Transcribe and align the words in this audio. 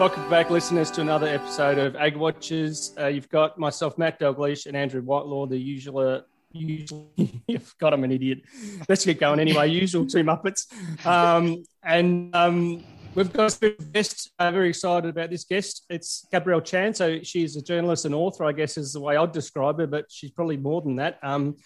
Welcome 0.00 0.30
back, 0.30 0.48
listeners, 0.48 0.90
to 0.92 1.02
another 1.02 1.26
episode 1.26 1.76
of 1.76 1.94
Ag 1.94 2.16
Watchers. 2.16 2.94
Uh, 2.98 3.08
you've 3.08 3.28
got 3.28 3.58
myself, 3.58 3.98
Matt 3.98 4.18
Dalgleish, 4.18 4.64
and 4.64 4.74
Andrew 4.74 5.02
Whitelaw, 5.02 5.44
the 5.44 5.58
usual. 5.58 5.98
Uh, 5.98 6.20
usual 6.52 7.12
God, 7.78 7.92
I'm 7.92 8.02
an 8.04 8.10
idiot. 8.10 8.40
Let's 8.88 9.04
get 9.04 9.20
going 9.20 9.40
anyway. 9.40 9.68
Usual 9.70 10.06
two 10.06 10.24
Muppets. 10.24 10.64
Um, 11.04 11.64
and 11.82 12.34
um, 12.34 12.82
we've 13.14 13.30
got 13.30 13.62
a 13.62 13.76
guest. 13.92 14.30
I'm 14.38 14.54
very 14.54 14.70
excited 14.70 15.10
about 15.10 15.28
this 15.28 15.44
guest. 15.44 15.84
It's 15.90 16.26
Gabrielle 16.32 16.62
Chan. 16.62 16.94
So 16.94 17.22
she's 17.22 17.56
a 17.56 17.62
journalist 17.62 18.06
and 18.06 18.14
author, 18.14 18.46
I 18.46 18.52
guess, 18.52 18.78
is 18.78 18.94
the 18.94 19.00
way 19.00 19.18
I'd 19.18 19.32
describe 19.32 19.78
her, 19.80 19.86
but 19.86 20.06
she's 20.08 20.30
probably 20.30 20.56
more 20.56 20.80
than 20.80 20.96
that. 20.96 21.18
Um, 21.22 21.58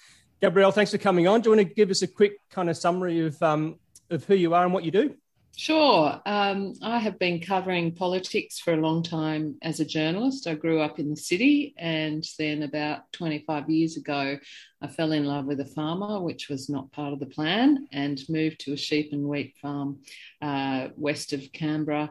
Gabrielle, 0.43 0.73
thanks 0.73 0.91
for 0.91 0.99
coming 0.99 1.29
on. 1.29 1.41
Do 1.41 1.51
you 1.51 1.57
want 1.57 1.69
to 1.69 1.73
give 1.73 1.89
us 1.89 2.03
a 2.03 2.09
quick 2.09 2.33
kind 2.51 2.69
of 2.69 2.77
summary 2.77 3.29
of, 3.29 3.41
um, 3.45 3.79
of 4.11 4.25
who 4.25 4.35
you 4.35 4.55
are 4.55 4.65
and 4.65 4.75
what 4.75 4.83
you 4.83 4.91
do? 4.91 5.15
Sure. 5.57 6.21
Um, 6.27 6.73
I 6.83 6.99
have 6.99 7.19
been 7.21 7.41
covering 7.41 7.95
politics 7.95 8.59
for 8.59 8.75
a 8.75 8.81
long 8.81 9.05
time 9.05 9.57
as 9.63 9.79
a 9.79 9.85
journalist. 9.85 10.49
I 10.49 10.55
grew 10.55 10.81
up 10.81 10.99
in 10.99 11.11
the 11.11 11.17
city, 11.17 11.75
and 11.79 12.25
then 12.39 12.65
about 12.65 13.13
25 13.13 13.71
years 13.71 13.97
ago, 13.97 14.37
I 14.83 14.89
fell 14.89 15.13
in 15.13 15.25
love 15.25 15.45
with 15.45 15.61
a 15.61 15.65
farmer, 15.65 16.21
which 16.21 16.49
was 16.49 16.69
not 16.69 16.91
part 16.91 17.13
of 17.13 17.21
the 17.21 17.27
plan, 17.27 17.87
and 17.93 18.21
moved 18.29 18.61
to 18.61 18.73
a 18.73 18.77
sheep 18.77 19.13
and 19.13 19.29
wheat 19.29 19.55
farm 19.63 20.01
uh, 20.43 20.89
west 20.97 21.33
of 21.33 21.53
Canberra. 21.53 22.11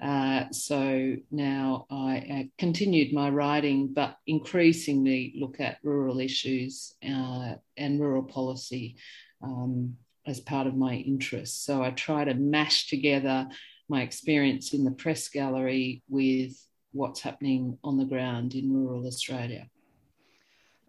Uh, 0.00 0.44
so 0.52 1.16
now 1.32 1.86
I 1.90 2.18
uh, 2.18 2.42
continued 2.58 3.12
my 3.12 3.28
writing, 3.28 3.92
but 3.92 4.18
increasingly 4.26 5.34
look 5.36 5.58
at 5.58 5.78
rural 5.82 6.20
issues 6.20 6.94
uh, 7.04 7.54
and 7.76 8.00
rural 8.00 8.22
policy. 8.24 8.96
Um, 9.42 9.96
as 10.26 10.40
part 10.40 10.66
of 10.66 10.76
my 10.76 10.94
interests. 10.94 11.64
So 11.64 11.82
I 11.82 11.90
try 11.90 12.24
to 12.24 12.34
mash 12.34 12.88
together 12.88 13.48
my 13.88 14.02
experience 14.02 14.72
in 14.72 14.84
the 14.84 14.90
press 14.90 15.28
gallery 15.28 16.02
with 16.08 16.52
what's 16.92 17.20
happening 17.20 17.78
on 17.84 17.98
the 17.98 18.04
ground 18.04 18.54
in 18.54 18.72
rural 18.72 19.06
Australia. 19.06 19.68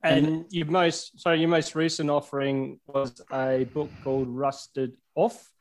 And 0.03 0.45
your 0.50 0.67
most 0.67 1.19
so 1.19 1.31
your 1.31 1.50
most 1.50 1.75
recent 1.75 2.11
offering 2.11 2.80
was 2.86 3.22
a 3.31 3.66
book 3.73 3.89
called 4.03 4.27
Rusted 4.30 4.94
Off. 5.16 5.52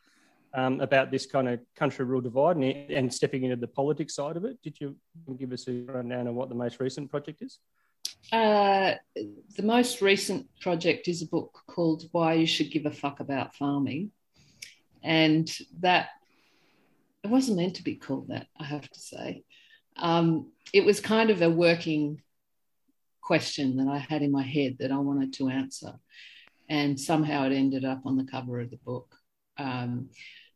Um, 0.56 0.81
about 0.81 1.11
this 1.11 1.27
kind 1.27 1.48
of 1.48 1.59
country 1.75 2.05
rural 2.05 2.20
divide 2.20 2.55
and, 2.55 2.64
and, 2.64 3.12
stepping 3.12 3.42
into 3.42 3.56
the 3.56 3.66
politics 3.66 4.14
side 4.14 4.36
of 4.36 4.44
it. 4.44 4.56
Did 4.62 4.81
you 4.81 4.94
give 5.36 5.50
us 5.50 5.66
a 5.66 5.81
rundown 5.81 6.28
of 6.28 6.36
what 6.36 6.48
the 6.48 6.55
most 6.55 6.78
recent 6.78 7.11
project 7.11 7.42
is? 7.42 7.59
Uh, 8.33 8.94
the 9.56 9.62
most 9.62 10.00
recent 10.00 10.48
project 10.61 11.08
is 11.08 11.22
a 11.22 11.27
book 11.27 11.61
called 11.67 12.08
Why 12.12 12.34
You 12.34 12.47
Should 12.47 12.70
Give 12.70 12.86
a 12.86 12.91
Fuck 12.91 13.20
About 13.20 13.55
Farming. 13.55 14.11
And 15.03 15.50
that, 15.81 16.08
it 17.22 17.28
wasn't 17.28 17.58
meant 17.58 17.77
to 17.77 17.84
be 17.84 17.97
called 17.97 18.28
that, 18.28 18.47
I 18.58 18.64
have 18.64 18.89
to 18.89 19.00
say. 19.00 19.44
Um, 19.97 20.50
it 20.72 20.84
was 20.84 21.00
kind 21.00 21.31
of 21.31 21.42
a 21.42 21.50
working 21.50 22.22
question 23.20 23.77
that 23.77 23.89
I 23.89 23.98
had 23.98 24.22
in 24.22 24.33
my 24.33 24.42
head 24.42 24.77
that 24.81 24.92
I 24.92 24.98
wanted 24.98 25.33
to 25.34 25.48
answer. 25.48 25.92
And 26.69 26.98
somehow 26.98 27.44
it 27.44 27.53
ended 27.53 27.84
up 27.84 28.03
on 28.05 28.16
the 28.16 28.25
cover 28.25 28.61
of 28.61 28.70
the 28.70 28.78
book. 28.78 29.14
Um, 29.59 30.09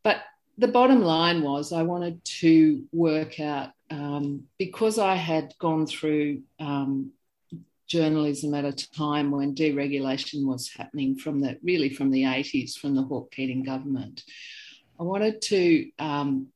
but 0.02 0.22
the 0.56 0.68
bottom 0.68 1.02
line 1.02 1.42
was 1.42 1.72
I 1.72 1.82
wanted 1.82 2.24
to 2.24 2.84
work 2.92 3.38
out 3.38 3.70
um, 3.90 4.44
because 4.58 4.98
I 4.98 5.14
had 5.14 5.54
gone 5.58 5.86
through 5.86 6.42
um, 6.58 7.12
journalism 7.88 8.54
at 8.54 8.64
a 8.64 8.72
time 8.72 9.30
when 9.30 9.54
deregulation 9.54 10.44
was 10.44 10.70
happening 10.76 11.16
from 11.16 11.40
the 11.40 11.58
really 11.62 11.88
from 11.88 12.10
the 12.10 12.24
80s 12.24 12.76
from 12.76 12.94
the 12.94 13.02
Hawke 13.02 13.32
Keating 13.32 13.64
government. 13.64 14.22
I 15.00 15.04
wanted 15.04 15.40
to 15.42 15.90
um, 15.98 16.48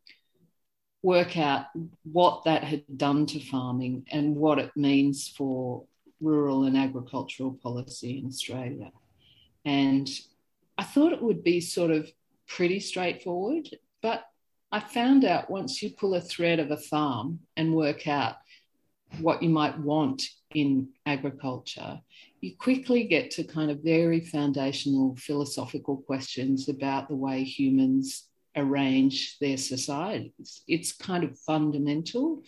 work 1.02 1.36
out 1.36 1.66
what 2.04 2.44
that 2.44 2.64
had 2.64 2.84
done 2.96 3.26
to 3.26 3.40
farming 3.40 4.06
and 4.10 4.36
what 4.36 4.58
it 4.58 4.70
means 4.76 5.28
for 5.28 5.84
rural 6.20 6.64
and 6.64 6.76
agricultural 6.76 7.58
policy 7.62 8.18
in 8.18 8.26
Australia. 8.26 8.92
And 9.64 10.08
I 10.78 10.84
thought 10.84 11.12
it 11.12 11.22
would 11.22 11.42
be 11.42 11.60
sort 11.60 11.90
of 11.90 12.10
pretty 12.46 12.80
straightforward, 12.80 13.68
but 14.02 14.24
I 14.70 14.80
found 14.80 15.24
out 15.24 15.50
once 15.50 15.82
you 15.82 15.90
pull 15.90 16.14
a 16.14 16.20
thread 16.20 16.58
of 16.58 16.70
a 16.70 16.76
farm 16.76 17.40
and 17.56 17.74
work 17.74 18.06
out 18.06 18.36
what 19.20 19.42
you 19.42 19.48
might 19.48 19.78
want 19.78 20.22
in 20.54 20.88
agriculture, 21.06 22.00
you 22.40 22.56
quickly 22.56 23.04
get 23.04 23.30
to 23.32 23.44
kind 23.44 23.70
of 23.70 23.80
very 23.82 24.20
foundational 24.20 25.16
philosophical 25.16 25.98
questions 25.98 26.68
about 26.68 27.08
the 27.08 27.16
way 27.16 27.44
humans 27.44 28.28
arrange 28.56 29.38
their 29.38 29.56
societies. 29.56 30.62
It's 30.66 30.92
kind 30.92 31.24
of 31.24 31.38
fundamental, 31.38 32.42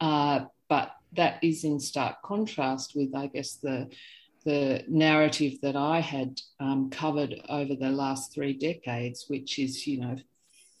uh, 0.00 0.46
but 0.68 0.92
that 1.12 1.42
is 1.42 1.64
in 1.64 1.78
stark 1.80 2.22
contrast 2.22 2.92
with, 2.94 3.14
I 3.14 3.26
guess, 3.26 3.54
the 3.56 3.88
the 4.44 4.84
narrative 4.88 5.58
that 5.62 5.74
I 5.74 6.00
had 6.00 6.38
um, 6.60 6.90
covered 6.90 7.34
over 7.48 7.74
the 7.74 7.88
last 7.88 8.34
three 8.34 8.52
decades, 8.52 9.24
which 9.28 9.58
is, 9.58 9.86
you 9.86 10.00
know, 10.00 10.16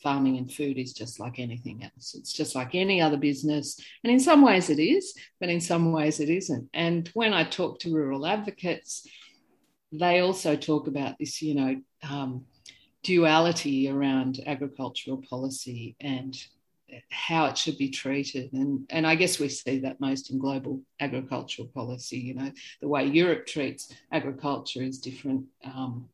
farming 0.04 0.36
and 0.36 0.52
food 0.52 0.78
is 0.78 0.92
just 0.92 1.18
like 1.18 1.40
anything 1.40 1.82
else. 1.82 2.14
It's 2.14 2.32
just 2.32 2.54
like 2.54 2.74
any 2.74 3.00
other 3.00 3.16
business. 3.16 3.80
And 4.04 4.12
in 4.12 4.20
some 4.20 4.42
ways 4.42 4.70
it 4.70 4.78
is, 4.78 5.14
but 5.40 5.48
in 5.48 5.60
some 5.60 5.90
ways 5.90 6.20
it 6.20 6.28
isn't. 6.28 6.68
And 6.74 7.10
when 7.14 7.32
I 7.32 7.42
talk 7.42 7.80
to 7.80 7.92
rural 7.92 8.26
advocates, 8.26 9.08
they 9.90 10.20
also 10.20 10.54
talk 10.54 10.86
about 10.86 11.18
this, 11.18 11.40
you 11.40 11.54
know, 11.54 11.80
um, 12.08 12.44
duality 13.02 13.88
around 13.88 14.40
agricultural 14.46 15.22
policy 15.28 15.96
and 16.00 16.36
how 17.10 17.46
it 17.46 17.56
should 17.56 17.78
be 17.78 17.88
treated. 17.88 18.52
And, 18.52 18.86
and 18.90 19.06
I 19.06 19.14
guess 19.14 19.38
we 19.38 19.48
see 19.48 19.80
that 19.80 20.00
most 20.00 20.30
in 20.30 20.38
global 20.38 20.82
agricultural 21.00 21.68
policy. 21.68 22.18
You 22.18 22.34
know, 22.34 22.52
the 22.80 22.88
way 22.88 23.06
Europe 23.06 23.46
treats 23.46 23.92
agriculture 24.12 24.82
is 24.82 24.98
different 24.98 25.46
um, 25.64 26.08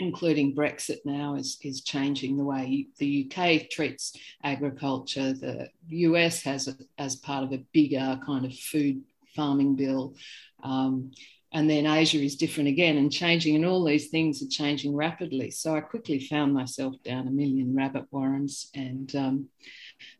including 0.00 0.54
Brexit 0.54 0.98
now, 1.04 1.34
is, 1.36 1.58
is 1.62 1.82
changing 1.82 2.36
the 2.36 2.44
way 2.44 2.88
the 2.98 3.30
UK 3.30 3.70
treats 3.70 4.16
agriculture. 4.42 5.32
The 5.32 5.68
US 5.88 6.42
has, 6.42 6.68
a, 6.68 6.74
as 6.98 7.16
part 7.16 7.44
of 7.44 7.52
a 7.52 7.64
bigger 7.72 8.18
kind 8.24 8.46
of 8.46 8.54
food 8.54 9.02
farming 9.36 9.76
bill. 9.76 10.14
Um, 10.62 11.12
and 11.52 11.68
then 11.68 11.86
Asia 11.86 12.18
is 12.18 12.36
different 12.36 12.68
again 12.68 12.96
and 12.96 13.12
changing, 13.12 13.56
and 13.56 13.66
all 13.66 13.84
these 13.84 14.08
things 14.08 14.42
are 14.42 14.48
changing 14.48 14.94
rapidly. 14.94 15.50
So 15.50 15.74
I 15.74 15.80
quickly 15.80 16.20
found 16.20 16.54
myself 16.54 16.94
down 17.04 17.26
a 17.26 17.30
million 17.30 17.74
rabbit 17.74 18.06
warrens, 18.10 18.70
and 18.74 19.14
um, 19.16 19.48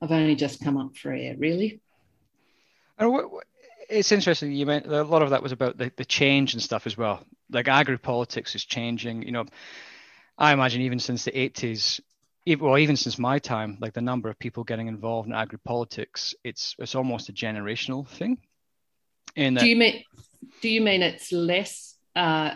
I've 0.02 0.10
only 0.10 0.34
just 0.34 0.62
come 0.62 0.76
up 0.76 0.96
for 0.96 1.12
air, 1.12 1.36
really. 1.38 1.80
And 2.98 3.12
what, 3.12 3.30
it's 3.90 4.12
interesting. 4.12 4.52
You 4.52 4.66
meant 4.66 4.86
a 4.86 5.02
lot 5.02 5.22
of 5.22 5.30
that 5.30 5.42
was 5.42 5.52
about 5.52 5.76
the, 5.76 5.92
the 5.96 6.04
change 6.04 6.54
and 6.54 6.62
stuff 6.62 6.86
as 6.86 6.96
well. 6.96 7.24
Like 7.50 7.68
agri 7.68 7.98
politics 7.98 8.54
is 8.54 8.64
changing. 8.64 9.22
You 9.22 9.32
know, 9.32 9.44
I 10.38 10.52
imagine 10.52 10.82
even 10.82 10.98
since 10.98 11.24
the 11.24 11.32
80s, 11.32 12.00
even, 12.46 12.64
well, 12.64 12.78
even 12.78 12.96
since 12.96 13.18
my 13.18 13.38
time, 13.38 13.76
like 13.80 13.92
the 13.92 14.00
number 14.00 14.30
of 14.30 14.38
people 14.38 14.64
getting 14.64 14.86
involved 14.86 15.28
in 15.28 15.34
agri 15.34 15.58
politics, 15.58 16.34
it's 16.44 16.74
it's 16.78 16.94
almost 16.94 17.28
a 17.28 17.32
generational 17.32 18.06
thing. 18.06 18.38
In 19.36 19.54
that, 19.54 19.60
do 19.60 19.68
you 19.68 19.76
mean 19.76 20.02
do 20.62 20.68
you 20.68 20.80
mean 20.80 21.02
it's 21.02 21.32
less 21.32 21.96
uh, 22.16 22.54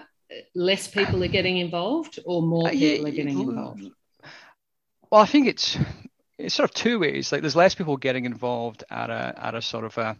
less 0.55 0.89
people 0.89 1.23
are 1.23 1.29
getting 1.29 1.59
involved, 1.59 2.19
or 2.25 2.43
more 2.43 2.69
uh, 2.69 2.71
people 2.71 3.07
are 3.07 3.11
getting 3.11 3.39
involved? 3.39 3.91
Well, 5.11 5.21
I 5.21 5.27
think 5.27 5.47
it's 5.47 5.77
it's 6.39 6.55
sort 6.55 6.71
of 6.71 6.75
two 6.75 6.99
ways. 6.99 7.31
Like 7.31 7.43
there's 7.43 7.57
less 7.57 7.75
people 7.75 7.97
getting 7.97 8.25
involved 8.25 8.85
at 8.91 9.11
a 9.11 9.35
at 9.37 9.55
a 9.55 9.63
sort 9.63 9.85
of 9.85 9.97
a 9.99 10.17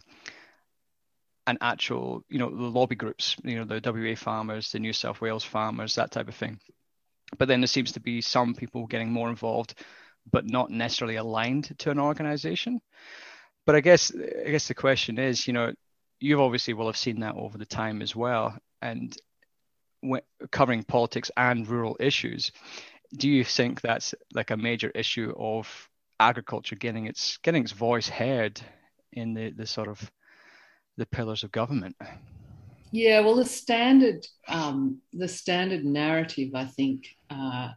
an 1.47 1.57
actual, 1.61 2.23
you 2.29 2.39
know, 2.39 2.49
the 2.49 2.63
lobby 2.63 2.95
groups, 2.95 3.35
you 3.43 3.55
know, 3.55 3.65
the 3.65 3.91
WA 3.91 4.15
farmers, 4.15 4.71
the 4.71 4.79
New 4.79 4.93
South 4.93 5.21
Wales 5.21 5.43
farmers, 5.43 5.95
that 5.95 6.11
type 6.11 6.27
of 6.27 6.35
thing. 6.35 6.59
But 7.37 7.47
then 7.47 7.61
there 7.61 7.67
seems 7.67 7.91
to 7.93 7.99
be 7.99 8.21
some 8.21 8.55
people 8.55 8.87
getting 8.87 9.11
more 9.11 9.29
involved, 9.29 9.75
but 10.31 10.49
not 10.49 10.69
necessarily 10.69 11.17
aligned 11.17 11.77
to 11.79 11.91
an 11.91 11.99
organization. 11.99 12.81
But 13.65 13.75
I 13.75 13.81
guess 13.81 14.11
I 14.15 14.51
guess 14.51 14.67
the 14.67 14.75
question 14.75 15.17
is, 15.17 15.47
you 15.47 15.53
know, 15.53 15.73
you 16.19 16.41
obviously 16.41 16.73
will 16.73 16.85
have 16.87 16.97
seen 16.97 17.19
that 17.21 17.35
over 17.35 17.57
the 17.57 17.65
time 17.65 18.01
as 18.01 18.15
well, 18.15 18.57
and 18.81 19.15
when, 20.01 20.21
covering 20.51 20.83
politics 20.83 21.31
and 21.35 21.67
rural 21.67 21.97
issues. 21.99 22.51
Do 23.17 23.29
you 23.29 23.43
think 23.43 23.81
that's 23.81 24.13
like 24.33 24.51
a 24.51 24.57
major 24.57 24.89
issue 24.89 25.33
of 25.37 25.89
agriculture 26.19 26.75
getting 26.75 27.07
its 27.07 27.37
getting 27.37 27.63
its 27.63 27.71
voice 27.71 28.07
heard 28.07 28.61
in 29.11 29.33
the 29.33 29.51
the 29.51 29.65
sort 29.65 29.87
of 29.87 30.11
the 30.97 31.05
pillars 31.05 31.43
of 31.43 31.51
government? 31.51 31.95
Yeah, 32.91 33.19
well, 33.21 33.35
the 33.35 33.45
standard 33.45 34.25
um, 34.47 35.01
the 35.11 35.27
standard 35.27 35.83
narrative, 35.83 36.51
I 36.55 36.65
think, 36.65 37.07
uh, 37.29 37.69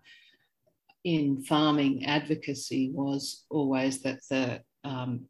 in 1.05 1.43
farming 1.43 2.07
advocacy 2.07 2.91
was 2.93 3.45
always 3.51 4.03
that 4.03 4.21
the 4.31 4.61
um, 4.85 5.27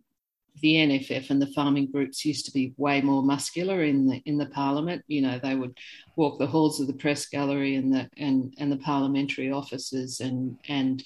the 0.60 0.74
NFF 0.74 1.30
and 1.30 1.40
the 1.40 1.52
farming 1.54 1.90
groups 1.90 2.24
used 2.24 2.44
to 2.46 2.52
be 2.52 2.74
way 2.76 3.00
more 3.00 3.22
muscular 3.22 3.82
in 3.84 4.06
the 4.06 4.20
in 4.24 4.38
the 4.38 4.46
parliament. 4.46 5.04
You 5.06 5.22
know, 5.22 5.38
they 5.38 5.54
would 5.54 5.78
walk 6.16 6.38
the 6.38 6.46
halls 6.46 6.80
of 6.80 6.86
the 6.86 6.92
press 6.94 7.26
gallery 7.26 7.76
and 7.76 7.92
the 7.92 8.08
and 8.16 8.54
and 8.58 8.70
the 8.70 8.78
parliamentary 8.78 9.50
offices, 9.50 10.20
and 10.20 10.58
and 10.68 11.02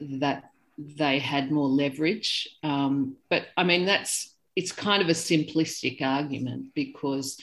that 0.00 0.50
they 0.78 1.18
had 1.18 1.50
more 1.50 1.68
leverage. 1.68 2.48
Um, 2.62 3.16
but 3.28 3.46
I 3.56 3.64
mean, 3.64 3.84
that's 3.84 4.29
it's 4.56 4.72
kind 4.72 5.02
of 5.02 5.08
a 5.08 5.12
simplistic 5.12 6.02
argument 6.02 6.74
because 6.74 7.40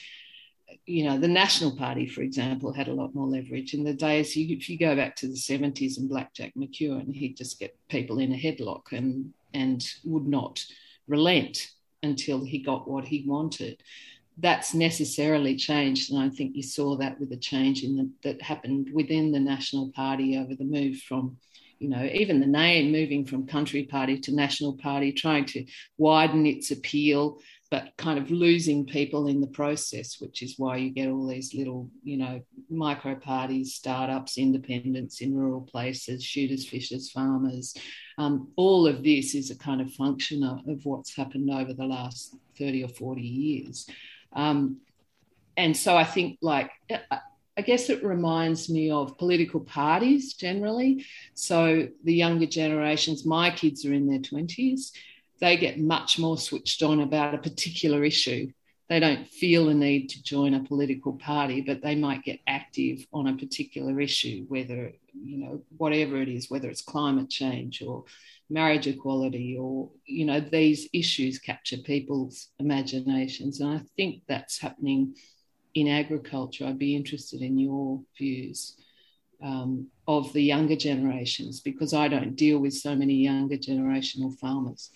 you 0.85 1.03
know 1.03 1.17
the 1.17 1.27
National 1.27 1.75
Party, 1.75 2.07
for 2.07 2.21
example, 2.21 2.73
had 2.73 2.87
a 2.87 2.93
lot 2.93 3.15
more 3.15 3.27
leverage 3.27 3.73
in 3.73 3.83
the 3.83 3.93
days. 3.93 4.35
If 4.35 4.69
you 4.69 4.77
go 4.77 4.95
back 4.95 5.15
to 5.17 5.27
the 5.27 5.37
seventies 5.37 5.97
and 5.97 6.09
Blackjack 6.09 6.53
McEwen, 6.55 7.13
he'd 7.13 7.37
just 7.37 7.59
get 7.59 7.77
people 7.89 8.19
in 8.19 8.33
a 8.33 8.37
headlock 8.37 8.91
and 8.91 9.33
and 9.53 9.85
would 10.03 10.27
not 10.27 10.63
relent 11.07 11.71
until 12.03 12.43
he 12.43 12.59
got 12.59 12.89
what 12.89 13.05
he 13.05 13.23
wanted. 13.25 13.81
That's 14.37 14.73
necessarily 14.73 15.55
changed, 15.55 16.11
and 16.11 16.21
I 16.21 16.29
think 16.29 16.55
you 16.55 16.63
saw 16.63 16.95
that 16.97 17.19
with 17.19 17.29
the 17.29 17.37
change 17.37 17.83
in 17.83 17.95
the, 17.95 18.09
that 18.23 18.41
happened 18.41 18.89
within 18.93 19.31
the 19.31 19.39
National 19.39 19.91
Party 19.91 20.37
over 20.37 20.53
the 20.53 20.63
move 20.63 20.97
from 20.97 21.37
you 21.79 21.89
know, 21.89 22.03
even 22.11 22.39
the 22.39 22.47
name 22.47 22.91
moving 22.91 23.25
from 23.25 23.47
country 23.47 23.83
party 23.83 24.19
to 24.19 24.33
national 24.33 24.77
party, 24.77 25.11
trying 25.11 25.45
to 25.45 25.65
widen 25.97 26.45
its 26.45 26.71
appeal, 26.71 27.39
but 27.69 27.91
kind 27.97 28.17
of 28.17 28.31
losing 28.31 28.85
people 28.85 29.27
in 29.27 29.41
the 29.41 29.47
process, 29.47 30.19
which 30.19 30.41
is 30.41 30.55
why 30.57 30.77
you 30.77 30.89
get 30.89 31.09
all 31.09 31.27
these 31.27 31.53
little, 31.53 31.89
you 32.03 32.17
know, 32.17 32.41
micro 32.69 33.15
parties, 33.15 33.73
startups, 33.73 34.37
independents 34.37 35.21
in 35.21 35.35
rural 35.35 35.61
places, 35.61 36.23
shooters, 36.23 36.67
fishers, 36.67 37.11
farmers. 37.11 37.75
Um, 38.17 38.49
all 38.55 38.87
of 38.87 39.03
this 39.03 39.35
is 39.35 39.51
a 39.51 39.57
kind 39.57 39.81
of 39.81 39.91
function 39.93 40.43
of, 40.43 40.67
of, 40.67 40.85
what's 40.85 41.15
happened 41.15 41.51
over 41.51 41.73
the 41.73 41.85
last 41.85 42.35
30 42.57 42.85
or 42.85 42.89
40 42.89 43.21
years. 43.21 43.87
Um, 44.33 44.77
and 45.57 45.75
so 45.75 45.95
I 45.95 46.03
think, 46.03 46.39
like, 46.41 46.71
I 47.57 47.61
guess 47.61 47.89
it 47.89 48.03
reminds 48.03 48.69
me 48.69 48.91
of 48.91 49.17
political 49.17 49.59
parties 49.59 50.35
generally. 50.35 51.03
So 51.33 51.87
the 52.03 52.13
younger 52.13 52.45
generations, 52.45 53.25
my 53.25 53.49
kids 53.49 53.83
are 53.83 53.93
in 53.93 54.07
their 54.07 54.19
20s, 54.19 54.91
they 55.39 55.57
get 55.57 55.79
much 55.79 56.19
more 56.19 56.37
switched 56.37 56.83
on 56.83 56.99
about 56.99 57.33
a 57.33 57.39
particular 57.39 58.03
issue. 58.03 58.51
They 58.89 58.99
don't 58.99 59.27
feel 59.27 59.69
a 59.69 59.73
need 59.73 60.09
to 60.09 60.23
join 60.23 60.53
a 60.53 60.63
political 60.63 61.13
party, 61.13 61.61
but 61.61 61.81
they 61.81 61.95
might 61.95 62.23
get 62.23 62.39
active 62.47 63.05
on 63.11 63.27
a 63.27 63.35
particular 63.35 63.99
issue, 63.99 64.45
whether, 64.47 64.93
you 65.13 65.37
know, 65.37 65.61
whatever 65.75 66.21
it 66.21 66.29
is, 66.29 66.49
whether 66.49 66.69
it's 66.69 66.81
climate 66.81 67.29
change 67.29 67.81
or 67.81 68.05
marriage 68.49 68.87
equality 68.87 69.57
or, 69.59 69.89
you 70.05 70.25
know, 70.25 70.39
these 70.39 70.87
issues 70.93 71.37
capture 71.37 71.77
people's 71.77 72.49
imaginations. 72.59 73.59
And 73.59 73.77
I 73.77 73.81
think 73.97 74.21
that's 74.27 74.59
happening 74.59 75.15
in 75.81 75.87
agriculture, 75.87 76.65
I'd 76.65 76.79
be 76.79 76.95
interested 76.95 77.41
in 77.41 77.57
your 77.57 78.01
views 78.17 78.75
um, 79.43 79.87
of 80.07 80.33
the 80.33 80.41
younger 80.41 80.75
generations 80.75 81.59
because 81.59 81.93
I 81.93 82.07
don't 82.07 82.35
deal 82.35 82.59
with 82.59 82.73
so 82.73 82.95
many 82.95 83.13
younger 83.13 83.57
generational 83.57 84.35
farmers. 84.39 84.89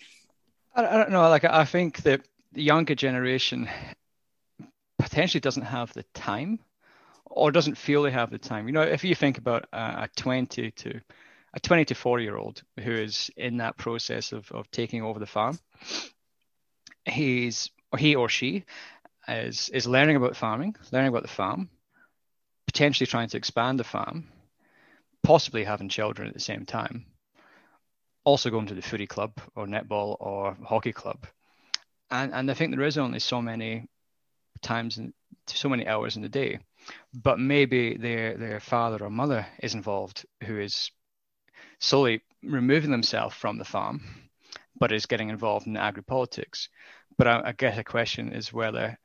I, 0.74 0.82
don't 0.82 1.10
know. 1.10 1.28
Like, 1.28 1.44
I 1.44 1.64
think 1.64 2.02
that 2.02 2.22
the 2.52 2.62
younger 2.62 2.94
generation 2.94 3.68
potentially 4.98 5.40
doesn't 5.40 5.62
have 5.62 5.92
the 5.92 6.04
time 6.14 6.58
or 7.26 7.52
doesn't 7.52 7.78
feel 7.78 8.02
they 8.02 8.10
have 8.10 8.30
the 8.30 8.38
time. 8.38 8.66
You 8.66 8.72
know, 8.72 8.82
if 8.82 9.04
you 9.04 9.14
think 9.14 9.38
about 9.38 9.66
a 9.72 10.08
20 10.16 10.70
to 10.70 11.00
a 11.54 11.60
20 11.60 11.84
to 11.86 11.94
40 11.94 12.24
year 12.24 12.36
old 12.36 12.62
who 12.80 12.92
is 12.92 13.30
in 13.36 13.58
that 13.58 13.76
process 13.76 14.32
of, 14.32 14.50
of 14.52 14.70
taking 14.70 15.02
over 15.02 15.18
the 15.18 15.26
farm, 15.26 15.58
he's 17.04 17.70
he 17.98 18.14
or 18.14 18.28
she 18.28 18.64
is 19.28 19.68
is 19.70 19.86
learning 19.86 20.16
about 20.16 20.36
farming, 20.36 20.76
learning 20.90 21.08
about 21.08 21.22
the 21.22 21.28
farm, 21.28 21.70
potentially 22.66 23.06
trying 23.06 23.28
to 23.28 23.36
expand 23.36 23.78
the 23.78 23.84
farm, 23.84 24.28
possibly 25.22 25.64
having 25.64 25.88
children 25.88 26.28
at 26.28 26.34
the 26.34 26.40
same 26.40 26.66
time, 26.66 27.06
also 28.24 28.50
going 28.50 28.66
to 28.66 28.74
the 28.74 28.82
footy 28.82 29.06
club 29.06 29.32
or 29.54 29.66
netball 29.66 30.16
or 30.20 30.56
hockey 30.64 30.92
club. 30.92 31.26
And 32.10 32.32
and 32.34 32.50
I 32.50 32.54
think 32.54 32.74
there 32.74 32.86
is 32.86 32.98
only 32.98 33.18
so 33.18 33.40
many 33.40 33.88
times 34.60 34.98
and 34.98 35.12
so 35.46 35.68
many 35.68 35.86
hours 35.86 36.16
in 36.16 36.22
the 36.22 36.28
day. 36.28 36.58
But 37.14 37.38
maybe 37.38 37.96
their 37.96 38.36
their 38.36 38.60
father 38.60 39.04
or 39.04 39.10
mother 39.10 39.46
is 39.62 39.74
involved 39.74 40.26
who 40.44 40.58
is 40.58 40.90
slowly 41.78 42.22
removing 42.42 42.90
themselves 42.90 43.34
from 43.34 43.58
the 43.58 43.64
farm, 43.64 44.02
but 44.78 44.92
is 44.92 45.06
getting 45.06 45.28
involved 45.28 45.66
in 45.66 45.76
agri 45.76 46.02
politics. 46.02 46.68
But 47.18 47.26
I, 47.28 47.42
I 47.46 47.52
guess 47.52 47.76
the 47.76 47.84
question 47.84 48.32
is 48.32 48.52
whether 48.52 48.98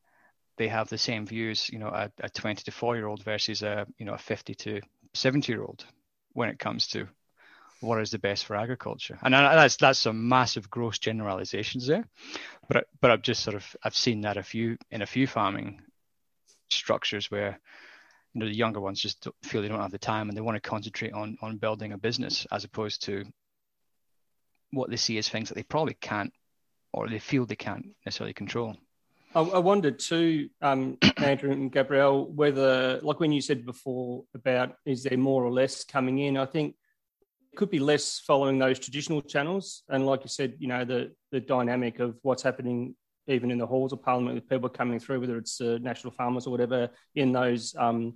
they 0.57 0.67
have 0.67 0.89
the 0.89 0.97
same 0.97 1.25
views, 1.25 1.69
you 1.69 1.79
know, 1.79 1.87
a, 1.87 2.11
a 2.19 2.29
20 2.29 2.63
to 2.63 2.71
4 2.71 2.95
year 2.95 3.07
old 3.07 3.23
versus 3.23 3.61
a, 3.63 3.85
you 3.97 4.05
know, 4.05 4.13
a 4.13 4.17
50 4.17 4.55
to 4.55 4.81
70 5.13 5.51
year 5.51 5.63
old 5.63 5.85
when 6.33 6.49
it 6.49 6.59
comes 6.59 6.87
to 6.87 7.07
what 7.79 8.01
is 8.01 8.11
the 8.11 8.19
best 8.19 8.45
for 8.45 8.55
agriculture. 8.55 9.19
And 9.21 9.33
that's 9.33 9.75
that's 9.75 9.99
some 9.99 10.27
massive 10.27 10.69
gross 10.69 10.97
generalizations 10.97 11.87
there, 11.87 12.07
but 12.67 12.87
but 13.01 13.11
I've 13.11 13.21
just 13.21 13.43
sort 13.43 13.55
of 13.55 13.75
I've 13.83 13.95
seen 13.95 14.21
that 14.21 14.37
a 14.37 14.43
few 14.43 14.77
in 14.91 15.01
a 15.01 15.05
few 15.05 15.27
farming 15.27 15.81
structures 16.69 17.29
where 17.29 17.59
you 18.33 18.39
know 18.39 18.47
the 18.47 18.55
younger 18.55 18.79
ones 18.79 19.01
just 19.01 19.27
feel 19.43 19.61
they 19.61 19.67
don't 19.67 19.81
have 19.81 19.91
the 19.91 19.97
time 19.97 20.29
and 20.29 20.37
they 20.37 20.41
want 20.41 20.61
to 20.61 20.69
concentrate 20.69 21.13
on 21.13 21.37
on 21.41 21.57
building 21.57 21.91
a 21.91 21.97
business 21.97 22.47
as 22.51 22.63
opposed 22.63 23.03
to 23.03 23.25
what 24.71 24.89
they 24.89 24.97
see 24.97 25.17
as 25.17 25.29
things 25.29 25.49
that 25.49 25.55
they 25.55 25.63
probably 25.63 25.93
can't 25.93 26.33
or 26.93 27.07
they 27.07 27.19
feel 27.19 27.45
they 27.45 27.55
can't 27.55 27.95
necessarily 28.05 28.33
control. 28.33 28.75
I, 29.35 29.41
I 29.41 29.59
wondered 29.59 29.99
too, 29.99 30.49
um, 30.61 30.97
Andrew 31.17 31.51
and 31.51 31.71
Gabrielle, 31.71 32.25
whether, 32.25 32.99
like 33.01 33.19
when 33.19 33.31
you 33.31 33.41
said 33.41 33.65
before 33.65 34.23
about 34.33 34.75
is 34.85 35.03
there 35.03 35.17
more 35.17 35.43
or 35.43 35.51
less 35.51 35.83
coming 35.83 36.19
in, 36.19 36.37
I 36.37 36.45
think 36.45 36.75
it 37.51 37.57
could 37.57 37.69
be 37.69 37.79
less 37.79 38.19
following 38.19 38.59
those 38.59 38.79
traditional 38.79 39.21
channels. 39.21 39.83
And 39.89 40.05
like 40.05 40.23
you 40.23 40.29
said, 40.29 40.55
you 40.59 40.67
know, 40.67 40.85
the, 40.85 41.11
the 41.31 41.39
dynamic 41.39 41.99
of 41.99 42.17
what's 42.21 42.43
happening 42.43 42.95
even 43.27 43.51
in 43.51 43.57
the 43.57 43.67
halls 43.67 43.91
of 43.91 44.01
parliament 44.01 44.35
with 44.35 44.49
people 44.49 44.69
coming 44.69 44.99
through, 44.99 45.19
whether 45.19 45.37
it's 45.37 45.59
uh, 45.59 45.77
national 45.81 46.13
farmers 46.13 46.47
or 46.47 46.51
whatever, 46.51 46.89
in 47.15 47.33
those, 47.33 47.75
um, 47.77 48.15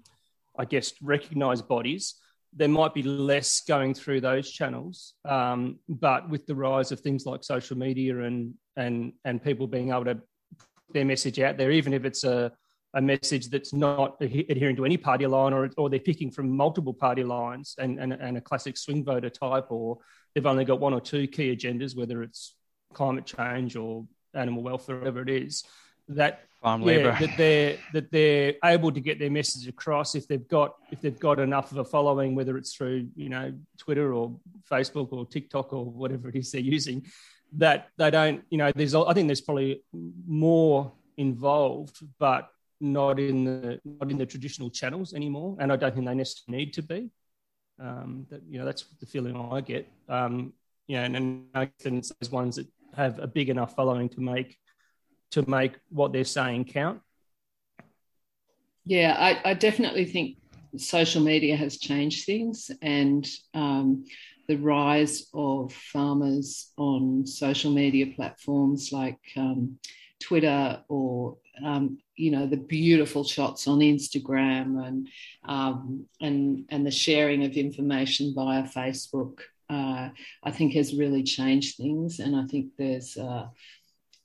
I 0.58 0.66
guess, 0.66 0.94
recognised 1.02 1.68
bodies, 1.68 2.16
there 2.54 2.70
might 2.70 2.94
be 2.94 3.04
less 3.04 3.62
going 3.62 3.94
through 3.94 4.22
those 4.22 4.50
channels. 4.52 5.14
Um, 5.26 5.80
but 5.88 6.30
with 6.30 6.46
the 6.46 6.56
rise 6.56 6.92
of 6.92 7.00
things 7.00 7.26
like 7.26 7.44
social 7.44 7.78
media 7.78 8.20
and 8.22 8.54
and 8.78 9.14
and 9.26 9.44
people 9.44 9.68
being 9.68 9.90
able 9.90 10.06
to 10.06 10.22
their 10.94 11.06
message 11.06 11.40
out 11.40 11.58
there, 11.58 11.72
even 11.72 11.94
if 11.94 12.06
it's 12.06 12.24
a, 12.24 12.52
a 12.94 13.02
message 13.02 13.50
that's 13.50 13.74
not 13.74 14.18
adhering 14.22 14.76
to 14.76 14.86
any 14.86 14.98
party 14.98 15.26
line 15.26 15.54
or, 15.54 15.70
or 15.78 15.90
they're 15.90 16.00
picking 16.00 16.32
from 16.32 16.56
multiple 16.56 16.94
party 16.94 17.24
lines 17.24 17.76
and, 17.78 18.00
and, 18.00 18.14
and 18.14 18.38
a 18.38 18.42
classic 18.42 18.78
swing 18.78 19.04
voter 19.04 19.30
type, 19.30 19.72
or 19.72 19.98
they've 20.34 20.46
only 20.46 20.66
got 20.66 20.80
one 20.80 20.94
or 20.94 21.02
two 21.02 21.28
key 21.28 21.56
agendas, 21.56 21.96
whether 21.96 22.22
it's 22.24 22.56
climate 22.94 23.26
change 23.26 23.76
or 23.76 24.06
animal 24.34 24.64
welfare, 24.64 24.98
whatever 24.98 25.22
it 25.22 25.30
is, 25.30 25.64
that 26.10 26.42
farm 26.62 26.82
yeah, 26.82 26.88
labor 26.88 27.18
that 27.20 27.38
they're 27.38 27.78
that 27.94 28.12
they're 28.12 28.54
able 28.64 28.92
to 28.92 29.00
get 29.00 29.20
their 29.20 29.32
message 29.32 29.68
across 29.68 30.16
if 30.16 30.28
they've 30.28 30.48
got 30.48 30.76
if 30.92 31.02
they've 31.02 31.20
got 31.20 31.40
enough 31.40 31.72
of 31.72 31.78
a 31.78 31.86
following, 31.86 32.36
whether 32.36 32.58
it's 32.58 32.76
through 32.76 33.08
you 33.16 33.30
know 33.30 33.54
Twitter 33.78 34.14
or 34.14 34.38
Facebook 34.70 35.12
or 35.12 35.26
TikTok 35.26 35.74
or 35.74 35.86
whatever 35.86 36.30
it 36.30 36.36
is 36.36 36.52
they're 36.52 36.62
using, 36.62 37.06
that 37.58 37.90
they 37.98 38.10
don't, 38.10 38.44
you 38.50 38.58
know, 38.58 38.72
there's, 38.74 38.96
I 38.96 39.14
think 39.14 39.28
there's 39.28 39.42
probably 39.42 39.84
more 40.28 40.92
involved, 41.18 41.98
but 42.20 42.50
not 42.82 43.20
in 43.20 43.46
the 43.46 43.80
not 43.86 44.10
in 44.10 44.18
the 44.18 44.26
traditional 44.26 44.70
channels 44.70 45.14
anymore, 45.14 45.56
and 45.60 45.72
I 45.72 45.76
don't 45.76 45.94
think 45.94 46.08
they 46.08 46.16
necessarily 46.16 46.66
need 46.66 46.74
to 46.74 46.82
be. 46.82 47.10
Um, 47.80 48.26
that 48.30 48.42
you 48.50 48.60
know, 48.60 48.66
that's 48.66 48.84
the 49.00 49.06
feeling 49.06 49.36
I 49.38 49.62
get. 49.62 49.88
Um, 50.10 50.54
you 50.88 50.98
know, 50.98 51.04
and, 51.04 51.16
and 51.16 51.46
I 51.54 51.70
think 51.80 52.06
those 52.20 52.32
ones 52.32 52.56
that 52.56 52.68
have 52.96 53.20
a 53.20 53.28
big 53.28 53.50
enough 53.50 53.76
following 53.76 54.10
to 54.10 54.22
make 54.22 54.58
to 55.32 55.48
make 55.50 55.74
what 55.90 56.12
they're 56.12 56.24
saying 56.24 56.66
count. 56.66 57.02
Yeah, 58.84 59.16
I, 59.18 59.52
I 59.52 59.54
definitely 59.54 60.06
think 60.06 60.38
social 60.78 61.22
media 61.22 61.56
has 61.56 61.78
changed 61.78 62.26
things, 62.26 62.72
and 62.82 63.28
um, 63.54 64.06
the 64.48 64.58
rise 64.58 65.28
of 65.34 65.74
farmers 65.74 66.72
on 66.78 67.26
social 67.26 67.72
media 67.72 68.08
platforms 68.16 68.92
like 68.92 69.20
um, 69.38 69.78
Twitter 70.20 70.82
or 70.88 71.38
um, 71.64 71.98
you 72.16 72.32
know 72.32 72.48
the 72.48 72.58
beautiful 72.58 73.24
shots 73.24 73.68
on 73.68 73.80
Instagram 73.80 74.86
and 74.88 75.08
um, 75.46 76.06
and 76.22 76.66
and 76.70 76.86
the 76.86 76.92
sharing 76.92 77.44
of 77.44 77.54
information 77.54 78.34
via 78.34 78.64
Facebook, 78.64 79.40
uh, 79.70 80.10
I 80.44 80.52
think 80.52 80.74
has 80.74 80.94
really 80.94 81.24
changed 81.24 81.78
things, 81.78 82.20
and 82.20 82.36
I 82.36 82.46
think 82.46 82.72
there's 82.78 83.18
uh, 83.18 83.48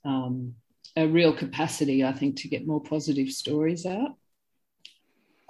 um, 0.05 0.55
a 0.95 1.07
real 1.07 1.33
capacity, 1.33 2.03
I 2.03 2.13
think, 2.13 2.37
to 2.37 2.47
get 2.47 2.67
more 2.67 2.81
positive 2.81 3.29
stories 3.29 3.85
out. 3.85 4.15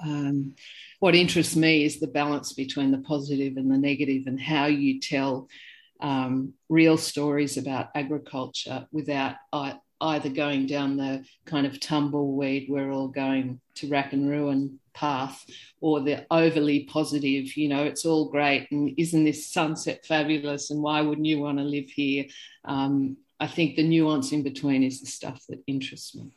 Um, 0.03 0.55
what 0.99 1.15
interests 1.15 1.55
me 1.55 1.83
is 1.83 1.99
the 1.99 2.07
balance 2.07 2.53
between 2.53 2.91
the 2.91 2.99
positive 2.99 3.57
and 3.57 3.71
the 3.71 3.77
negative 3.77 4.23
and 4.27 4.39
how 4.39 4.65
you 4.65 4.99
tell 4.99 5.47
um, 5.99 6.53
real 6.69 6.97
stories 6.97 7.57
about 7.57 7.89
agriculture 7.95 8.87
without 8.91 9.35
uh, 9.53 9.73
either 10.01 10.29
going 10.29 10.67
down 10.67 10.97
the 10.97 11.25
kind 11.45 11.65
of 11.65 11.79
tumbleweed, 11.79 12.67
we're 12.69 12.91
all 12.91 13.07
going 13.07 13.59
to 13.75 13.87
rack 13.87 14.13
and 14.13 14.29
ruin 14.29 14.79
path, 14.93 15.45
or 15.81 16.01
the 16.01 16.25
overly 16.31 16.83
positive, 16.85 17.55
you 17.55 17.69
know, 17.69 17.83
it's 17.83 18.05
all 18.05 18.29
great 18.29 18.67
and 18.71 18.93
isn't 18.97 19.23
this 19.23 19.47
sunset 19.47 20.05
fabulous 20.05 20.71
and 20.71 20.81
why 20.81 21.01
wouldn't 21.01 21.27
you 21.27 21.39
want 21.39 21.57
to 21.57 21.63
live 21.63 21.89
here? 21.89 22.25
Um, 22.65 23.17
I 23.39 23.47
think 23.47 23.75
the 23.75 23.87
nuance 23.87 24.31
in 24.31 24.41
between 24.43 24.83
is 24.83 24.99
the 24.99 25.07
stuff 25.07 25.43
that 25.49 25.61
interests 25.67 26.15
me. 26.15 26.35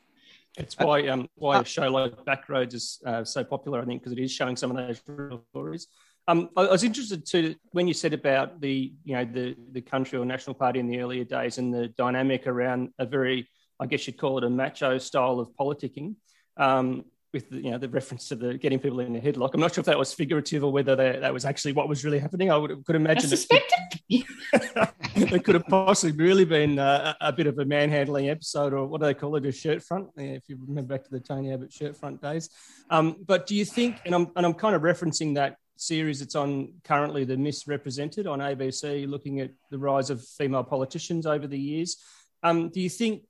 It's 0.56 0.76
why 0.78 1.06
um, 1.08 1.28
why 1.36 1.60
a 1.60 1.64
show 1.64 1.88
like 1.88 2.24
Backroads 2.24 2.74
is 2.74 3.00
uh, 3.06 3.24
so 3.24 3.44
popular, 3.44 3.80
I 3.80 3.84
think, 3.84 4.02
because 4.02 4.12
it 4.12 4.22
is 4.22 4.32
showing 4.32 4.56
some 4.56 4.70
of 4.70 4.76
those 4.76 5.00
real 5.06 5.44
stories. 5.50 5.86
Um, 6.28 6.50
I, 6.56 6.62
I 6.62 6.72
was 6.72 6.84
interested 6.84 7.24
to 7.26 7.54
when 7.72 7.88
you 7.88 7.94
said 7.94 8.12
about 8.12 8.60
the 8.60 8.92
you 9.04 9.14
know 9.14 9.24
the 9.24 9.56
the 9.72 9.80
country 9.80 10.18
or 10.18 10.24
national 10.24 10.54
party 10.54 10.80
in 10.80 10.86
the 10.86 11.00
earlier 11.00 11.24
days 11.24 11.58
and 11.58 11.72
the 11.72 11.88
dynamic 11.88 12.46
around 12.46 12.90
a 12.98 13.06
very 13.06 13.48
I 13.80 13.86
guess 13.86 14.06
you'd 14.06 14.18
call 14.18 14.38
it 14.38 14.44
a 14.44 14.50
macho 14.50 14.98
style 14.98 15.40
of 15.40 15.48
politicking. 15.58 16.16
Um, 16.56 17.04
with 17.32 17.48
the, 17.50 17.56
you 17.56 17.70
know 17.70 17.78
the 17.78 17.88
reference 17.88 18.28
to 18.28 18.36
the 18.36 18.58
getting 18.58 18.78
people 18.78 19.00
in 19.00 19.14
a 19.16 19.20
headlock. 19.20 19.50
I'm 19.54 19.60
not 19.60 19.74
sure 19.74 19.82
if 19.82 19.86
that 19.86 19.98
was 19.98 20.12
figurative 20.12 20.64
or 20.64 20.72
whether 20.72 20.96
that, 20.96 21.20
that 21.20 21.32
was 21.32 21.44
actually 21.44 21.72
what 21.72 21.88
was 21.88 22.04
really 22.04 22.18
happening. 22.18 22.50
I 22.50 22.56
would 22.56 22.84
could 22.84 22.96
imagine. 22.96 23.26
I 23.26 23.28
suspect 23.28 23.72
it, 24.08 25.44
could 25.44 25.54
have 25.54 25.66
possibly 25.66 26.16
really 26.16 26.44
been 26.44 26.78
a, 26.78 27.16
a, 27.20 27.32
bit 27.32 27.46
of 27.46 27.58
a 27.58 27.64
manhandling 27.64 28.28
episode, 28.28 28.72
or 28.72 28.86
what 28.86 29.00
do 29.00 29.06
they 29.06 29.14
call 29.14 29.36
it, 29.36 29.46
a 29.46 29.52
shirt 29.52 29.82
front? 29.82 30.08
If 30.16 30.48
you 30.48 30.58
remember 30.66 30.94
back 30.94 31.04
to 31.04 31.10
the 31.10 31.20
Tony 31.20 31.52
Abbott 31.52 31.72
shirt 31.72 31.96
front 31.96 32.20
days. 32.20 32.50
Um, 32.90 33.16
but 33.26 33.46
do 33.46 33.54
you 33.54 33.64
think? 33.64 34.00
And 34.04 34.14
I'm 34.14 34.30
and 34.36 34.44
I'm 34.44 34.54
kind 34.54 34.74
of 34.74 34.82
referencing 34.82 35.34
that 35.36 35.56
series 35.76 36.20
that's 36.20 36.34
on 36.34 36.74
currently, 36.84 37.24
the 37.24 37.36
Ms 37.36 37.66
Represented 37.66 38.26
on 38.26 38.40
ABC, 38.40 39.08
looking 39.08 39.40
at 39.40 39.50
the 39.70 39.78
rise 39.78 40.10
of 40.10 40.22
female 40.22 40.64
politicians 40.64 41.26
over 41.26 41.46
the 41.46 41.58
years. 41.58 41.96
Um, 42.42 42.68
do 42.68 42.80
you 42.80 42.90
think 42.90 43.22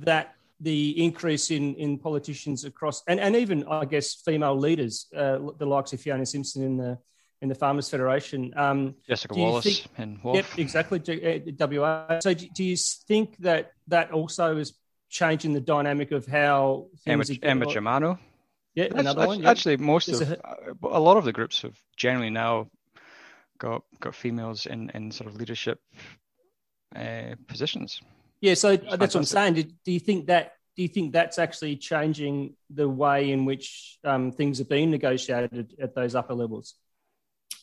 that 0.00 0.34
the 0.60 1.04
increase 1.04 1.50
in 1.50 1.74
in 1.74 1.98
politicians 1.98 2.64
across 2.64 3.02
and, 3.08 3.20
and 3.20 3.36
even 3.36 3.64
I 3.64 3.84
guess 3.84 4.14
female 4.14 4.56
leaders, 4.56 5.06
uh, 5.16 5.38
the 5.58 5.66
likes 5.66 5.92
of 5.92 6.00
Fiona 6.00 6.26
Simson 6.26 6.62
in 6.62 6.76
the 6.76 6.98
in 7.42 7.48
the 7.48 7.54
Farmers 7.54 7.90
Federation, 7.90 8.54
um, 8.56 8.94
Jessica 9.06 9.34
Wallace 9.34 9.64
think, 9.64 9.88
and 9.98 10.22
Wolf. 10.22 10.36
Yep, 10.36 10.46
exactly. 10.58 10.98
Uh, 10.98 11.66
WA. 11.68 12.20
So 12.20 12.32
do, 12.32 12.48
do, 12.54 12.64
you 12.64 12.76
think 12.76 13.36
that 13.38 13.72
that 13.88 14.12
also 14.12 14.56
is 14.56 14.72
changing 15.10 15.52
the 15.52 15.60
dynamic 15.60 16.10
of 16.10 16.26
how 16.26 16.86
Emma, 17.06 17.24
Emma 17.42 17.66
Germano? 17.66 18.18
Yeah, 18.74 18.88
that's, 18.88 19.00
another 19.00 19.26
one. 19.26 19.44
Actually, 19.44 19.76
most 19.76 20.08
of 20.08 20.22
a, 20.22 20.38
a 20.82 21.00
lot 21.00 21.18
of 21.18 21.24
the 21.24 21.32
groups 21.32 21.62
have 21.62 21.78
generally 21.96 22.30
now 22.30 22.68
got 23.58 23.82
got 24.00 24.14
females 24.14 24.66
in 24.66 24.90
in 24.94 25.10
sort 25.10 25.28
of 25.28 25.36
leadership 25.36 25.80
uh, 26.96 27.34
positions. 27.46 28.00
Yeah, 28.44 28.52
so 28.52 28.76
that's 28.76 29.14
what 29.14 29.16
I'm 29.16 29.24
saying. 29.24 29.54
Do, 29.54 29.62
do, 29.62 29.90
you 29.90 29.98
think 29.98 30.26
that? 30.26 30.52
Do 30.76 30.82
you 30.82 30.88
think 30.88 31.14
that's 31.14 31.38
actually 31.38 31.76
changing 31.76 32.56
the 32.68 32.86
way 32.86 33.30
in 33.30 33.46
which 33.46 33.98
um, 34.04 34.32
things 34.32 34.60
are 34.60 34.66
being 34.66 34.90
negotiated 34.90 35.72
at 35.80 35.94
those 35.94 36.14
upper 36.14 36.34
levels? 36.34 36.74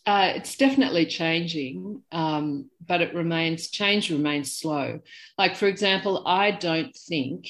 Uh, 0.08 0.34
it's 0.36 0.56
definitely 0.56 1.06
changing, 1.06 2.02
um, 2.12 2.72
but 2.88 3.00
it 3.00 3.14
remains 3.14 3.70
change 3.70 4.10
remains 4.10 4.58
slow. 4.58 5.02
Like 5.38 5.56
for 5.56 5.68
example, 5.68 6.24
I 6.26 6.50
don't 6.50 6.96
think 6.96 7.48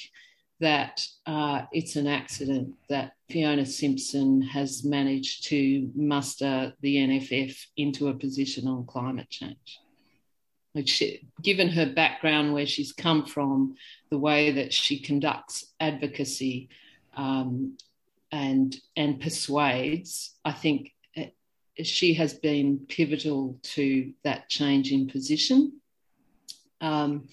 that 0.59 1.01
uh, 1.25 1.61
it's 1.71 1.95
an 1.95 2.07
accident 2.07 2.73
that 2.89 3.13
Fiona 3.29 3.65
Simson 3.65 4.41
has 4.41 4.83
managed 4.83 5.45
to 5.45 5.89
muster 5.95 6.73
the 6.81 6.97
NFF 6.97 7.57
into 7.77 8.09
a 8.09 8.13
position 8.13 8.67
on 8.67 8.85
climate 8.85 9.29
change 9.29 9.79
which 10.73 11.03
given 11.41 11.69
her 11.69 11.85
background 11.85 12.53
where 12.53 12.65
she's 12.65 12.93
come 12.93 13.25
from 13.25 13.75
the 14.09 14.17
way 14.17 14.51
that 14.51 14.73
she 14.73 14.99
conducts 14.99 15.65
advocacy 15.79 16.69
um, 17.15 17.77
and 18.31 18.77
and 18.95 19.19
persuades 19.19 20.35
i 20.45 20.51
think 20.51 20.91
uh, 21.17 21.23
she 21.83 22.13
has 22.15 22.33
been 22.33 22.79
pivotal 22.87 23.57
to 23.63 24.13
that 24.23 24.49
change 24.49 24.91
in 24.91 25.07
position. 25.07 25.79
Um, 26.79 27.27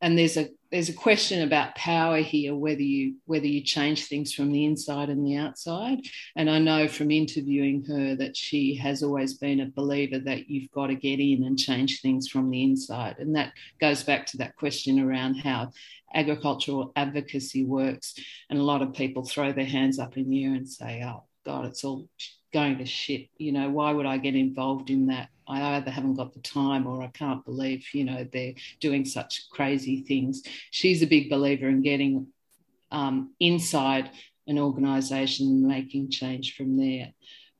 and 0.00 0.18
there's 0.18 0.36
a 0.36 0.48
there's 0.72 0.88
a 0.88 0.94
question 0.94 1.42
about 1.42 1.74
power 1.74 2.16
here 2.16 2.54
whether 2.54 2.80
you 2.80 3.16
whether 3.26 3.46
you 3.46 3.60
change 3.60 4.06
things 4.06 4.32
from 4.32 4.50
the 4.50 4.64
inside 4.64 5.10
and 5.10 5.24
the 5.24 5.36
outside. 5.36 6.00
And 6.34 6.48
i 6.48 6.58
know 6.58 6.88
from 6.88 7.10
interviewing 7.10 7.84
her 7.84 8.16
that 8.16 8.36
she 8.36 8.74
has 8.76 9.02
always 9.02 9.34
been 9.34 9.60
a 9.60 9.66
believer 9.66 10.18
that 10.20 10.48
you've 10.48 10.70
got 10.72 10.86
to 10.86 10.94
get 10.94 11.20
in 11.20 11.44
and 11.44 11.58
change 11.58 12.00
things 12.00 12.26
from 12.26 12.50
the 12.50 12.64
inside. 12.64 13.16
And 13.18 13.36
that 13.36 13.52
goes 13.80 14.02
back 14.02 14.24
to 14.28 14.38
that 14.38 14.56
question 14.56 14.98
around 14.98 15.34
how 15.34 15.72
agricultural 16.14 16.92
advocacy 16.96 17.64
works. 17.64 18.14
And 18.48 18.58
a 18.58 18.64
lot 18.64 18.82
of 18.82 18.94
people 18.94 19.24
throw 19.24 19.52
their 19.52 19.66
hands 19.66 19.98
up 19.98 20.16
in 20.16 20.30
the 20.30 20.44
air 20.44 20.54
and 20.54 20.68
say 20.68 21.02
oh 21.04 21.24
god 21.44 21.66
it's 21.66 21.84
all 21.84 22.08
going 22.54 22.78
to 22.78 22.86
shit. 22.86 23.28
You 23.36 23.52
know 23.52 23.68
why 23.68 23.92
would 23.92 24.06
i 24.06 24.16
get 24.16 24.34
involved 24.34 24.88
in 24.88 25.06
that 25.08 25.28
I 25.52 25.76
either 25.76 25.90
haven't 25.90 26.14
got 26.14 26.32
the 26.32 26.40
time 26.40 26.86
or 26.86 27.02
I 27.02 27.08
can't 27.08 27.44
believe, 27.44 27.86
you 27.92 28.04
know, 28.04 28.26
they're 28.32 28.54
doing 28.80 29.04
such 29.04 29.48
crazy 29.50 30.02
things. 30.02 30.42
She's 30.70 31.02
a 31.02 31.06
big 31.06 31.28
believer 31.28 31.68
in 31.68 31.82
getting 31.82 32.28
um, 32.90 33.34
inside 33.38 34.10
an 34.46 34.58
organisation 34.58 35.46
and 35.46 35.62
making 35.62 36.10
change 36.10 36.56
from 36.56 36.76
there. 36.76 37.12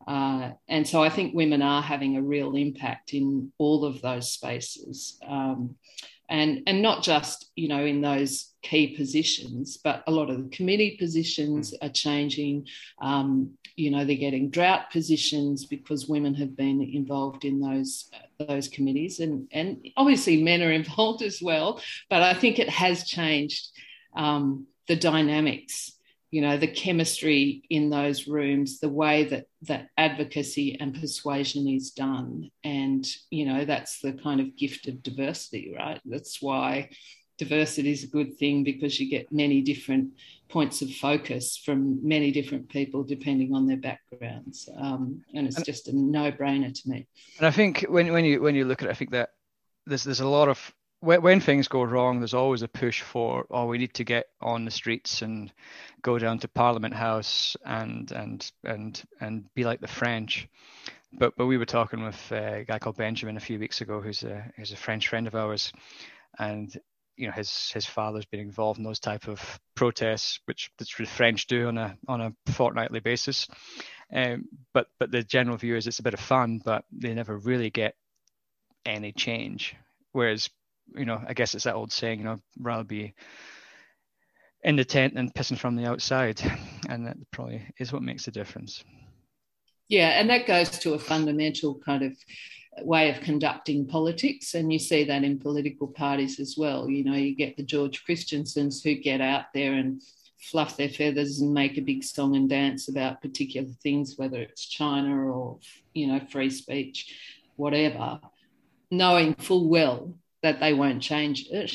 Uh, 0.07 0.51
and 0.69 0.87
so 0.87 1.03
I 1.03 1.09
think 1.09 1.35
women 1.35 1.63
are 1.63 1.83
having 1.83 2.17
a 2.17 2.23
real 2.23 2.57
impact 2.57 3.15
in 3.15 3.53
all 3.59 3.85
of 3.85 4.03
those 4.03 4.33
spaces. 4.33 5.19
Um, 5.27 5.77
and, 6.33 6.63
and 6.67 6.83
not 6.83 7.03
just, 7.03 7.51
you 7.55 7.69
know, 7.69 7.85
in 7.85 8.01
those 8.01 8.53
key 8.63 8.97
positions, 8.97 9.77
but 9.77 10.03
a 10.07 10.11
lot 10.11 10.31
of 10.31 10.43
the 10.43 10.57
committee 10.57 10.97
positions 10.99 11.75
are 11.83 11.91
changing. 11.91 12.67
Um, 13.01 13.59
you 13.77 13.91
know 13.91 14.05
they're 14.05 14.17
getting 14.17 14.51
drought 14.51 14.91
positions 14.91 15.65
because 15.65 16.09
women 16.09 16.35
have 16.35 16.57
been 16.57 16.83
involved 16.83 17.45
in 17.45 17.61
those 17.61 18.11
those 18.39 18.69
committees 18.69 19.21
and 19.21 19.49
and 19.53 19.87
obviously 19.97 20.43
men 20.43 20.63
are 20.63 20.73
involved 20.83 21.23
as 21.23 21.41
well 21.41 21.81
but 22.11 22.23
i 22.23 22.35
think 22.35 22.59
it 22.59 22.69
has 22.69 23.05
changed 23.05 23.69
um, 24.15 24.67
the 24.89 24.97
dynamics 24.97 25.93
you 26.33 26.41
know 26.41 26.57
the 26.57 26.67
chemistry 26.67 27.63
in 27.69 27.91
those 27.91 28.27
rooms 28.27 28.81
the 28.81 28.89
way 28.89 29.25
that 29.25 29.45
that 29.63 29.89
advocacy 29.97 30.81
and 30.81 30.99
persuasion 30.99 31.69
is 31.69 31.91
done. 31.91 32.51
And 32.65 33.07
you 33.31 33.45
know 33.47 33.65
that's 33.65 34.01
the 34.01 34.15
kind 34.15 34.41
of 34.41 34.57
gift 34.57 34.89
of 34.89 35.03
diversity 35.03 35.73
right? 35.79 36.01
That's 36.05 36.43
why 36.43 36.89
diversity 37.39 37.93
is 37.93 38.05
a 38.05 38.09
good 38.09 38.39
thing 38.39 38.65
because 38.65 38.99
you 38.99 39.11
get 39.11 39.31
many 39.31 39.61
different 39.61 40.11
points 40.49 40.81
of 40.81 40.91
focus 40.91 41.61
from 41.65 42.07
many 42.07 42.31
different 42.31 42.69
people 42.69 43.03
depending 43.03 43.55
on 43.55 43.67
their 43.67 43.79
backgrounds. 43.79 44.69
Um, 44.77 45.23
and 45.35 45.47
it's 45.47 45.63
just 45.63 45.89
a 45.89 45.97
no-brainer 45.97 46.73
to 46.73 46.89
me. 46.89 47.07
And 47.39 47.47
i 47.47 47.51
think 47.51 47.85
when, 47.89 48.11
when 48.13 48.25
you 48.25 48.41
when 48.41 48.55
you 48.55 48.65
look 48.65 48.83
at 48.83 48.89
it 48.89 48.91
i 48.91 48.95
think 48.95 49.11
that 49.11 49.31
there's 49.87 50.05
there's 50.05 50.21
a 50.21 50.29
lot 50.29 50.49
of 50.49 50.73
when, 51.03 51.23
when 51.23 51.41
things 51.41 51.69
go 51.69 51.83
wrong 51.83 52.19
there's 52.19 52.35
always 52.35 52.63
a 52.63 52.69
push 52.69 53.03
for 53.03 53.47
oh 53.51 53.67
we 53.67 53.79
need 53.79 53.95
to 53.95 54.05
get 54.05 54.27
on 54.41 54.65
the 54.65 54.71
streets 54.71 55.23
and 55.23 55.53
go 56.03 56.19
down 56.19 56.39
to 56.39 56.49
parliament 56.49 56.95
house 56.95 57.57
and 57.65 58.13
and 58.13 58.51
and 58.65 59.03
and 59.21 59.45
be 59.55 59.65
like 59.65 59.81
the 59.81 59.89
french 59.89 60.49
but 61.13 61.35
but 61.37 61.47
we 61.47 61.59
were 61.59 61.67
talking 61.67 62.05
with 62.05 62.33
a 62.33 62.65
guy 62.67 62.79
called 62.79 62.97
benjamin 62.97 63.37
a 63.37 63.41
few 63.41 63.59
weeks 63.59 63.81
ago 63.81 64.01
who's 64.01 64.23
a 64.23 64.51
who's 64.57 64.73
a 64.73 64.77
french 64.77 65.09
friend 65.09 65.27
of 65.27 65.35
ours 65.35 65.73
and 66.39 66.79
you 67.17 67.27
know 67.27 67.33
his 67.33 67.71
his 67.73 67.87
father's 67.87 68.25
been 68.25 68.41
involved 68.41 68.79
in 68.79 68.85
those 68.85 69.01
type 69.01 69.29
of 69.29 69.61
protests, 69.75 70.41
which 70.47 70.71
the 70.79 71.07
French 71.07 71.47
do 71.47 71.69
on 71.69 71.79
a 71.79 71.97
on 72.09 72.21
a 72.21 72.33
fortnightly 72.53 73.01
basis. 73.01 73.49
Um, 74.13 74.49
but 74.73 74.87
but 74.99 75.11
the 75.11 75.23
general 75.23 75.57
view 75.57 75.77
is 75.77 75.87
it's 75.87 75.99
a 75.99 76.03
bit 76.03 76.15
of 76.15 76.21
fun, 76.21 76.61
but 76.65 76.85
they 76.91 77.15
never 77.15 77.37
really 77.37 77.71
get 77.71 77.95
any 78.85 79.13
change. 79.13 79.77
Whereas 80.13 80.51
you 80.95 81.05
know 81.05 81.23
I 81.27 81.35
guess 81.35 81.55
it's 81.55 81.65
that 81.65 81.75
old 81.75 81.93
saying, 81.93 82.21
you 82.21 82.25
know, 82.25 82.39
rather 82.59 82.85
be 82.85 83.15
in 84.63 84.77
the 84.77 84.85
tent 84.85 85.15
than 85.15 85.31
pissing 85.31 85.59
from 85.59 85.77
the 85.77 85.87
outside, 85.87 86.41
and 86.89 87.07
that 87.07 87.17
probably 87.31 87.63
is 87.79 87.93
what 87.93 88.03
makes 88.03 88.25
the 88.25 88.31
difference. 88.31 88.85
Yeah, 89.89 90.21
and 90.21 90.31
that 90.31 90.47
goes 90.47 90.71
to 90.71 90.95
a 90.95 90.99
fundamental 90.99 91.79
kind 91.85 92.03
of 92.03 92.17
way 92.81 93.11
of 93.11 93.21
conducting 93.21 93.87
politics. 93.87 94.55
And 94.55 94.73
you 94.73 94.79
see 94.79 95.05
that 95.05 95.25
in 95.25 95.39
political 95.39 95.87
parties 95.87 96.41
as 96.41 96.57
well. 96.57 96.89
You 96.89 97.05
know, 97.05 97.15
you 97.15 97.35
get 97.35 97.57
the 97.57 97.63
George 97.63 98.05
Christensens 98.05 98.83
who 98.83 98.95
get 98.95 99.21
out 99.21 99.47
there 99.53 99.75
and 99.75 100.03
fluff 100.41 100.77
their 100.77 100.89
feathers 100.89 101.41
and 101.41 101.53
make 101.53 101.79
a 101.79 101.83
big 101.83 102.03
song 102.03 102.37
and 102.37 102.49
dance 102.49 102.89
about 102.89 103.21
particular 103.23 103.69
things, 103.83 104.17
whether 104.17 104.41
it's 104.41 104.67
China 104.67 105.31
or, 105.31 105.59
you 105.95 106.07
know, 106.07 106.21
free 106.31 106.51
speech, 106.51 107.15
whatever, 107.57 108.21
knowing 108.91 109.35
full 109.35 109.69
well 109.69 110.15
that 110.43 110.61
they 110.61 110.73
won't 110.75 111.03
change 111.03 111.47
it 111.51 111.73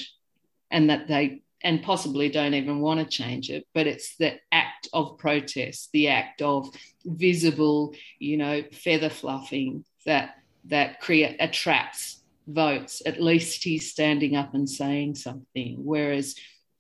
and 0.72 0.90
that 0.90 1.08
they 1.08 1.42
and 1.64 1.82
possibly 1.82 2.30
don't 2.30 2.54
even 2.54 2.82
want 2.82 3.00
to 3.00 3.06
change 3.06 3.50
it 3.50 3.66
but 3.74 3.88
it's 3.88 4.16
the 4.18 4.34
act 4.52 4.88
of 4.94 5.18
protest 5.18 5.90
the 5.92 6.08
act 6.08 6.42
of 6.42 6.70
visible 7.04 7.96
you 8.20 8.38
know 8.38 8.62
feather 8.72 9.10
fluffing 9.10 9.84
that 10.06 10.36
that 10.66 11.02
create 11.02 11.36
attracts 11.40 12.18
votes. 12.48 13.02
At 13.06 13.22
least 13.22 13.64
he's 13.64 13.92
standing 13.92 14.36
up 14.36 14.54
and 14.54 14.70
saying 14.70 15.16
something. 15.16 15.76
Whereas 15.80 16.36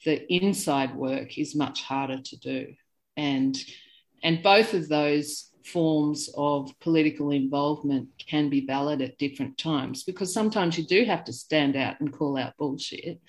the 0.06 0.26
inside 0.34 0.96
work 0.96 1.38
is 1.38 1.56
much 1.56 1.84
harder 1.84 2.22
to 2.22 2.38
do. 2.38 2.74
And, 3.16 3.58
and 4.24 4.42
both 4.42 4.74
of 4.74 4.88
those 4.88 5.52
forms 5.68 6.30
of 6.36 6.72
political 6.80 7.32
involvement 7.32 8.10
can 8.18 8.50
be 8.50 8.66
valid 8.66 9.02
at 9.02 9.18
different 9.18 9.58
times 9.58 10.04
because 10.04 10.34
sometimes 10.34 10.78
you 10.78 10.86
do 10.86 11.06
have 11.06 11.24
to 11.26 11.34
stand 11.34 11.76
out 11.76 12.00
and 12.00 12.14
call 12.14 12.38
out 12.38 12.58
bullshit, 12.58 13.20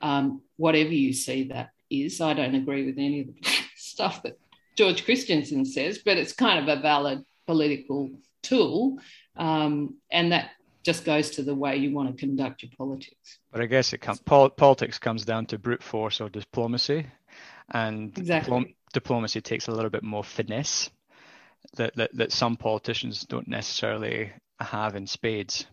um, 0.00 0.40
whatever 0.56 0.90
you 0.90 1.12
see 1.12 1.44
that 1.44 1.70
is. 1.90 2.20
I 2.20 2.34
don't 2.34 2.54
agree 2.54 2.86
with 2.86 2.96
any 2.98 3.20
of 3.20 3.26
the 3.26 3.48
stuff 3.76 4.22
that 4.22 4.38
George 4.76 5.04
Christensen 5.04 5.64
says, 5.64 5.98
but 6.04 6.16
it's 6.16 6.32
kind 6.32 6.58
of 6.58 6.78
a 6.78 6.80
valid 6.80 7.24
political 7.46 8.10
tool. 8.42 8.98
Um, 9.36 9.96
and 10.10 10.32
that 10.32 10.50
just 10.82 11.04
goes 11.04 11.30
to 11.32 11.42
the 11.42 11.54
way 11.54 11.76
you 11.76 11.92
want 11.94 12.08
to 12.10 12.18
conduct 12.18 12.62
your 12.62 12.70
politics. 12.78 13.38
But 13.52 13.60
I 13.60 13.66
guess 13.66 13.92
it 13.92 13.98
com- 13.98 14.18
pol- 14.24 14.50
politics 14.50 14.98
comes 14.98 15.24
down 15.24 15.46
to 15.46 15.58
brute 15.58 15.82
force 15.82 16.20
or 16.20 16.28
diplomacy, 16.28 17.06
and 17.72 18.16
exactly. 18.16 18.76
diplomacy 18.92 19.40
takes 19.40 19.68
a 19.68 19.72
little 19.72 19.90
bit 19.90 20.02
more 20.02 20.24
finesse 20.24 20.90
that, 21.76 21.94
that, 21.96 22.10
that 22.14 22.32
some 22.32 22.56
politicians 22.56 23.24
don't 23.24 23.48
necessarily 23.48 24.32
have 24.60 24.96
in 24.96 25.06
spades. 25.06 25.66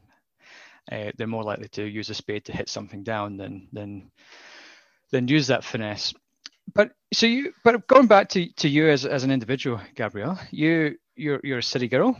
Uh, 0.92 1.12
they're 1.18 1.28
more 1.28 1.44
likely 1.44 1.68
to 1.70 1.84
use 1.84 2.10
a 2.10 2.14
spade 2.14 2.46
to 2.46 2.54
hit 2.54 2.70
something 2.70 3.04
down 3.04 3.36
than 3.36 3.68
than 3.74 4.10
than 5.12 5.28
use 5.28 5.48
that 5.48 5.66
finesse. 5.66 6.14
But 6.74 6.92
so 7.14 7.26
you, 7.26 7.54
but 7.64 7.88
going 7.88 8.08
back 8.08 8.30
to, 8.30 8.48
to 8.54 8.70
you 8.70 8.90
as, 8.90 9.06
as 9.06 9.24
an 9.24 9.32
individual, 9.32 9.82
Gabrielle, 9.96 10.40
you 10.50 10.96
you're 11.16 11.42
you're 11.44 11.58
a 11.58 11.64
city 11.64 11.90
girl, 11.90 12.18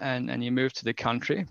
and 0.00 0.30
and 0.30 0.42
you 0.42 0.50
moved 0.50 0.76
to 0.76 0.84
the 0.84 0.94
country 0.94 1.46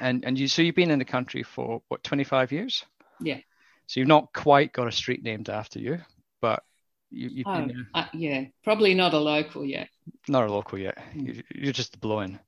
and 0.00 0.24
and 0.24 0.38
you 0.38 0.48
so 0.48 0.62
you've 0.62 0.74
been 0.74 0.90
in 0.90 0.98
the 0.98 1.04
country 1.04 1.42
for 1.42 1.82
what 1.88 2.02
25 2.02 2.52
years 2.52 2.84
yeah 3.20 3.38
so 3.86 4.00
you've 4.00 4.08
not 4.08 4.32
quite 4.32 4.72
got 4.72 4.88
a 4.88 4.92
street 4.92 5.22
named 5.22 5.48
after 5.48 5.78
you 5.78 5.98
but 6.40 6.62
you, 7.12 7.44
have 7.46 7.70
oh, 7.70 8.00
uh, 8.00 8.06
yeah 8.14 8.44
probably 8.64 8.94
not 8.94 9.14
a 9.14 9.18
local 9.18 9.64
yet 9.64 9.88
not 10.28 10.46
a 10.48 10.52
local 10.52 10.78
yet 10.78 10.98
mm. 11.14 11.42
you're 11.54 11.72
just 11.72 12.00
blowing 12.00 12.38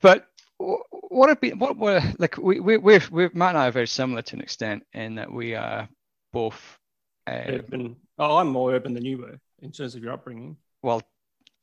but 0.00 0.28
what 0.58 1.28
have 1.28 1.40
been 1.40 1.58
what 1.58 1.76
were 1.76 2.02
like 2.18 2.36
we 2.36 2.60
we 2.60 2.76
we 2.76 3.00
we 3.10 3.28
Matt 3.32 3.50
and 3.50 3.58
I 3.58 3.68
are 3.68 3.72
very 3.72 3.86
similar 3.86 4.22
to 4.22 4.36
an 4.36 4.42
extent 4.42 4.84
in 4.92 5.16
that 5.16 5.32
we 5.32 5.54
are 5.54 5.88
both 6.32 6.78
uh, 7.26 7.42
urban. 7.46 7.96
Oh, 8.18 8.36
I'm 8.36 8.48
more 8.48 8.72
urban 8.72 8.94
than 8.94 9.04
you 9.04 9.18
were 9.18 9.38
in 9.62 9.72
terms 9.72 9.94
of 9.94 10.02
your 10.02 10.12
upbringing. 10.12 10.56
Well, 10.82 11.02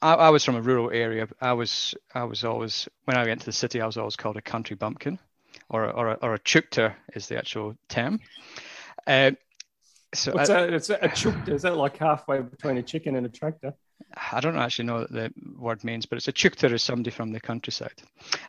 I, 0.02 0.14
I, 0.14 0.30
was 0.30 0.44
from 0.44 0.56
a 0.56 0.62
rural 0.62 0.92
area. 0.92 1.28
I 1.42 1.54
was 1.54 1.96
I 2.14 2.24
was 2.24 2.44
always 2.44 2.88
when 3.06 3.18
I 3.18 3.26
went 3.26 3.42
to 3.42 3.46
the 3.46 3.52
city, 3.52 3.82
I 3.82 3.86
was 3.86 3.98
always 3.98 4.16
called 4.16 4.38
a 4.38 4.42
country 4.42 4.76
bumpkin, 4.76 5.20
or 5.70 5.90
or 5.92 6.12
a, 6.12 6.14
or 6.22 6.34
a 6.34 6.40
teuchter 6.40 6.96
is 7.14 7.28
the 7.28 7.38
actual 7.38 7.76
term. 7.90 8.20
Uh, 9.08 9.32
so 10.16 10.34
What's 10.34 10.50
I, 10.50 10.62
that? 10.62 10.74
It's 10.74 10.90
a, 10.90 11.00
a. 11.02 11.54
Is 11.54 11.62
that 11.64 11.78
like 11.78 11.98
halfway 11.98 12.42
between 12.42 12.78
a 12.78 12.84
chicken 12.84 13.16
and 13.16 13.26
a 13.26 13.30
tractor? 13.30 13.74
I 14.32 14.40
don't 14.40 14.58
actually 14.58 14.86
know 14.86 15.00
what 15.00 15.12
the 15.12 15.32
word 15.58 15.84
means, 15.84 16.06
but 16.06 16.18
it's 16.18 16.28
a 16.28 16.34
teuchter 16.34 16.72
is 16.72 16.84
somebody 16.84 17.12
from 17.12 17.32
the 17.32 17.40
countryside. 17.40 18.02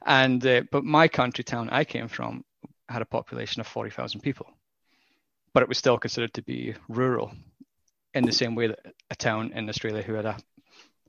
And 0.04 0.44
uh, 0.46 0.62
but 0.70 0.84
my 0.84 1.08
country 1.08 1.44
town 1.44 1.68
I 1.70 1.84
came 1.84 2.08
from 2.08 2.44
had 2.88 3.02
a 3.02 3.06
population 3.06 3.60
of 3.60 3.66
forty 3.66 3.90
thousand 3.90 4.20
people, 4.20 4.46
but 5.52 5.62
it 5.62 5.68
was 5.68 5.78
still 5.78 5.98
considered 5.98 6.34
to 6.34 6.42
be 6.42 6.74
rural, 6.88 7.32
in 8.14 8.24
the 8.24 8.32
same 8.32 8.54
way 8.54 8.68
that 8.68 8.80
a 9.10 9.14
town 9.14 9.52
in 9.52 9.68
Australia 9.68 10.02
who 10.02 10.14
had 10.14 10.24
a 10.24 10.36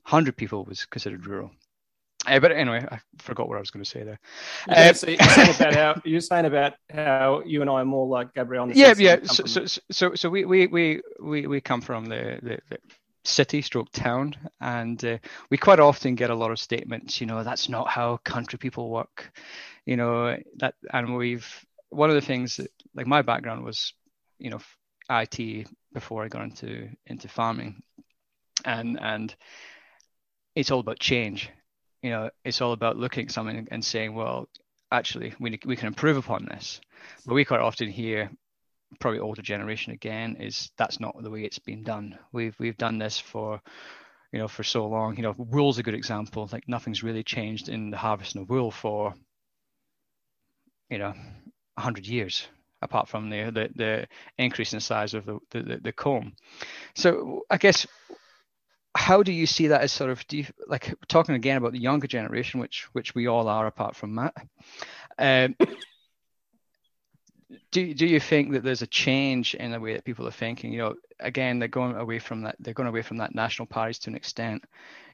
100 0.08 0.36
people 0.36 0.64
was 0.64 0.86
considered 0.86 1.26
rural. 1.26 1.50
Uh, 2.28 2.40
but 2.40 2.52
anyway, 2.52 2.86
I 2.90 3.00
forgot 3.18 3.48
what 3.48 3.56
I 3.56 3.60
was 3.60 3.70
going 3.70 3.84
to 3.84 3.90
say 3.90 4.02
there. 4.02 4.20
Yeah, 4.68 4.90
uh, 4.90 4.92
so 4.92 5.08
you're, 5.08 5.18
saying 5.18 5.54
about 5.56 5.74
how, 5.74 6.02
you're 6.04 6.20
saying 6.20 6.44
about 6.46 6.74
how 6.90 7.42
you 7.44 7.60
and 7.60 7.70
I 7.70 7.80
are 7.80 7.84
more 7.84 8.06
like 8.06 8.34
Gabrielle. 8.34 8.70
Yeah, 8.72 8.94
yeah. 8.96 9.18
So, 9.24 9.44
so, 9.44 9.80
so, 9.90 10.14
so 10.14 10.30
we, 10.30 10.44
we, 10.44 10.66
we, 10.66 11.00
we, 11.20 11.46
we 11.46 11.60
come 11.60 11.80
from 11.80 12.06
the, 12.06 12.38
the, 12.42 12.58
the 12.70 12.78
city 13.24 13.60
stroke 13.62 13.90
town 13.92 14.34
and 14.60 15.04
uh, 15.04 15.18
we 15.50 15.58
quite 15.58 15.80
often 15.80 16.14
get 16.14 16.30
a 16.30 16.34
lot 16.34 16.50
of 16.50 16.58
statements 16.58 17.20
you 17.20 17.26
know 17.26 17.44
that's 17.44 17.68
not 17.68 17.86
how 17.86 18.16
country 18.24 18.58
people 18.58 18.88
work 18.88 19.30
you 19.84 19.98
know 19.98 20.34
that 20.56 20.74
and 20.94 21.14
we've 21.14 21.46
one 21.90 22.08
of 22.08 22.14
the 22.14 22.22
things 22.22 22.56
that 22.56 22.70
like 22.94 23.06
my 23.06 23.20
background 23.20 23.62
was 23.62 23.92
you 24.38 24.48
know 24.48 24.60
IT 25.10 25.66
before 25.92 26.24
I 26.24 26.28
got 26.28 26.42
into 26.42 26.88
into 27.06 27.28
farming 27.28 27.82
and 28.64 28.98
and 29.00 29.34
it's 30.58 30.70
all 30.72 30.80
about 30.80 30.98
change. 30.98 31.50
You 32.02 32.10
know, 32.10 32.30
it's 32.44 32.60
all 32.60 32.72
about 32.72 32.96
looking 32.96 33.26
at 33.26 33.32
something 33.32 33.68
and 33.70 33.84
saying, 33.84 34.14
well, 34.14 34.48
actually, 34.92 35.34
we, 35.40 35.58
we 35.64 35.76
can 35.76 35.88
improve 35.88 36.16
upon 36.16 36.46
this. 36.46 36.80
But 37.26 37.34
we 37.34 37.44
quite 37.44 37.60
often 37.60 37.88
hear, 37.88 38.30
probably 39.00 39.20
older 39.20 39.42
generation 39.42 39.92
again, 39.92 40.36
is 40.36 40.70
that's 40.76 41.00
not 41.00 41.20
the 41.20 41.30
way 41.30 41.42
it's 41.42 41.58
been 41.58 41.82
done. 41.82 42.18
We've 42.32 42.54
we've 42.58 42.76
done 42.76 42.98
this 42.98 43.18
for, 43.18 43.60
you 44.32 44.38
know, 44.38 44.48
for 44.48 44.62
so 44.62 44.86
long. 44.86 45.16
You 45.16 45.22
know, 45.22 45.34
wool's 45.36 45.78
a 45.78 45.82
good 45.82 45.94
example. 45.94 46.48
Like 46.52 46.68
nothing's 46.68 47.02
really 47.02 47.24
changed 47.24 47.68
in 47.68 47.90
the 47.90 47.96
harvesting 47.96 48.42
of 48.42 48.50
wool 48.50 48.70
for, 48.70 49.14
you 50.88 50.98
know, 50.98 51.14
hundred 51.76 52.06
years 52.06 52.46
apart 52.82 53.08
from 53.08 53.28
the, 53.30 53.50
the, 53.50 53.68
the 53.74 54.08
increase 54.36 54.72
in 54.72 54.80
size 54.80 55.14
of 55.14 55.26
the, 55.26 55.38
the, 55.50 55.80
the 55.82 55.92
comb. 55.92 56.32
So 56.94 57.42
I 57.50 57.56
guess 57.56 57.86
how 58.94 59.22
do 59.22 59.32
you 59.32 59.46
see 59.46 59.68
that 59.68 59.82
as 59.82 59.92
sort 59.92 60.10
of 60.10 60.24
you, 60.30 60.46
like 60.66 60.94
talking 61.08 61.34
again 61.34 61.56
about 61.56 61.72
the 61.72 61.80
younger 61.80 62.06
generation, 62.06 62.60
which 62.60 62.84
which 62.92 63.14
we 63.14 63.26
all 63.26 63.48
are 63.48 63.66
apart 63.66 63.96
from 63.96 64.14
Matt? 64.14 64.34
Um, 65.18 65.56
do 67.70 67.94
do 67.94 68.06
you 68.06 68.20
think 68.20 68.52
that 68.52 68.62
there's 68.62 68.82
a 68.82 68.86
change 68.86 69.54
in 69.54 69.72
the 69.72 69.80
way 69.80 69.94
that 69.94 70.04
people 70.04 70.26
are 70.26 70.32
thinking? 70.32 70.72
You 70.72 70.78
know, 70.78 70.94
again, 71.20 71.58
they're 71.58 71.68
going 71.68 71.96
away 71.96 72.18
from 72.18 72.42
that. 72.42 72.56
They're 72.58 72.74
going 72.74 72.88
away 72.88 73.02
from 73.02 73.18
that 73.18 73.34
national 73.34 73.66
parties 73.66 73.98
to 74.00 74.10
an 74.10 74.16
extent. 74.16 74.64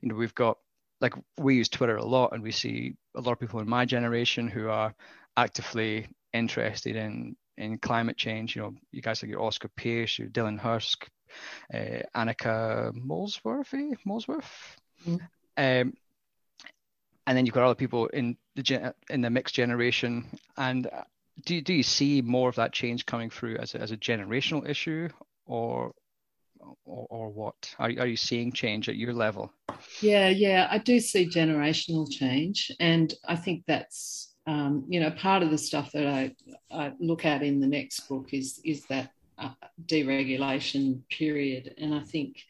You 0.01 0.09
know, 0.09 0.15
we've 0.15 0.35
got 0.35 0.59
like 1.01 1.15
we 1.39 1.57
use 1.57 1.69
Twitter 1.69 1.97
a 1.97 2.05
lot, 2.05 2.33
and 2.33 2.43
we 2.43 2.53
see 2.53 2.95
a 3.15 3.21
lot 3.21 3.33
of 3.33 3.41
people 3.41 3.61
in 3.61 3.69
my 3.69 3.85
generation 3.85 4.49
who 4.49 4.69
are 4.69 4.95
actively 5.37 6.07
interested 6.33 6.97
in 6.97 7.37
in 7.57 7.79
climate 7.79 8.17
change. 8.17 8.57
You 8.57 8.63
know, 8.63 8.75
you 8.93 9.03
guys 9.03 9.23
like 9.23 9.31
your 9.31 9.43
Oscar 9.43 9.69
Pierce, 9.77 10.19
your 10.19 10.29
Dylan 10.29 10.59
Hurst, 10.59 11.05
uh, 11.05 11.07
Annika 11.73 12.93
Molesworthy, 12.95 13.97
Molesworth. 14.05 14.77
Mm. 15.07 15.21
Um, 15.57 15.95
and 17.27 17.37
then 17.37 17.47
you've 17.47 17.55
got 17.55 17.65
other 17.65 17.75
people 17.75 18.07
in 18.09 18.37
the 18.55 18.63
gen- 18.63 18.93
in 19.11 19.21
the 19.21 19.31
mixed 19.31 19.55
generation. 19.55 20.27
And 20.57 20.87
uh, 20.87 21.05
do 21.45 21.61
do 21.61 21.73
you 21.73 21.83
see 21.83 22.23
more 22.23 22.49
of 22.49 22.57
that 22.57 22.73
change 22.73 23.07
coming 23.07 23.31
through 23.31 23.57
as 23.57 23.75
a, 23.75 23.81
as 23.81 23.91
a 23.91 23.97
generational 23.97 24.69
issue, 24.69 25.09
or 25.47 25.93
or, 26.85 27.07
or 27.11 27.31
what? 27.31 27.75
Are, 27.79 27.89
are 27.89 28.07
you 28.07 28.17
seeing 28.17 28.53
change 28.53 28.89
at 28.89 28.97
your 28.97 29.13
level? 29.13 29.53
Yeah, 30.01 30.29
yeah, 30.29 30.69
I 30.71 30.79
do 30.79 31.01
see 31.01 31.29
generational 31.29 32.11
change, 32.11 32.71
and 32.81 33.13
I 33.27 33.37
think 33.37 33.65
that's 33.67 34.35
um, 34.47 34.85
you 34.89 35.01
know 35.01 35.11
part 35.11 35.43
of 35.43 35.51
the 35.51 35.59
stuff 35.59 35.93
that 35.93 36.07
I, 36.07 36.35
I 36.71 36.93
look 37.01 37.25
at 37.25 37.43
in 37.43 37.61
the 37.61 37.67
next 37.67 38.09
book 38.09 38.29
is 38.33 38.61
is 38.65 38.85
that 38.87 39.11
uh, 39.39 39.51
deregulation 39.87 41.01
period. 41.09 41.75
And 41.79 41.95
I 41.95 42.01
think 42.01 42.43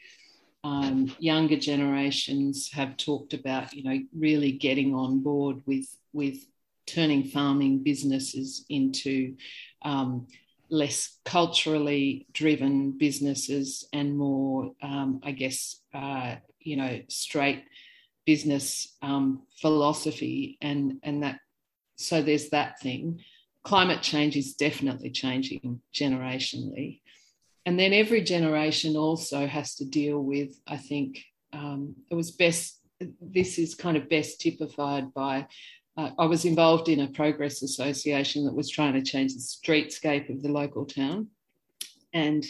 um, 0.62 1.14
younger 1.18 1.58
generations 1.58 2.70
have 2.72 2.96
talked 2.96 3.34
about, 3.34 3.74
you 3.74 3.84
know, 3.84 3.98
really 4.16 4.52
getting 4.52 4.94
on 4.94 5.20
board 5.20 5.62
with 5.66 5.86
with 6.12 6.38
turning 6.86 7.24
farming 7.24 7.82
businesses 7.82 8.64
into 8.68 9.36
um, 9.82 10.26
less 10.70 11.18
culturally 11.24 12.26
driven 12.32 12.92
businesses 12.92 13.86
and 13.92 14.16
more, 14.16 14.72
um, 14.82 15.20
I 15.22 15.32
guess, 15.32 15.80
uh, 15.94 16.36
you 16.60 16.76
know, 16.76 17.00
straight 17.08 17.64
business 18.26 18.96
um, 19.02 19.42
philosophy, 19.60 20.56
and 20.60 20.98
and 21.02 21.22
that. 21.22 21.40
So 21.96 22.22
there's 22.22 22.48
that 22.50 22.80
thing 22.80 23.20
climate 23.64 24.02
change 24.02 24.36
is 24.36 24.54
definitely 24.54 25.10
changing 25.10 25.80
generationally. 25.92 27.00
And 27.66 27.78
then 27.78 27.92
every 27.94 28.22
generation 28.22 28.94
also 28.94 29.46
has 29.46 29.74
to 29.76 29.86
deal 29.86 30.20
with, 30.20 30.60
I 30.66 30.76
think, 30.76 31.24
um, 31.52 31.94
it 32.10 32.14
was 32.14 32.30
best, 32.30 32.78
this 33.20 33.58
is 33.58 33.74
kind 33.74 33.96
of 33.96 34.08
best 34.08 34.40
typified 34.40 35.14
by. 35.14 35.46
Uh, 35.96 36.10
I 36.18 36.26
was 36.26 36.44
involved 36.44 36.88
in 36.88 37.00
a 37.00 37.08
progress 37.08 37.62
association 37.62 38.44
that 38.44 38.54
was 38.54 38.68
trying 38.68 38.94
to 38.94 39.02
change 39.02 39.32
the 39.32 39.40
streetscape 39.40 40.28
of 40.28 40.42
the 40.42 40.50
local 40.50 40.84
town. 40.84 41.28
And 42.12 42.44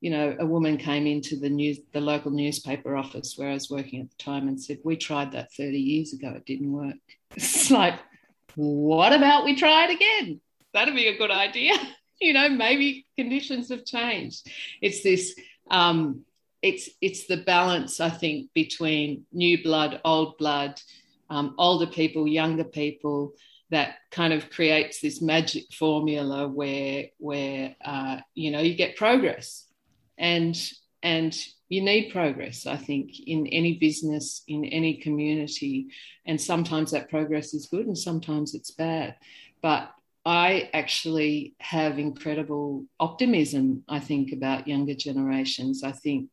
you 0.00 0.10
know, 0.10 0.36
a 0.38 0.46
woman 0.46 0.76
came 0.76 1.06
into 1.06 1.36
the 1.36 1.48
news, 1.48 1.78
the 1.92 2.00
local 2.00 2.30
newspaper 2.30 2.96
office 2.96 3.34
where 3.36 3.48
I 3.48 3.54
was 3.54 3.70
working 3.70 4.02
at 4.02 4.10
the 4.10 4.22
time 4.22 4.46
and 4.46 4.60
said, 4.60 4.78
"We 4.84 4.96
tried 4.96 5.32
that 5.32 5.52
30 5.54 5.78
years 5.78 6.12
ago; 6.12 6.34
it 6.36 6.44
didn't 6.44 6.72
work." 6.72 6.96
It's 7.34 7.70
like, 7.70 7.98
what 8.54 9.12
about 9.12 9.44
we 9.44 9.56
try 9.56 9.86
it 9.86 9.94
again? 9.94 10.40
That'd 10.76 10.94
be 10.94 11.08
a 11.08 11.18
good 11.18 11.30
idea. 11.30 11.72
you 12.20 12.32
know, 12.32 12.48
maybe 12.48 13.06
conditions 13.16 13.70
have 13.70 13.84
changed. 13.84 14.46
It's 14.80 15.02
this, 15.02 15.34
um, 15.70 16.24
it's 16.62 16.88
it's 17.00 17.26
the 17.26 17.38
balance 17.38 18.00
I 18.00 18.10
think 18.10 18.50
between 18.54 19.24
new 19.32 19.62
blood, 19.62 20.00
old 20.04 20.38
blood, 20.38 20.80
um, 21.30 21.54
older 21.58 21.86
people, 21.86 22.26
younger 22.28 22.64
people 22.64 23.32
that 23.70 23.96
kind 24.10 24.32
of 24.32 24.50
creates 24.50 25.00
this 25.00 25.20
magic 25.20 25.64
formula 25.72 26.46
where 26.48 27.06
where 27.18 27.74
uh, 27.84 28.18
you 28.34 28.50
know 28.50 28.60
you 28.60 28.74
get 28.74 28.96
progress 28.96 29.66
and 30.18 30.56
and 31.02 31.36
you 31.68 31.82
need 31.82 32.10
progress 32.10 32.66
i 32.66 32.76
think 32.76 33.10
in 33.26 33.46
any 33.48 33.74
business 33.74 34.42
in 34.48 34.64
any 34.64 34.96
community 34.96 35.88
and 36.24 36.40
sometimes 36.40 36.92
that 36.92 37.10
progress 37.10 37.52
is 37.52 37.66
good 37.66 37.86
and 37.86 37.98
sometimes 37.98 38.54
it's 38.54 38.70
bad 38.70 39.14
but 39.62 39.90
I 40.26 40.70
actually 40.74 41.54
have 41.60 42.00
incredible 42.00 42.84
optimism, 42.98 43.84
I 43.88 44.00
think, 44.00 44.32
about 44.32 44.66
younger 44.66 44.94
generations. 44.94 45.84
I 45.84 45.92
think 45.92 46.30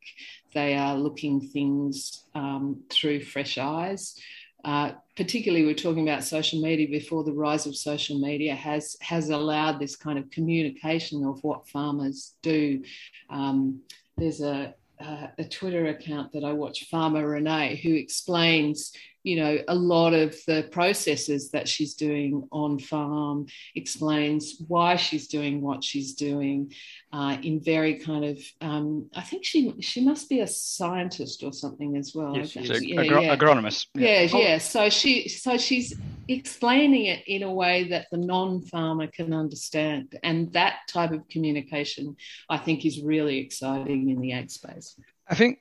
they 0.51 0.75
are 0.75 0.97
looking 0.97 1.39
things 1.39 2.23
um, 2.33 2.81
through 2.89 3.21
fresh 3.21 3.59
eyes. 3.59 4.19
Uh, 4.65 4.93
particularly, 5.15 5.63
we're 5.63 5.75
talking 5.75 6.09
about 6.09 6.23
social 6.23 6.59
media 6.59 6.87
before 6.87 7.23
the 7.23 7.33
rise 7.33 7.67
of 7.67 7.75
social 7.75 8.17
media 8.17 8.55
has 8.55 8.97
has 9.01 9.29
allowed 9.29 9.79
this 9.79 9.95
kind 9.95 10.17
of 10.17 10.27
communication 10.31 11.23
of 11.23 11.43
what 11.43 11.67
farmers 11.67 12.33
do. 12.41 12.81
Um, 13.29 13.81
there's 14.17 14.41
a, 14.41 14.73
a, 14.99 15.29
a 15.37 15.43
Twitter 15.43 15.85
account 15.87 16.31
that 16.31 16.43
I 16.43 16.53
watch, 16.53 16.85
Farmer 16.85 17.27
Renee, 17.27 17.75
who 17.83 17.93
explains 17.93 18.93
you 19.23 19.37
know, 19.37 19.57
a 19.67 19.75
lot 19.75 20.13
of 20.13 20.35
the 20.47 20.67
processes 20.71 21.51
that 21.51 21.67
she's 21.67 21.93
doing 21.93 22.47
on 22.51 22.77
farm, 22.77 23.47
explains 23.73 24.61
why 24.67 24.97
she's 24.97 25.27
doing 25.27 25.61
what 25.61 25.83
she's 25.83 26.13
doing 26.13 26.73
uh, 27.13 27.37
in 27.41 27.61
very 27.61 27.99
kind 27.99 28.25
of, 28.25 28.39
um, 28.61 29.09
I 29.15 29.21
think 29.21 29.45
she 29.45 29.73
she 29.79 30.03
must 30.03 30.29
be 30.29 30.41
a 30.41 30.47
scientist 30.47 31.43
or 31.43 31.53
something 31.53 31.95
as 31.95 32.13
well. 32.13 32.35
Yes, 32.35 32.49
she's 32.49 32.83
yeah, 32.83 33.01
agro- 33.01 33.21
yeah. 33.21 33.35
agronomist. 33.35 33.87
Yeah, 33.95 34.21
yeah, 34.21 34.37
yeah. 34.37 34.57
So 34.57 34.89
she 34.89 35.29
so 35.29 35.57
she's 35.57 35.95
explaining 36.27 37.05
it 37.05 37.23
in 37.27 37.43
a 37.43 37.51
way 37.51 37.89
that 37.89 38.07
the 38.11 38.17
non-farmer 38.17 39.07
can 39.07 39.33
understand, 39.33 40.17
and 40.23 40.51
that 40.53 40.79
type 40.89 41.11
of 41.11 41.27
communication, 41.29 42.15
I 42.49 42.57
think, 42.57 42.85
is 42.85 43.01
really 43.01 43.39
exciting 43.39 44.09
in 44.09 44.19
the 44.19 44.33
ag 44.33 44.49
space. 44.49 44.99
I 45.27 45.35
think 45.35 45.59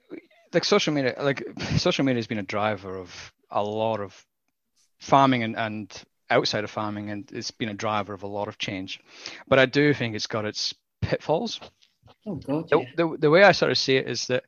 like 0.52 0.64
social 0.64 0.92
media 0.92 1.14
like 1.20 1.42
social 1.76 2.04
media 2.04 2.18
has 2.18 2.26
been 2.26 2.38
a 2.38 2.42
driver 2.42 2.96
of 2.96 3.32
a 3.52 3.62
lot 3.62 4.00
of 4.00 4.26
farming 4.98 5.42
and, 5.42 5.56
and 5.56 6.04
outside 6.30 6.64
of 6.64 6.70
farming, 6.70 7.10
and 7.10 7.30
it's 7.32 7.50
been 7.50 7.68
a 7.68 7.74
driver 7.74 8.14
of 8.14 8.22
a 8.22 8.28
lot 8.28 8.48
of 8.48 8.58
change. 8.58 9.00
But 9.46 9.58
I 9.58 9.66
do 9.66 9.92
think 9.94 10.14
it's 10.14 10.26
got 10.26 10.44
its 10.44 10.74
pitfalls. 11.00 11.60
Oh 12.26 12.36
God! 12.36 12.68
Yeah. 12.70 12.84
The, 12.96 13.08
the, 13.08 13.16
the, 13.18 13.30
way 13.30 13.42
I 13.42 13.52
sort 13.52 13.70
of 13.70 13.78
see 13.78 13.96
it 13.96 14.08
is 14.08 14.26
that, 14.26 14.44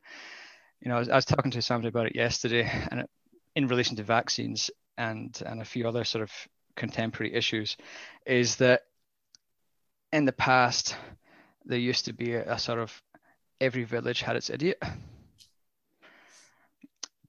you 0.81 0.89
know, 0.89 0.97
I 0.97 0.99
was, 1.01 1.09
I 1.09 1.17
was 1.17 1.25
talking 1.25 1.51
to 1.53 1.63
somebody 1.63 1.89
about 1.89 2.07
it 2.07 2.17
yesterday, 2.17 2.71
and 2.91 3.01
it, 3.01 3.11
in 3.55 3.69
relation 3.69 3.97
to 3.97 4.03
vaccines 4.03 4.71
and 4.97 5.41
and 5.45 5.61
a 5.61 5.65
few 5.65 5.87
other 5.87 6.05
sort 6.05 6.23
of 6.23 6.33
contemporary 6.77 7.35
issues, 7.35 7.77
is 8.27 8.57
that 8.57 8.83
in 10.13 10.25
the 10.25 10.33
past 10.33 10.97
there 11.65 11.79
used 11.79 12.05
to 12.05 12.13
be 12.13 12.35
a, 12.35 12.53
a 12.53 12.59
sort 12.59 12.79
of 12.79 13.03
every 13.61 13.85
village 13.85 14.23
had 14.23 14.37
its 14.37 14.51
idiot 14.51 14.83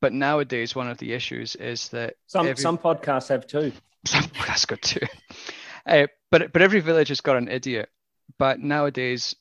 but 0.01 0.13
nowadays, 0.13 0.75
one 0.75 0.89
of 0.89 0.97
the 0.97 1.13
issues 1.13 1.55
is 1.55 1.89
that 1.89 2.15
some 2.27 2.47
every, 2.47 2.61
some 2.61 2.77
podcasts 2.77 3.29
have 3.29 3.47
two. 3.47 3.71
Some 4.05 4.23
podcasts 4.25 4.67
got 4.67 4.83
two. 4.83 4.99
Uh, 5.87 6.05
but 6.29 6.53
but 6.53 6.61
every 6.61 6.79
village 6.79 7.07
has 7.07 7.21
got 7.21 7.37
an 7.37 7.47
idiot. 7.47 7.89
But 8.37 8.59
nowadays, 8.59 9.35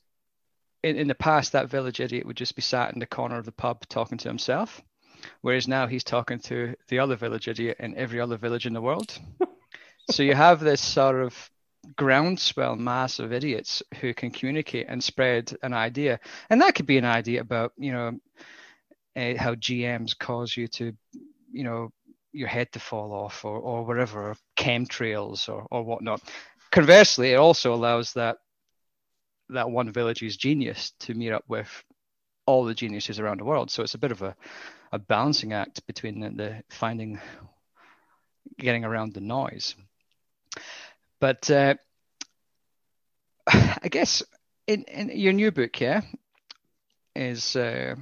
in, 0.82 0.96
in 0.96 1.08
the 1.08 1.14
past, 1.14 1.52
that 1.52 1.68
village 1.68 2.00
idiot 2.00 2.26
would 2.26 2.36
just 2.36 2.56
be 2.56 2.62
sat 2.62 2.92
in 2.94 3.00
the 3.00 3.06
corner 3.06 3.36
of 3.38 3.44
the 3.44 3.52
pub 3.52 3.86
talking 3.88 4.18
to 4.18 4.28
himself, 4.28 4.80
whereas 5.40 5.68
now 5.68 5.86
he's 5.86 6.04
talking 6.04 6.38
to 6.40 6.74
the 6.88 6.98
other 6.98 7.16
village 7.16 7.48
idiot 7.48 7.76
in 7.80 7.96
every 7.96 8.20
other 8.20 8.36
village 8.36 8.66
in 8.66 8.72
the 8.72 8.80
world. 8.80 9.18
so 10.10 10.22
you 10.22 10.34
have 10.34 10.60
this 10.60 10.80
sort 10.80 11.16
of 11.16 11.50
groundswell 11.96 12.76
mass 12.76 13.18
of 13.18 13.32
idiots 13.32 13.82
who 14.00 14.14
can 14.14 14.30
communicate 14.30 14.86
and 14.88 15.02
spread 15.02 15.54
an 15.62 15.74
idea, 15.74 16.20
and 16.50 16.60
that 16.60 16.74
could 16.74 16.86
be 16.86 16.98
an 16.98 17.04
idea 17.04 17.40
about 17.40 17.72
you 17.76 17.92
know 17.92 18.18
uh, 19.16 19.34
how 19.36 19.54
GMs 19.54 20.18
cause 20.18 20.56
you 20.56 20.68
to, 20.68 20.92
you 21.52 21.64
know, 21.64 21.90
your 22.32 22.48
head 22.48 22.72
to 22.72 22.80
fall 22.80 23.12
off 23.12 23.44
or, 23.44 23.58
or 23.58 23.84
whatever, 23.84 24.34
chemtrails 24.56 25.48
or, 25.48 25.66
or 25.70 25.82
whatnot. 25.84 26.20
Conversely, 26.72 27.32
it 27.32 27.36
also 27.36 27.72
allows 27.72 28.12
that 28.14 28.38
that 29.50 29.70
one 29.70 29.92
village's 29.92 30.36
genius 30.36 30.92
to 31.00 31.14
meet 31.14 31.30
up 31.30 31.44
with 31.48 31.84
all 32.46 32.64
the 32.64 32.74
geniuses 32.74 33.20
around 33.20 33.40
the 33.40 33.44
world. 33.44 33.70
So 33.70 33.82
it's 33.82 33.94
a 33.94 33.98
bit 33.98 34.10
of 34.10 34.22
a, 34.22 34.34
a 34.92 34.98
balancing 34.98 35.52
act 35.52 35.86
between 35.86 36.20
the, 36.20 36.30
the 36.30 36.62
finding, 36.70 37.20
getting 38.58 38.84
around 38.84 39.14
the 39.14 39.20
noise. 39.20 39.74
But 41.20 41.50
uh, 41.50 41.74
I 43.46 43.88
guess 43.90 44.22
in, 44.66 44.82
in 44.84 45.10
your 45.10 45.32
new 45.32 45.50
book 45.52 45.76
here 45.76 46.02
is 47.14 47.54
uh, 47.54 47.96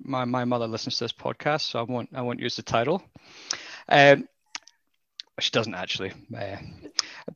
my, 0.00 0.24
my 0.24 0.44
mother 0.44 0.66
listens 0.66 0.96
to 0.98 1.04
this 1.04 1.12
podcast, 1.12 1.62
so 1.62 1.78
I 1.78 1.82
won't 1.82 2.10
I 2.14 2.22
won't 2.22 2.40
use 2.40 2.56
the 2.56 2.62
title. 2.62 3.02
Um, 3.88 4.28
she 5.40 5.50
doesn't 5.50 5.74
actually, 5.74 6.12
uh, 6.36 6.56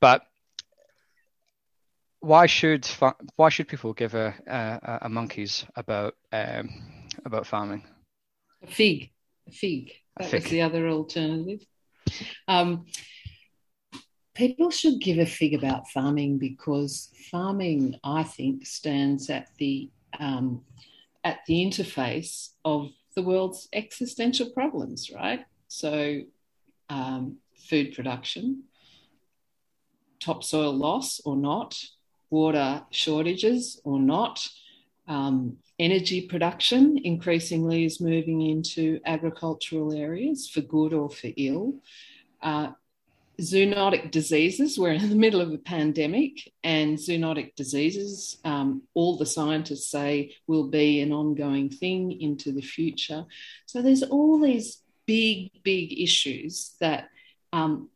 but 0.00 0.22
why 2.20 2.46
should 2.46 2.88
why 3.36 3.48
should 3.48 3.68
people 3.68 3.92
give 3.92 4.14
a 4.14 4.34
a, 4.46 4.98
a 5.02 5.08
monkeys 5.08 5.64
about 5.76 6.14
um, 6.32 6.70
about 7.24 7.46
farming? 7.46 7.84
A 8.62 8.66
fig, 8.66 9.10
a 9.48 9.52
fig. 9.52 9.92
That 10.16 10.26
a 10.26 10.30
fig. 10.30 10.42
was 10.42 10.50
the 10.50 10.62
other 10.62 10.88
alternative. 10.88 11.66
Um, 12.46 12.86
people 14.34 14.70
should 14.70 15.00
give 15.00 15.18
a 15.18 15.26
fig 15.26 15.54
about 15.54 15.88
farming 15.88 16.38
because 16.38 17.10
farming, 17.30 17.98
I 18.04 18.22
think, 18.22 18.66
stands 18.66 19.30
at 19.30 19.48
the 19.58 19.90
um, 20.18 20.62
at 21.24 21.40
the 21.46 21.64
interface 21.64 22.50
of 22.64 22.90
the 23.14 23.22
world's 23.22 23.68
existential 23.72 24.50
problems, 24.50 25.10
right? 25.10 25.44
So, 25.68 26.22
um, 26.88 27.38
food 27.68 27.94
production, 27.94 28.64
topsoil 30.20 30.72
loss 30.72 31.20
or 31.24 31.36
not, 31.36 31.78
water 32.30 32.84
shortages 32.90 33.80
or 33.84 34.00
not, 34.00 34.48
um, 35.08 35.58
energy 35.78 36.22
production 36.22 36.98
increasingly 37.02 37.84
is 37.84 38.00
moving 38.00 38.40
into 38.40 39.00
agricultural 39.04 39.92
areas 39.92 40.48
for 40.48 40.60
good 40.60 40.92
or 40.92 41.10
for 41.10 41.30
ill. 41.36 41.74
Uh, 42.40 42.70
zoonotic 43.40 44.10
diseases. 44.10 44.78
We're 44.78 44.92
in 44.92 45.08
the 45.08 45.16
middle 45.16 45.40
of 45.40 45.52
a 45.52 45.58
pandemic, 45.58 46.52
and 46.62 46.98
zoonotic 46.98 47.54
diseases, 47.54 48.38
um, 48.44 48.82
all 48.94 49.16
the 49.16 49.26
scientists 49.26 49.90
say, 49.90 50.34
will 50.46 50.68
be 50.68 51.00
an 51.00 51.12
ongoing 51.12 51.70
thing 51.70 52.12
into 52.20 52.52
the 52.52 52.62
future. 52.62 53.24
So 53.66 53.82
there's 53.82 54.02
all 54.02 54.40
these 54.40 54.82
big, 55.06 55.50
big 55.62 55.98
issues 55.98 56.74
that 56.80 57.08
um, 57.52 57.88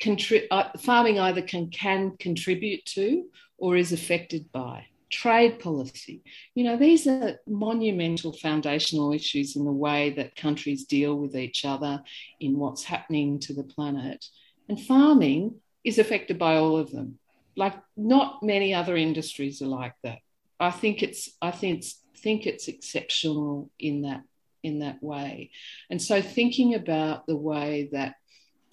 contri- 0.00 0.46
uh, 0.50 0.70
farming 0.78 1.18
either 1.18 1.42
can, 1.42 1.70
can 1.70 2.16
contribute 2.18 2.84
to 2.86 3.26
or 3.58 3.76
is 3.76 3.92
affected 3.92 4.50
by 4.52 4.86
trade 5.10 5.58
policy. 5.58 6.22
You 6.54 6.64
know, 6.64 6.76
these 6.76 7.06
are 7.06 7.38
monumental 7.46 8.32
foundational 8.32 9.12
issues 9.12 9.56
in 9.56 9.64
the 9.64 9.72
way 9.72 10.10
that 10.10 10.36
countries 10.36 10.84
deal 10.84 11.16
with 11.16 11.36
each 11.36 11.64
other, 11.64 12.02
in 12.40 12.58
what's 12.58 12.84
happening 12.84 13.38
to 13.40 13.54
the 13.54 13.64
planet. 13.64 14.24
And 14.68 14.80
farming 14.80 15.56
is 15.84 15.98
affected 15.98 16.38
by 16.38 16.56
all 16.56 16.76
of 16.76 16.90
them. 16.90 17.18
Like 17.56 17.74
not 17.96 18.42
many 18.42 18.74
other 18.74 18.96
industries 18.96 19.62
are 19.62 19.66
like 19.66 19.94
that. 20.04 20.18
I 20.60 20.70
think 20.70 21.02
it's 21.02 21.30
I 21.40 21.50
think 21.50 21.78
it's 21.78 22.02
think 22.18 22.46
it's 22.46 22.68
exceptional 22.68 23.70
in 23.78 24.02
that 24.02 24.22
in 24.62 24.80
that 24.80 25.02
way. 25.02 25.50
And 25.90 26.00
so 26.00 26.20
thinking 26.20 26.74
about 26.74 27.26
the 27.26 27.36
way 27.36 27.88
that 27.92 28.16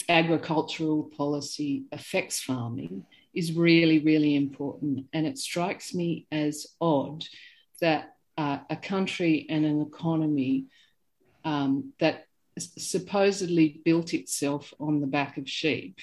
agricultural 0.09 1.11
policy 1.15 1.85
affects 1.91 2.41
farming 2.41 3.05
is 3.35 3.53
really, 3.53 3.99
really 3.99 4.35
important. 4.35 5.07
And 5.13 5.27
it 5.27 5.37
strikes 5.37 5.93
me 5.93 6.27
as 6.31 6.67
odd 6.79 7.25
that 7.81 8.15
uh, 8.37 8.59
a 8.69 8.75
country 8.75 9.45
and 9.49 9.65
an 9.65 9.81
economy 9.81 10.65
um, 11.43 11.93
that 11.99 12.25
supposedly 12.57 13.81
built 13.83 14.13
itself 14.13 14.73
on 14.79 15.01
the 15.01 15.07
back 15.07 15.37
of 15.37 15.49
sheep 15.49 15.99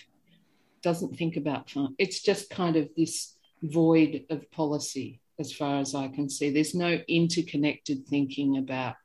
doesn't 0.83 1.17
think 1.17 1.37
about 1.37 1.71
farm. 1.71 1.95
It's 1.99 2.23
just 2.23 2.51
kind 2.51 2.77
of 2.77 2.89
this 2.97 3.37
void 3.63 4.25
of 4.31 4.51
policy, 4.51 5.21
as 5.39 5.53
far 5.53 5.79
as 5.79 5.95
I 5.95 6.09
can 6.09 6.29
see. 6.29 6.51
There's 6.51 6.75
no 6.75 7.01
interconnected 7.09 8.07
thinking 8.07 8.59
about 8.59 8.97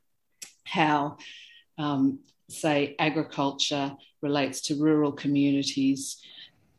how, 0.63 1.17
um, 1.77 2.19
say, 2.49 2.95
agriculture 2.99 3.95
relates 4.21 4.61
to 4.61 4.81
rural 4.81 5.11
communities 5.11 6.21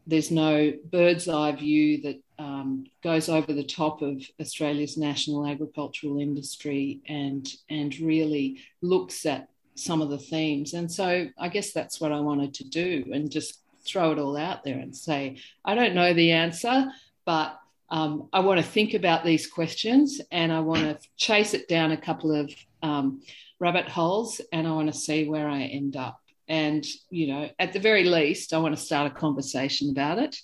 there's 0.08 0.30
no 0.30 0.72
bird's 0.90 1.28
eye 1.28 1.52
view 1.52 2.00
that 2.00 2.20
um, 2.38 2.86
goes 3.02 3.28
over 3.28 3.52
the 3.52 3.62
top 3.62 4.00
of 4.00 4.22
Australia's 4.40 4.96
national 4.96 5.46
agricultural 5.46 6.18
industry 6.18 7.00
and 7.06 7.46
and 7.68 7.98
really 8.00 8.60
looks 8.80 9.26
at 9.26 9.48
some 9.74 10.00
of 10.00 10.08
the 10.08 10.18
themes. 10.18 10.72
And 10.72 10.90
so 10.90 11.28
I 11.38 11.48
guess 11.48 11.72
that's 11.72 12.00
what 12.00 12.10
I 12.10 12.20
wanted 12.20 12.54
to 12.54 12.64
do 12.64 13.04
and 13.12 13.30
just 13.30 13.60
throw 13.84 14.12
it 14.12 14.18
all 14.18 14.36
out 14.36 14.64
there 14.64 14.78
and 14.78 14.96
say, 14.96 15.36
I 15.64 15.74
don't 15.74 15.94
know 15.94 16.14
the 16.14 16.32
answer, 16.32 16.90
but 17.24 17.58
um, 17.90 18.28
I 18.32 18.40
want 18.40 18.60
to 18.60 18.66
think 18.66 18.94
about 18.94 19.24
these 19.24 19.46
questions 19.46 20.20
and 20.32 20.52
I 20.52 20.60
want 20.60 20.82
to 20.82 20.98
chase 21.16 21.54
it 21.54 21.68
down 21.68 21.92
a 21.92 21.96
couple 21.96 22.34
of 22.34 22.52
um, 22.82 23.22
rabbit 23.60 23.88
holes 23.88 24.40
and 24.52 24.66
I 24.66 24.72
want 24.72 24.92
to 24.92 24.98
see 24.98 25.28
where 25.28 25.48
I 25.48 25.62
end 25.62 25.96
up. 25.96 26.20
And, 26.48 26.86
you 27.10 27.28
know, 27.28 27.50
at 27.58 27.72
the 27.72 27.78
very 27.78 28.04
least, 28.04 28.54
I 28.54 28.58
want 28.58 28.74
to 28.76 28.80
start 28.82 29.10
a 29.10 29.14
conversation 29.14 29.90
about 29.90 30.18
it. 30.18 30.36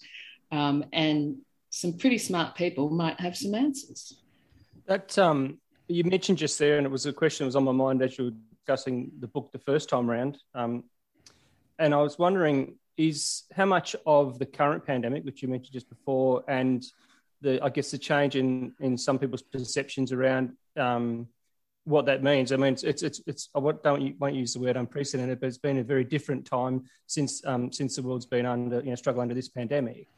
Um, 0.53 0.85
and 0.93 1.39
some 1.71 1.95
pretty 1.95 2.19
smart 2.19 2.55
people 2.55 2.91
might 2.91 3.19
have 3.21 3.37
some 3.37 3.55
answers. 3.55 4.21
That 4.87 5.19
um, 5.19 5.59
you 5.89 6.05
mentioned 6.05 6.39
just 6.39 6.59
there, 6.59 6.77
and 6.77 6.87
it 6.87 6.91
was 6.91 7.07
a 7.07 7.13
question 7.13 7.45
that 7.45 7.49
was 7.49 7.57
on 7.57 7.65
my 7.65 7.73
mind 7.73 8.03
as 8.03 8.19
you 8.19 8.25
were 8.25 8.33
discussing 8.57 9.11
the 9.19 9.27
book 9.27 9.51
the 9.53 9.59
first 9.59 9.89
time 9.89 10.11
around. 10.11 10.39
Um, 10.55 10.85
and 11.79 11.95
I 11.95 11.99
was 11.99 12.19
wondering, 12.19 12.77
is 12.97 13.43
how 13.53 13.65
much 13.65 13.97
of 14.07 14.39
the 14.39 14.47
current 14.47 14.87
pandemic, 14.87 15.25
which 15.25 15.43
you 15.43 15.49
mentioned 15.49 15.73
just 15.73 15.89
before, 15.89 16.45
and 16.47 16.85
the 17.41 17.63
I 17.63 17.69
guess 17.69 17.91
the 17.91 17.99
change 17.99 18.37
in 18.37 18.73
in 18.81 18.97
some 18.97 19.19
people's 19.19 19.43
perceptions 19.43 20.13
around 20.13 20.53
um, 20.77 21.29
what 21.85 22.07
that 22.07 22.23
means. 22.23 22.51
I 22.51 22.57
mean, 22.57 22.73
it's 22.73 23.03
it's 23.03 23.21
it's, 23.27 23.49
I 23.55 23.61
don't 23.61 24.19
won't 24.19 24.35
use 24.35 24.55
the 24.55 24.61
word 24.61 24.77
unprecedented, 24.77 25.41
but 25.41 25.47
it's 25.47 25.59
been 25.59 25.79
a 25.79 25.85
very 25.85 26.05
different 26.05 26.47
time 26.47 26.85
since 27.07 27.45
um, 27.45 27.73
since 27.73 27.97
the 27.97 28.03
world's 28.03 28.27
been 28.27 28.47
under 28.47 28.81
you 28.81 28.91
know 28.91 28.95
struggle 28.95 29.23
under 29.23 29.35
this 29.35 29.49
pandemic. 29.49 30.09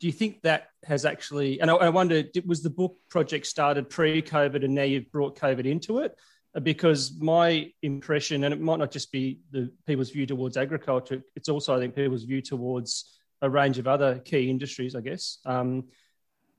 Do 0.00 0.06
you 0.06 0.12
think 0.12 0.40
that 0.42 0.68
has 0.84 1.04
actually? 1.04 1.60
And 1.60 1.70
I, 1.70 1.74
I 1.74 1.88
wonder, 1.90 2.22
was 2.46 2.62
the 2.62 2.70
book 2.70 2.96
project 3.10 3.46
started 3.46 3.90
pre-COVID, 3.90 4.64
and 4.64 4.74
now 4.74 4.84
you've 4.84 5.12
brought 5.12 5.38
COVID 5.38 5.66
into 5.66 5.98
it? 5.98 6.16
Because 6.62 7.12
my 7.20 7.70
impression, 7.82 8.42
and 8.44 8.54
it 8.54 8.60
might 8.60 8.78
not 8.78 8.90
just 8.90 9.12
be 9.12 9.40
the 9.52 9.70
people's 9.86 10.10
view 10.10 10.26
towards 10.26 10.56
agriculture, 10.56 11.22
it's 11.36 11.50
also 11.50 11.76
I 11.76 11.78
think 11.78 11.94
people's 11.94 12.24
view 12.24 12.40
towards 12.40 13.18
a 13.42 13.50
range 13.50 13.78
of 13.78 13.86
other 13.86 14.18
key 14.20 14.48
industries. 14.48 14.96
I 14.96 15.00
guess 15.00 15.38
um, 15.44 15.84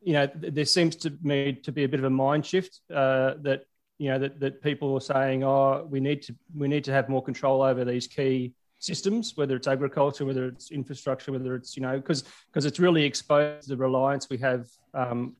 you 0.03 0.13
know 0.13 0.29
there 0.35 0.65
seems 0.65 0.95
to 0.97 1.17
me 1.23 1.53
to 1.63 1.71
be 1.71 1.83
a 1.83 1.89
bit 1.89 1.99
of 1.99 2.05
a 2.05 2.11
mind 2.11 2.45
shift 2.45 2.79
uh, 2.93 3.33
that 3.41 3.63
you 4.01 4.09
know 4.09 4.17
that, 4.17 4.39
that 4.39 4.63
people 4.63 4.95
are 4.95 4.99
saying 4.99 5.43
oh 5.43 5.85
we 5.87 5.99
need 5.99 6.23
to 6.23 6.33
we 6.55 6.67
need 6.67 6.83
to 6.83 6.91
have 6.91 7.07
more 7.07 7.21
control 7.21 7.61
over 7.61 7.85
these 7.85 8.07
key 8.07 8.51
systems 8.79 9.33
whether 9.35 9.55
it's 9.55 9.67
agriculture 9.67 10.25
whether 10.25 10.47
it's 10.47 10.71
infrastructure 10.71 11.31
whether 11.31 11.53
it's 11.53 11.77
you 11.77 11.83
know 11.83 11.97
because 11.97 12.23
because 12.47 12.65
it's 12.65 12.79
really 12.79 13.03
exposed 13.03 13.69
the 13.69 13.77
reliance 13.77 14.27
we 14.27 14.39
have 14.39 14.65
um, 14.95 15.35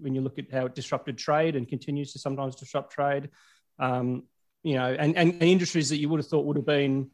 when 0.00 0.12
you 0.12 0.20
look 0.20 0.40
at 0.40 0.50
how 0.52 0.66
it 0.66 0.74
disrupted 0.74 1.16
trade 1.16 1.54
and 1.54 1.68
continues 1.68 2.12
to 2.12 2.18
sometimes 2.18 2.54
disrupt 2.54 2.92
trade. 2.92 3.28
Um, 3.78 4.24
you 4.64 4.74
know 4.74 4.96
and, 4.98 5.16
and, 5.16 5.34
and 5.34 5.42
industries 5.42 5.88
that 5.90 5.98
you 5.98 6.08
would 6.08 6.18
have 6.18 6.26
thought 6.26 6.46
would 6.46 6.56
have 6.56 6.66
been 6.66 7.08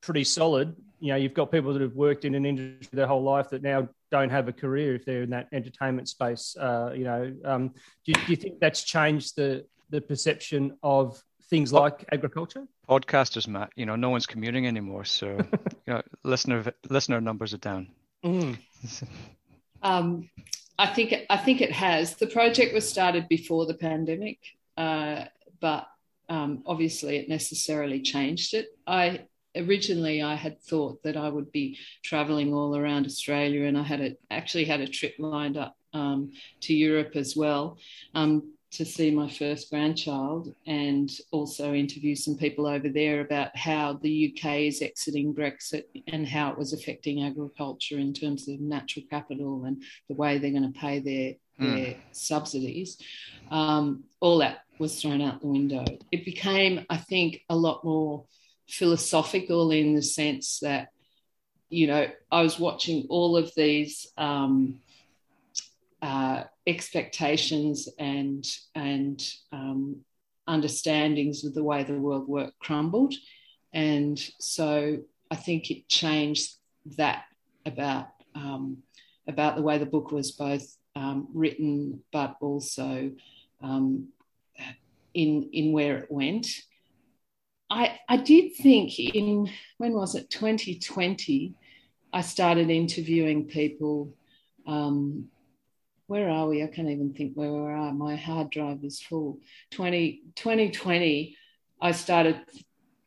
pretty 0.00 0.24
solid 0.24 0.74
you 0.98 1.10
know 1.10 1.16
you've 1.16 1.34
got 1.34 1.52
people 1.52 1.72
that 1.72 1.82
have 1.82 1.94
worked 1.94 2.24
in 2.24 2.34
an 2.34 2.44
industry 2.44 2.88
their 2.92 3.06
whole 3.06 3.22
life 3.22 3.50
that 3.50 3.62
now 3.62 3.88
don't 4.10 4.30
have 4.30 4.48
a 4.48 4.52
career 4.52 4.96
if 4.96 5.04
they're 5.04 5.22
in 5.22 5.30
that 5.30 5.48
entertainment 5.52 6.08
space 6.08 6.56
uh, 6.58 6.90
you 6.92 7.04
know 7.04 7.32
um, 7.44 7.72
do, 8.04 8.12
do 8.12 8.20
you 8.28 8.36
think 8.36 8.58
that's 8.58 8.82
changed 8.82 9.36
the 9.36 9.64
the 9.94 10.00
perception 10.00 10.76
of 10.82 11.22
things 11.48 11.72
like 11.72 12.04
agriculture? 12.10 12.66
Podcasters, 12.88 13.46
Matt. 13.46 13.70
You 13.76 13.86
know, 13.86 13.94
no 13.94 14.10
one's 14.10 14.26
commuting 14.26 14.66
anymore, 14.66 15.04
so 15.04 15.28
you 15.86 15.94
know, 15.94 16.02
listener 16.24 16.74
listener 16.90 17.20
numbers 17.20 17.54
are 17.54 17.58
down. 17.58 17.88
Mm. 18.24 18.58
um, 19.82 20.28
I 20.78 20.86
think 20.86 21.14
I 21.30 21.36
think 21.36 21.60
it 21.60 21.70
has. 21.70 22.16
The 22.16 22.26
project 22.26 22.74
was 22.74 22.88
started 22.88 23.28
before 23.28 23.66
the 23.66 23.74
pandemic, 23.74 24.38
uh, 24.76 25.26
but 25.60 25.86
um, 26.28 26.64
obviously 26.66 27.16
it 27.16 27.28
necessarily 27.28 28.00
changed 28.02 28.54
it. 28.54 28.66
I 28.86 29.26
originally 29.54 30.22
I 30.22 30.34
had 30.34 30.60
thought 30.60 31.04
that 31.04 31.16
I 31.16 31.28
would 31.28 31.52
be 31.52 31.78
traveling 32.02 32.52
all 32.52 32.76
around 32.76 33.06
Australia, 33.06 33.64
and 33.66 33.78
I 33.78 33.84
had 33.84 34.00
a, 34.00 34.16
actually 34.28 34.64
had 34.64 34.80
a 34.80 34.88
trip 34.88 35.14
lined 35.20 35.56
up 35.56 35.76
um, 35.92 36.32
to 36.62 36.74
Europe 36.74 37.14
as 37.14 37.36
well. 37.36 37.78
Um, 38.12 38.53
to 38.74 38.84
see 38.84 39.10
my 39.10 39.30
first 39.30 39.70
grandchild 39.70 40.52
and 40.66 41.10
also 41.30 41.74
interview 41.74 42.16
some 42.16 42.36
people 42.36 42.66
over 42.66 42.88
there 42.88 43.20
about 43.20 43.56
how 43.56 43.92
the 44.02 44.34
UK 44.34 44.62
is 44.62 44.82
exiting 44.82 45.32
Brexit 45.32 45.84
and 46.08 46.26
how 46.26 46.50
it 46.50 46.58
was 46.58 46.72
affecting 46.72 47.22
agriculture 47.22 47.98
in 47.98 48.12
terms 48.12 48.48
of 48.48 48.60
natural 48.60 49.04
capital 49.08 49.64
and 49.64 49.82
the 50.08 50.16
way 50.16 50.38
they're 50.38 50.50
going 50.50 50.72
to 50.72 50.78
pay 50.78 50.98
their, 50.98 51.34
mm. 51.64 51.76
their 51.76 51.96
subsidies. 52.10 52.98
Um, 53.48 54.04
all 54.18 54.38
that 54.38 54.64
was 54.80 55.00
thrown 55.00 55.22
out 55.22 55.40
the 55.40 55.46
window. 55.46 55.84
It 56.10 56.24
became, 56.24 56.84
I 56.90 56.96
think, 56.96 57.42
a 57.48 57.54
lot 57.54 57.84
more 57.84 58.24
philosophical 58.68 59.70
in 59.70 59.94
the 59.94 60.02
sense 60.02 60.58
that, 60.60 60.88
you 61.68 61.86
know, 61.86 62.08
I 62.30 62.42
was 62.42 62.58
watching 62.58 63.06
all 63.08 63.36
of 63.36 63.52
these. 63.56 64.08
Um, 64.16 64.80
uh, 66.04 66.44
expectations 66.66 67.88
and 67.98 68.44
and 68.74 69.26
um, 69.52 69.96
understandings 70.46 71.44
of 71.44 71.54
the 71.54 71.64
way 71.64 71.82
the 71.82 71.94
world 71.94 72.28
worked 72.28 72.58
crumbled, 72.58 73.14
and 73.72 74.18
so 74.38 74.98
I 75.30 75.36
think 75.36 75.70
it 75.70 75.88
changed 75.88 76.52
that 76.98 77.24
about 77.64 78.08
um, 78.34 78.82
about 79.26 79.56
the 79.56 79.62
way 79.62 79.78
the 79.78 79.86
book 79.86 80.12
was 80.12 80.32
both 80.32 80.76
um, 80.94 81.28
written, 81.32 82.02
but 82.12 82.36
also 82.42 83.10
um, 83.62 84.08
in 85.14 85.48
in 85.54 85.72
where 85.72 85.96
it 86.00 86.10
went. 86.10 86.48
I 87.70 87.98
I 88.10 88.18
did 88.18 88.56
think 88.56 88.98
in 88.98 89.48
when 89.78 89.94
was 89.94 90.14
it 90.14 90.28
2020, 90.28 91.54
I 92.12 92.20
started 92.20 92.68
interviewing 92.68 93.46
people 93.46 94.14
um, 94.66 95.30
where 96.06 96.28
are 96.28 96.48
we? 96.48 96.62
I 96.62 96.66
can't 96.66 96.90
even 96.90 97.14
think 97.14 97.34
where 97.34 97.50
we 97.50 97.72
are. 97.72 97.92
My 97.92 98.16
hard 98.16 98.50
drive 98.50 98.84
is 98.84 99.00
full. 99.00 99.40
20, 99.72 100.22
2020, 100.36 101.36
I 101.80 101.92
started 101.92 102.40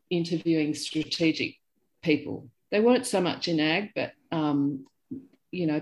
interviewing 0.09 0.73
strategic 0.73 1.55
people. 2.01 2.49
They 2.71 2.79
weren't 2.79 3.05
so 3.05 3.21
much 3.21 3.47
in 3.47 3.59
ag, 3.59 3.91
but 3.95 4.13
um, 4.31 4.85
you 5.51 5.67
know, 5.67 5.81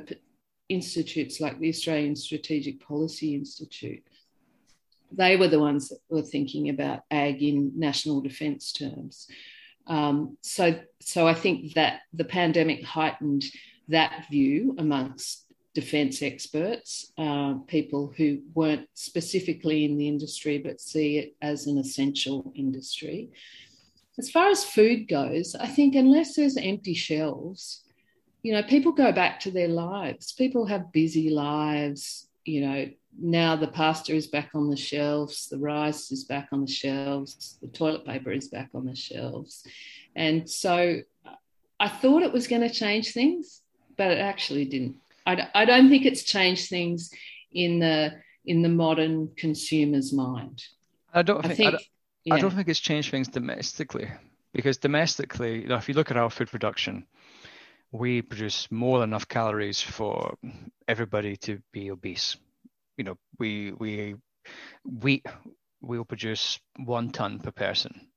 institutes 0.69 1.39
like 1.39 1.59
the 1.59 1.69
Australian 1.69 2.15
Strategic 2.15 2.79
Policy 2.85 3.35
Institute. 3.35 4.03
They 5.11 5.37
were 5.37 5.47
the 5.47 5.59
ones 5.59 5.89
that 5.89 5.99
were 6.09 6.21
thinking 6.21 6.69
about 6.69 7.01
ag 7.11 7.41
in 7.41 7.71
national 7.75 8.21
defence 8.21 8.71
terms. 8.71 9.27
Um, 9.87 10.37
so, 10.41 10.79
so 10.99 11.27
I 11.27 11.33
think 11.33 11.75
that 11.75 12.01
the 12.13 12.25
pandemic 12.25 12.83
heightened 12.83 13.45
that 13.87 14.25
view 14.29 14.75
amongst 14.77 15.44
defence 15.75 16.21
experts, 16.21 17.11
uh, 17.17 17.55
people 17.67 18.11
who 18.17 18.39
weren't 18.55 18.87
specifically 18.93 19.83
in 19.83 19.97
the 19.97 20.07
industry 20.07 20.57
but 20.57 20.81
see 20.81 21.17
it 21.17 21.35
as 21.41 21.67
an 21.67 21.77
essential 21.77 22.51
industry. 22.55 23.29
As 24.17 24.31
far 24.31 24.47
as 24.47 24.63
food 24.63 25.09
goes, 25.09 25.53
I 25.53 25.67
think 25.67 25.93
unless 25.93 26.35
there's 26.35 26.55
empty 26.55 26.93
shelves, 26.93 27.83
you 28.41 28.53
know, 28.53 28.63
people 28.63 28.93
go 28.93 29.11
back 29.11 29.41
to 29.41 29.51
their 29.51 29.67
lives. 29.67 30.31
People 30.31 30.65
have 30.65 30.93
busy 30.93 31.29
lives. 31.29 32.29
You 32.45 32.61
know, 32.61 32.89
now 33.19 33.57
the 33.57 33.67
pasta 33.67 34.15
is 34.15 34.27
back 34.27 34.51
on 34.55 34.69
the 34.69 34.77
shelves, 34.77 35.49
the 35.49 35.57
rice 35.57 36.11
is 36.11 36.23
back 36.23 36.49
on 36.53 36.61
the 36.61 36.71
shelves, 36.71 37.57
the 37.61 37.67
toilet 37.67 38.05
paper 38.05 38.31
is 38.31 38.47
back 38.47 38.69
on 38.73 38.85
the 38.85 38.95
shelves. 38.95 39.65
And 40.15 40.49
so 40.49 41.01
I 41.79 41.89
thought 41.89 42.23
it 42.23 42.31
was 42.31 42.47
going 42.47 42.61
to 42.61 42.69
change 42.69 43.11
things, 43.11 43.61
but 43.97 44.11
it 44.11 44.19
actually 44.19 44.65
didn't. 44.65 44.95
I, 45.25 45.47
I 45.53 45.65
don't 45.65 45.89
think 45.89 46.05
it's 46.05 46.23
changed 46.23 46.69
things 46.69 47.11
in 47.51 47.79
the 47.79 48.13
in 48.45 48.61
the 48.61 48.69
modern 48.69 49.29
consumer's 49.35 50.13
mind. 50.13 50.63
I 51.13 51.23
don't 51.23 51.41
think, 51.41 51.53
I, 51.53 51.55
think, 51.55 51.67
I, 51.67 51.71
don't, 51.71 51.83
yeah. 52.25 52.33
I 52.35 52.39
don't 52.39 52.51
think 52.51 52.67
it's 52.67 52.79
changed 52.79 53.09
things 53.09 53.27
domestically 53.27 54.09
because 54.53 54.77
domestically, 54.77 55.61
you 55.63 55.67
know, 55.67 55.77
if 55.77 55.87
you 55.89 55.95
look 55.95 56.11
at 56.11 56.17
our 56.17 56.29
food 56.29 56.49
production, 56.49 57.07
we 57.91 58.21
produce 58.21 58.69
more 58.71 58.99
than 58.99 59.09
enough 59.09 59.27
calories 59.27 59.81
for 59.81 60.35
everybody 60.87 61.37
to 61.37 61.59
be 61.71 61.91
obese. 61.91 62.37
You 62.97 63.05
know, 63.05 63.17
we 63.39 63.71
we 63.71 64.15
we 64.97 65.21
will 65.81 66.05
produce 66.05 66.59
one 66.77 67.09
ton 67.09 67.39
per 67.39 67.51
person. 67.51 68.07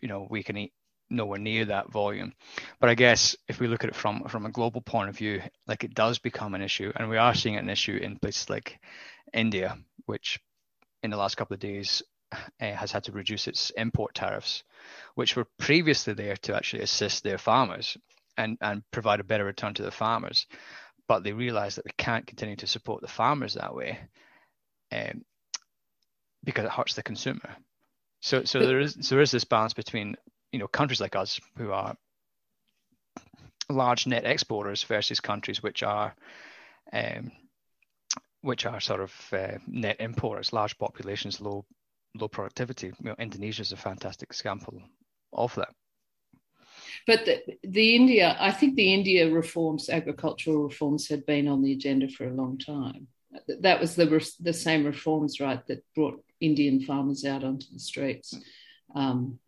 You 0.00 0.08
know, 0.08 0.26
we 0.28 0.42
can 0.42 0.56
eat 0.56 0.72
nowhere 1.14 1.38
near 1.38 1.64
that 1.66 1.90
volume. 1.90 2.32
But 2.80 2.90
I 2.90 2.94
guess 2.94 3.36
if 3.48 3.60
we 3.60 3.66
look 3.66 3.84
at 3.84 3.90
it 3.90 3.96
from 3.96 4.24
from 4.28 4.46
a 4.46 4.50
global 4.50 4.80
point 4.80 5.08
of 5.08 5.16
view, 5.16 5.42
like 5.66 5.84
it 5.84 5.94
does 5.94 6.18
become 6.18 6.54
an 6.54 6.62
issue, 6.62 6.92
and 6.96 7.08
we 7.08 7.16
are 7.16 7.34
seeing 7.34 7.56
an 7.56 7.70
issue 7.70 7.96
in 7.96 8.18
places 8.18 8.50
like 8.50 8.78
India, 9.32 9.78
which 10.06 10.38
in 11.02 11.10
the 11.10 11.16
last 11.16 11.36
couple 11.36 11.54
of 11.54 11.60
days 11.60 12.02
uh, 12.32 12.36
has 12.58 12.92
had 12.92 13.04
to 13.04 13.12
reduce 13.12 13.46
its 13.46 13.70
import 13.70 14.14
tariffs, 14.14 14.64
which 15.14 15.36
were 15.36 15.46
previously 15.58 16.14
there 16.14 16.36
to 16.36 16.54
actually 16.54 16.82
assist 16.82 17.22
their 17.22 17.38
farmers 17.38 17.96
and 18.36 18.58
and 18.60 18.82
provide 18.90 19.20
a 19.20 19.24
better 19.24 19.44
return 19.44 19.74
to 19.74 19.82
the 19.82 19.90
farmers. 19.90 20.46
But 21.06 21.22
they 21.22 21.32
realize 21.32 21.76
that 21.76 21.84
they 21.84 21.94
can't 21.98 22.26
continue 22.26 22.56
to 22.56 22.66
support 22.66 23.02
the 23.02 23.08
farmers 23.08 23.54
that 23.54 23.74
way, 23.74 23.98
um, 24.90 25.22
because 26.42 26.64
it 26.64 26.70
hurts 26.70 26.94
the 26.94 27.02
consumer. 27.02 27.56
So 28.20 28.44
so 28.44 28.60
there 28.60 28.80
is 28.80 28.96
so 29.00 29.14
there 29.14 29.22
is 29.22 29.30
this 29.30 29.44
balance 29.44 29.74
between 29.74 30.16
you 30.54 30.60
know 30.60 30.68
countries 30.68 31.00
like 31.00 31.16
us 31.16 31.40
who 31.58 31.72
are 31.72 31.96
large 33.68 34.06
net 34.06 34.24
exporters 34.24 34.84
versus 34.84 35.18
countries 35.18 35.62
which 35.64 35.82
are 35.82 36.14
um, 36.92 37.32
which 38.42 38.64
are 38.64 38.78
sort 38.80 39.00
of 39.00 39.12
uh, 39.32 39.58
net 39.66 39.96
importers, 39.98 40.52
large 40.52 40.78
populations, 40.78 41.40
low 41.40 41.64
low 42.14 42.28
productivity. 42.28 42.86
You 42.86 43.08
know, 43.08 43.16
Indonesia 43.18 43.62
is 43.62 43.72
a 43.72 43.76
fantastic 43.76 44.30
example 44.30 44.80
of 45.32 45.52
that. 45.56 45.70
But 47.06 47.24
the, 47.24 47.42
the 47.64 47.96
India, 47.96 48.36
I 48.38 48.52
think 48.52 48.76
the 48.76 48.94
India 48.94 49.28
reforms, 49.28 49.88
agricultural 49.88 50.62
reforms, 50.62 51.08
had 51.08 51.26
been 51.26 51.48
on 51.48 51.62
the 51.62 51.72
agenda 51.72 52.08
for 52.08 52.28
a 52.28 52.34
long 52.34 52.58
time. 52.58 53.08
That 53.48 53.80
was 53.80 53.96
the 53.96 54.06
the 54.38 54.52
same 54.52 54.84
reforms, 54.84 55.40
right, 55.40 55.66
that 55.66 55.82
brought 55.96 56.22
Indian 56.40 56.80
farmers 56.80 57.24
out 57.24 57.42
onto 57.42 57.66
the 57.72 57.80
streets 57.80 58.38
um, 58.94 59.40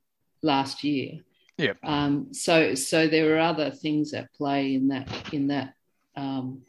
last 0.43 0.85
year. 0.85 1.21
Yeah. 1.59 1.73
Um, 1.83 2.35
so 2.35 2.75
so 2.75 3.09
there 3.09 3.37
are 3.37 3.41
other 3.41 3.71
things 3.71 4.13
at 4.13 4.33
play 4.35 4.75
in 4.75 4.89
that 4.89 5.09
in 5.33 5.49
that 5.49 5.75
um, 6.17 6.63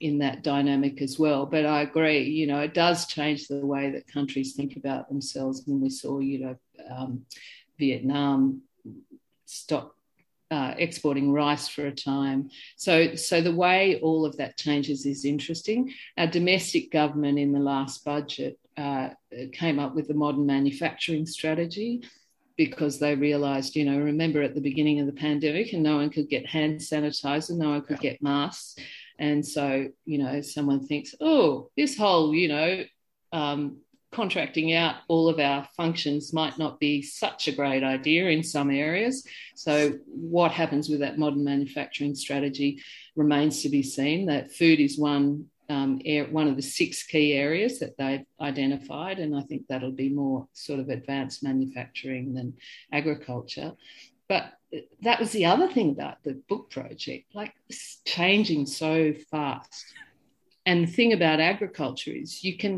in 0.00 0.18
that 0.18 0.42
dynamic 0.42 1.00
as 1.00 1.18
well. 1.18 1.46
But 1.46 1.64
I 1.64 1.82
agree, 1.82 2.24
you 2.24 2.46
know, 2.48 2.58
it 2.60 2.74
does 2.74 3.06
change 3.06 3.46
the 3.46 3.64
way 3.64 3.90
that 3.90 4.08
countries 4.08 4.54
think 4.54 4.76
about 4.76 5.08
themselves. 5.08 5.62
When 5.64 5.80
we 5.80 5.90
saw, 5.90 6.18
you 6.18 6.38
know, 6.40 6.56
um, 6.90 7.24
Vietnam 7.78 8.62
stop 9.46 9.94
uh, 10.50 10.74
exporting 10.76 11.32
rice 11.32 11.68
for 11.68 11.86
a 11.86 11.94
time. 11.94 12.50
So, 12.76 13.14
so 13.14 13.40
the 13.40 13.54
way 13.54 14.00
all 14.00 14.26
of 14.26 14.36
that 14.36 14.58
changes 14.58 15.06
is 15.06 15.24
interesting. 15.24 15.94
Our 16.18 16.26
domestic 16.26 16.90
government 16.90 17.38
in 17.38 17.52
the 17.52 17.60
last 17.60 18.04
budget 18.04 18.58
uh, 18.76 19.10
came 19.52 19.78
up 19.78 19.94
with 19.94 20.08
the 20.08 20.14
modern 20.14 20.46
manufacturing 20.46 21.26
strategy 21.26 22.02
because 22.56 22.98
they 22.98 23.14
realized, 23.14 23.76
you 23.76 23.84
know, 23.84 23.98
remember 23.98 24.42
at 24.42 24.54
the 24.54 24.60
beginning 24.60 25.00
of 25.00 25.06
the 25.06 25.12
pandemic 25.12 25.72
and 25.72 25.82
no 25.82 25.96
one 25.96 26.10
could 26.10 26.28
get 26.28 26.46
hand 26.46 26.80
sanitizer, 26.80 27.56
no 27.56 27.70
one 27.70 27.82
could 27.82 28.00
get 28.00 28.22
masks. 28.22 28.76
And 29.18 29.46
so, 29.46 29.88
you 30.04 30.18
know, 30.18 30.40
someone 30.40 30.86
thinks, 30.86 31.14
oh, 31.20 31.70
this 31.76 31.96
whole, 31.96 32.34
you 32.34 32.48
know, 32.48 32.84
um, 33.32 33.78
contracting 34.12 34.74
out 34.74 34.96
all 35.08 35.28
of 35.28 35.40
our 35.40 35.66
functions 35.76 36.32
might 36.32 36.58
not 36.58 36.78
be 36.78 37.02
such 37.02 37.48
a 37.48 37.52
great 37.52 37.82
idea 37.82 38.28
in 38.28 38.42
some 38.42 38.70
areas. 38.70 39.26
So, 39.56 39.92
what 40.06 40.52
happens 40.52 40.88
with 40.88 41.00
that 41.00 41.18
modern 41.18 41.44
manufacturing 41.44 42.14
strategy 42.14 42.82
remains 43.16 43.62
to 43.62 43.68
be 43.68 43.82
seen. 43.82 44.26
That 44.26 44.52
food 44.52 44.80
is 44.80 44.98
one 44.98 45.46
um, 45.72 46.00
one 46.30 46.48
of 46.48 46.56
the 46.56 46.62
six 46.62 47.02
key 47.02 47.32
areas 47.32 47.78
that 47.80 47.96
they've 47.96 48.26
identified, 48.40 49.18
and 49.18 49.34
I 49.34 49.42
think 49.42 49.62
that'll 49.68 49.92
be 50.06 50.10
more 50.10 50.46
sort 50.52 50.80
of 50.80 50.88
advanced 50.88 51.42
manufacturing 51.42 52.34
than 52.34 52.54
agriculture. 52.92 53.72
But 54.28 54.52
that 55.02 55.20
was 55.20 55.30
the 55.32 55.46
other 55.46 55.68
thing 55.72 55.90
about 55.90 56.22
the 56.22 56.34
book 56.48 56.70
project, 56.70 57.24
like 57.34 57.52
it's 57.68 58.00
changing 58.04 58.66
so 58.66 59.14
fast. 59.30 59.84
And 60.64 60.86
the 60.86 60.92
thing 60.92 61.12
about 61.12 61.40
agriculture 61.40 62.12
is 62.12 62.44
you 62.44 62.56
can, 62.56 62.74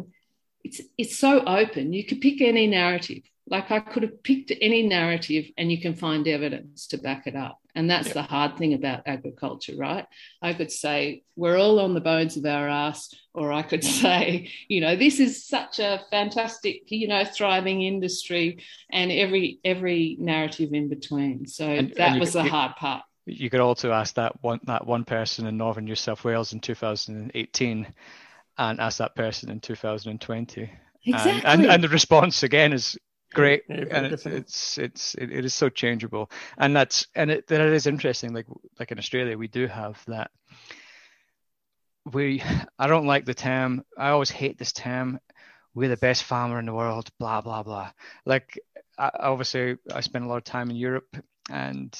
it's 0.63 0.81
it's 0.97 1.17
so 1.17 1.45
open. 1.45 1.93
You 1.93 2.05
could 2.05 2.21
pick 2.21 2.41
any 2.41 2.67
narrative. 2.67 3.23
Like 3.47 3.71
I 3.71 3.81
could 3.81 4.03
have 4.03 4.23
picked 4.23 4.53
any 4.61 4.87
narrative 4.87 5.47
and 5.59 5.71
you 5.71 5.81
can 5.81 5.95
find 5.95 6.27
evidence 6.27 6.87
to 6.89 6.99
back 6.99 7.27
it 7.27 7.37
up. 7.37 7.61
And 7.75 7.91
that's 7.91 8.07
yep. 8.07 8.15
the 8.15 8.23
hard 8.23 8.57
thing 8.57 8.73
about 8.73 9.03
agriculture, 9.07 9.75
right? 9.77 10.07
I 10.41 10.55
could 10.55 10.71
say, 10.71 11.25
we're 11.35 11.59
all 11.59 11.81
on 11.81 11.93
the 11.93 12.01
bones 12.01 12.37
of 12.37 12.47
our 12.47 12.69
ass, 12.69 13.13
or 13.35 13.53
I 13.53 13.63
could 13.63 13.83
say, 14.03 14.51
you 14.69 14.81
know, 14.81 14.97
this 14.97 15.19
is 15.19 15.45
such 15.45 15.81
a 15.81 16.03
fantastic, 16.11 16.83
you 16.87 17.09
know, 17.09 17.25
thriving 17.25 17.83
industry, 17.83 18.61
and 18.91 19.11
every 19.11 19.59
every 19.65 20.17
narrative 20.21 20.73
in 20.73 20.89
between. 20.89 21.47
So 21.47 21.67
and, 21.67 21.91
that 21.97 22.13
and 22.13 22.21
was 22.21 22.35
the 22.35 22.45
hard 22.45 22.77
part. 22.77 23.03
You 23.27 23.51
could 23.51 23.61
also 23.61 23.91
ask 23.91 24.15
that 24.15 24.41
one 24.43 24.61
that 24.65 24.87
one 24.87 25.05
person 25.05 25.47
in 25.47 25.57
northern 25.57 25.85
New 25.85 25.97
South 25.97 26.25
Wales 26.25 26.53
in 26.53 26.61
2018 26.61 27.87
and 28.59 28.81
ask 28.81 28.99
that 28.99 29.17
person 29.17 29.51
in 29.51 29.61
2020. 29.61 30.71
Exactly. 31.07 31.33
And, 31.33 31.63
and, 31.63 31.71
and 31.71 31.85
the 31.85 31.89
response 31.89 32.43
again 32.43 32.73
is 32.73 32.97
great. 33.35 33.63
And 33.69 34.07
it's, 34.07 34.27
it's 34.27 34.79
it's 34.79 35.15
it, 35.15 35.31
it 35.31 35.45
is 35.45 35.55
so 35.55 35.69
changeable. 35.69 36.31
And 36.59 36.75
that's 36.75 37.07
and 37.15 37.31
it 37.31 37.47
that 37.49 37.61
is 37.61 37.87
interesting 37.87 38.33
like 38.33 38.47
like 38.79 38.93
in 38.93 38.99
australia 38.99 39.37
we 39.37 39.49
do 39.49 39.67
have 39.67 40.03
that. 40.07 40.31
We 42.13 42.43
i 42.79 42.87
don't 42.87 43.07
like 43.07 43.25
the 43.25 43.35
term. 43.35 43.85
I 43.99 44.11
always 44.11 44.31
hate 44.31 44.59
this 44.59 44.73
term. 44.73 45.21
We're 45.75 45.89
the 45.89 45.97
best 45.97 46.25
farmer 46.25 46.59
in 46.59 46.67
the 46.67 46.75
world 46.75 47.11
blah 47.19 47.41
blah 47.41 47.63
blah. 47.63 47.91
Like 48.25 48.59
I, 48.99 49.11
obviously 49.19 49.77
i 49.93 50.01
spent 50.01 50.25
a 50.25 50.29
lot 50.29 50.37
of 50.37 50.45
time 50.45 50.71
in 50.71 50.77
europe 50.77 51.17
and 51.51 51.93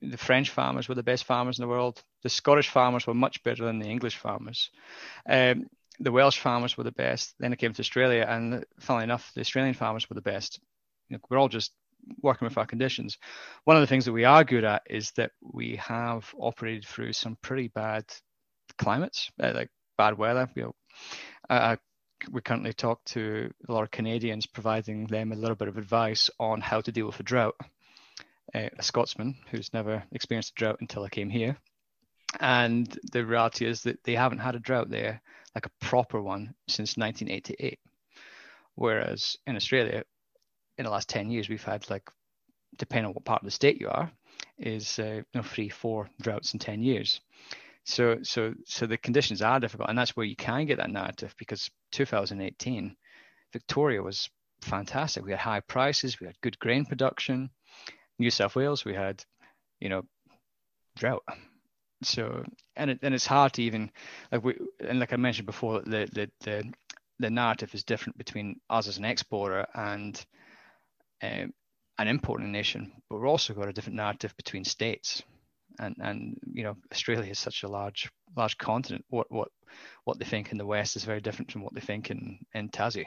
the 0.00 0.16
french 0.16 0.50
farmers 0.50 0.88
were 0.88 0.94
the 0.94 1.02
best 1.02 1.24
farmers 1.24 1.58
in 1.58 1.62
the 1.62 1.68
world. 1.68 2.02
The 2.22 2.28
scottish 2.28 2.70
farmers 2.70 3.06
were 3.06 3.14
much 3.14 3.42
better 3.42 3.64
than 3.64 3.78
the 3.78 3.88
english 3.88 4.16
farmers. 4.16 4.70
Um, 5.28 5.66
the 6.00 6.12
Welsh 6.12 6.38
farmers 6.38 6.76
were 6.76 6.84
the 6.84 6.92
best. 6.92 7.34
Then 7.38 7.52
it 7.52 7.58
came 7.58 7.72
to 7.72 7.80
Australia, 7.80 8.26
and 8.28 8.64
funnily 8.80 9.04
enough, 9.04 9.32
the 9.34 9.40
Australian 9.40 9.74
farmers 9.74 10.08
were 10.08 10.14
the 10.14 10.20
best. 10.20 10.60
You 11.08 11.16
know, 11.16 11.20
we're 11.28 11.38
all 11.38 11.48
just 11.48 11.72
working 12.22 12.46
with 12.46 12.58
our 12.58 12.66
conditions. 12.66 13.18
One 13.64 13.76
of 13.76 13.80
the 13.80 13.86
things 13.86 14.04
that 14.04 14.12
we 14.12 14.24
are 14.24 14.44
good 14.44 14.64
at 14.64 14.82
is 14.88 15.12
that 15.12 15.32
we 15.40 15.76
have 15.76 16.32
operated 16.38 16.86
through 16.86 17.12
some 17.12 17.36
pretty 17.40 17.68
bad 17.68 18.04
climates, 18.78 19.30
uh, 19.42 19.52
like 19.54 19.70
bad 19.96 20.18
weather. 20.18 20.48
You 20.54 20.62
know, 20.62 20.74
uh, 21.48 21.76
we 22.30 22.40
currently 22.40 22.72
talk 22.72 23.04
to 23.06 23.50
a 23.68 23.72
lot 23.72 23.82
of 23.82 23.90
Canadians, 23.90 24.46
providing 24.46 25.06
them 25.06 25.32
a 25.32 25.36
little 25.36 25.56
bit 25.56 25.68
of 25.68 25.78
advice 25.78 26.30
on 26.38 26.60
how 26.60 26.80
to 26.80 26.92
deal 26.92 27.06
with 27.06 27.20
a 27.20 27.24
drought. 27.24 27.56
Uh, 28.54 28.68
a 28.78 28.82
Scotsman 28.82 29.36
who's 29.50 29.72
never 29.72 30.04
experienced 30.12 30.50
a 30.50 30.54
drought 30.54 30.76
until 30.80 31.02
I 31.02 31.08
came 31.08 31.30
here, 31.30 31.56
and 32.40 32.86
the 33.10 33.24
reality 33.24 33.66
is 33.66 33.82
that 33.82 34.02
they 34.04 34.14
haven't 34.14 34.38
had 34.38 34.54
a 34.54 34.60
drought 34.60 34.90
there 34.90 35.22
like 35.54 35.66
a 35.66 35.84
proper 35.84 36.20
one 36.20 36.54
since 36.68 36.96
1988. 36.96 37.78
Whereas 38.74 39.36
in 39.46 39.56
Australia, 39.56 40.04
in 40.78 40.84
the 40.84 40.90
last 40.90 41.08
10 41.08 41.30
years, 41.30 41.48
we've 41.48 41.62
had 41.62 41.88
like, 41.90 42.08
depending 42.76 43.06
on 43.06 43.14
what 43.14 43.24
part 43.24 43.42
of 43.42 43.46
the 43.46 43.52
state 43.52 43.80
you 43.80 43.88
are, 43.88 44.10
is 44.58 44.98
uh, 44.98 45.04
you 45.04 45.24
know 45.34 45.42
three, 45.42 45.68
four 45.68 46.08
droughts 46.20 46.52
in 46.54 46.58
10 46.58 46.82
years. 46.82 47.20
So, 47.84 48.18
so, 48.22 48.54
so 48.66 48.86
the 48.86 48.96
conditions 48.96 49.42
are 49.42 49.60
difficult, 49.60 49.90
and 49.90 49.98
that's 49.98 50.16
where 50.16 50.26
you 50.26 50.36
can 50.36 50.66
get 50.66 50.78
that 50.78 50.90
narrative 50.90 51.34
because 51.38 51.70
2018, 51.92 52.96
Victoria 53.52 54.02
was 54.02 54.30
fantastic. 54.62 55.24
We 55.24 55.32
had 55.32 55.40
high 55.40 55.60
prices, 55.60 56.18
we 56.18 56.26
had 56.26 56.40
good 56.40 56.58
grain 56.58 56.86
production. 56.86 57.50
New 58.18 58.30
South 58.30 58.56
Wales, 58.56 58.84
we 58.84 58.94
had, 58.94 59.22
you 59.80 59.88
know, 59.88 60.02
drought 60.96 61.24
so 62.06 62.44
and 62.76 62.90
it, 62.90 62.98
and 63.02 63.14
it's 63.14 63.26
hard 63.26 63.52
to 63.54 63.62
even 63.62 63.90
like 64.32 64.44
we 64.44 64.56
and 64.80 65.00
like 65.00 65.12
I 65.12 65.16
mentioned 65.16 65.46
before 65.46 65.80
the 65.80 66.08
the 66.12 66.30
the, 66.40 66.72
the 67.18 67.30
narrative 67.30 67.74
is 67.74 67.84
different 67.84 68.18
between 68.18 68.60
us 68.70 68.88
as 68.88 68.98
an 68.98 69.04
exporter 69.04 69.66
and 69.74 70.24
um, 71.22 71.52
an 71.98 72.08
importing 72.08 72.50
nation, 72.50 72.92
but 73.08 73.20
we're 73.20 73.28
also 73.28 73.54
got 73.54 73.68
a 73.68 73.72
different 73.72 73.96
narrative 73.96 74.36
between 74.36 74.64
states. 74.64 75.22
And 75.78 75.96
and 76.00 76.38
you 76.52 76.62
know 76.62 76.76
Australia 76.92 77.30
is 77.30 77.38
such 77.38 77.64
a 77.64 77.68
large 77.68 78.08
large 78.36 78.56
continent. 78.58 79.04
What 79.08 79.30
what 79.30 79.48
what 80.04 80.18
they 80.18 80.24
think 80.24 80.52
in 80.52 80.58
the 80.58 80.66
West 80.66 80.94
is 80.94 81.04
very 81.04 81.20
different 81.20 81.50
from 81.50 81.62
what 81.62 81.74
they 81.74 81.80
think 81.80 82.10
in 82.10 82.38
in 82.54 82.68
Tassie. 82.68 83.06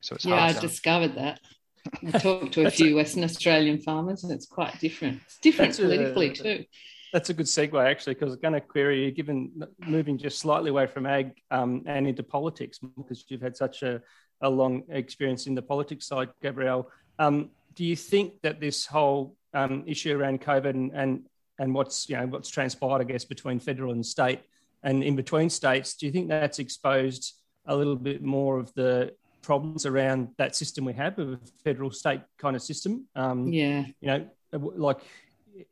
So 0.00 0.14
it's 0.14 0.24
yeah, 0.24 0.44
I 0.44 0.52
discovered 0.52 1.14
that. 1.14 1.40
I 2.14 2.18
talked 2.18 2.52
to 2.52 2.66
a 2.66 2.70
few 2.70 2.96
Western 2.96 3.24
Australian 3.24 3.80
farmers, 3.80 4.24
and 4.24 4.32
it's 4.32 4.46
quite 4.46 4.78
different. 4.78 5.20
It's 5.24 5.38
different 5.38 5.76
politically 5.76 6.30
a, 6.30 6.34
too 6.34 6.64
that's 7.12 7.30
a 7.30 7.34
good 7.34 7.46
segue 7.46 7.84
actually, 7.84 8.14
because 8.14 8.28
I 8.28 8.30
was 8.30 8.36
going 8.36 8.54
to 8.54 8.60
query 8.60 9.04
you, 9.04 9.10
given 9.10 9.50
moving 9.86 10.18
just 10.18 10.38
slightly 10.38 10.70
away 10.70 10.86
from 10.86 11.06
ag 11.06 11.40
um, 11.50 11.82
and 11.86 12.06
into 12.06 12.22
politics, 12.22 12.78
because 12.78 13.24
you've 13.28 13.42
had 13.42 13.56
such 13.56 13.82
a, 13.82 14.00
a 14.40 14.48
long 14.48 14.82
experience 14.88 15.46
in 15.46 15.54
the 15.54 15.62
politics 15.62 16.06
side, 16.06 16.30
Gabrielle. 16.42 16.90
Um, 17.18 17.50
do 17.74 17.84
you 17.84 17.96
think 17.96 18.40
that 18.42 18.60
this 18.60 18.86
whole 18.86 19.36
um, 19.54 19.84
issue 19.86 20.16
around 20.16 20.40
COVID 20.40 20.70
and, 20.70 20.90
and 20.94 21.26
and 21.58 21.74
what's 21.74 22.08
you 22.08 22.16
know 22.16 22.26
what's 22.26 22.48
transpired, 22.48 23.00
I 23.00 23.04
guess, 23.04 23.24
between 23.24 23.60
federal 23.60 23.92
and 23.92 24.04
state 24.04 24.40
and 24.82 25.04
in 25.04 25.16
between 25.16 25.48
states, 25.50 25.94
do 25.94 26.06
you 26.06 26.12
think 26.12 26.28
that's 26.28 26.58
exposed 26.58 27.34
a 27.66 27.76
little 27.76 27.96
bit 27.96 28.22
more 28.22 28.58
of 28.58 28.72
the 28.74 29.14
problems 29.40 29.86
around 29.86 30.28
that 30.38 30.56
system 30.56 30.84
we 30.84 30.92
have 30.92 31.18
of 31.18 31.34
a 31.34 31.38
federal 31.64 31.90
state 31.90 32.20
kind 32.38 32.56
of 32.56 32.62
system? 32.62 33.06
Um, 33.14 33.52
yeah, 33.52 33.86
you 34.00 34.08
know, 34.08 34.28
like 34.52 34.98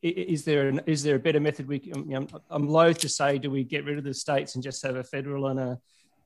is 0.03 0.45
there 0.45 0.69
an, 0.69 0.81
is 0.87 1.03
there 1.03 1.17
a 1.17 1.19
better 1.19 1.41
method? 1.41 1.69
We 1.69 1.81
you 1.85 2.05
know, 2.07 2.27
I'm 2.51 2.69
loath 2.69 2.99
to 2.99 3.09
say, 3.09 3.39
do 3.39 3.51
we 3.51 3.65
get 3.65 3.85
rid 3.85 3.99
of 3.99 4.05
the 4.05 4.15
states 4.15 4.55
and 4.55 4.65
just 4.65 4.83
have 4.83 4.97
a 4.97 5.05
federal 5.05 5.47
and 5.49 5.61
a 5.61 5.79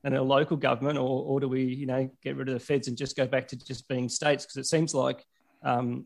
and 0.03 0.15
a 0.15 0.21
local 0.21 0.55
government, 0.55 0.99
or, 0.99 1.23
or 1.23 1.39
do 1.39 1.47
we 1.47 1.63
you 1.63 1.85
know 1.85 2.09
get 2.21 2.35
rid 2.35 2.47
of 2.47 2.53
the 2.53 2.59
feds 2.59 2.87
and 2.87 2.97
just 2.97 3.15
go 3.15 3.25
back 3.25 3.47
to 3.49 3.57
just 3.57 3.87
being 3.87 4.09
states? 4.09 4.45
Because 4.45 4.57
it 4.57 4.67
seems 4.67 4.93
like 4.93 5.25
um, 5.63 6.05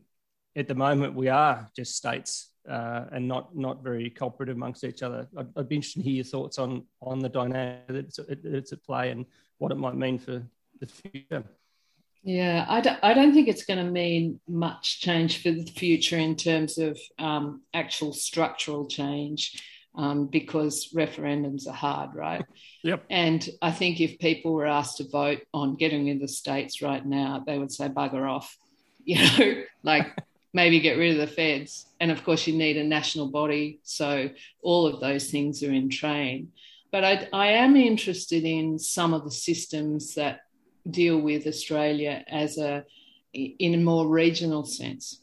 at 0.55 0.67
the 0.67 0.75
moment 0.75 1.15
we 1.15 1.27
are 1.27 1.69
just 1.75 1.95
states 1.95 2.49
uh, 2.69 3.05
and 3.11 3.27
not 3.27 3.55
not 3.55 3.83
very 3.83 4.09
cooperative 4.09 4.55
amongst 4.55 4.83
each 4.83 5.03
other. 5.03 5.27
I'd, 5.37 5.47
I'd, 5.55 5.69
be 5.69 5.75
interested 5.75 5.99
to 5.99 6.05
hear 6.05 6.15
your 6.15 6.25
thoughts 6.25 6.59
on 6.59 6.85
on 7.01 7.19
the 7.19 7.29
dynamic 7.29 7.87
that's, 7.87 8.19
that's 8.43 8.73
at 8.73 8.83
play 8.83 9.11
and 9.11 9.25
what 9.57 9.71
it 9.71 9.75
might 9.75 9.95
mean 9.95 10.17
for 10.17 10.43
the 10.79 10.85
future. 10.85 11.43
Yeah, 12.23 12.65
I 12.67 12.81
don't, 12.81 12.99
I 13.01 13.13
don't 13.13 13.33
think 13.33 13.47
it's 13.47 13.65
going 13.65 13.83
to 13.83 13.91
mean 13.91 14.39
much 14.47 14.99
change 14.99 15.41
for 15.41 15.51
the 15.51 15.65
future 15.65 16.17
in 16.17 16.35
terms 16.35 16.77
of 16.77 16.99
um, 17.17 17.61
actual 17.73 18.13
structural 18.13 18.87
change. 18.87 19.61
um, 19.95 20.27
because 20.27 20.93
referendums 20.93 21.67
are 21.67 21.73
hard, 21.73 22.15
right? 22.15 22.45
Yep. 22.83 23.03
And 23.09 23.49
I 23.61 23.71
think 23.71 23.99
if 23.99 24.19
people 24.19 24.53
were 24.53 24.67
asked 24.67 24.97
to 24.97 25.07
vote 25.09 25.41
on 25.53 25.75
getting 25.75 26.07
into 26.07 26.21
the 26.21 26.27
states 26.27 26.81
right 26.81 27.05
now, 27.05 27.43
they 27.45 27.57
would 27.57 27.71
say 27.71 27.89
bugger 27.89 28.29
off, 28.29 28.55
you 29.03 29.15
know, 29.17 29.63
like 29.83 30.07
maybe 30.53 30.79
get 30.79 30.97
rid 30.97 31.19
of 31.19 31.27
the 31.27 31.33
feds. 31.35 31.87
And 31.99 32.11
of 32.11 32.23
course, 32.23 32.47
you 32.47 32.55
need 32.55 32.77
a 32.77 32.83
national 32.83 33.27
body, 33.29 33.79
so 33.83 34.29
all 34.61 34.85
of 34.87 34.99
those 34.99 35.29
things 35.31 35.63
are 35.63 35.71
in 35.71 35.89
train. 35.89 36.51
But 36.91 37.03
I, 37.03 37.27
I 37.33 37.47
am 37.47 37.75
interested 37.75 38.43
in 38.43 38.79
some 38.79 39.13
of 39.13 39.23
the 39.23 39.31
systems 39.31 40.15
that 40.15 40.41
deal 40.91 41.19
with 41.19 41.47
Australia 41.47 42.23
as 42.27 42.57
a 42.57 42.85
in 43.33 43.73
a 43.75 43.77
more 43.77 44.07
regional 44.07 44.65
sense. 44.65 45.21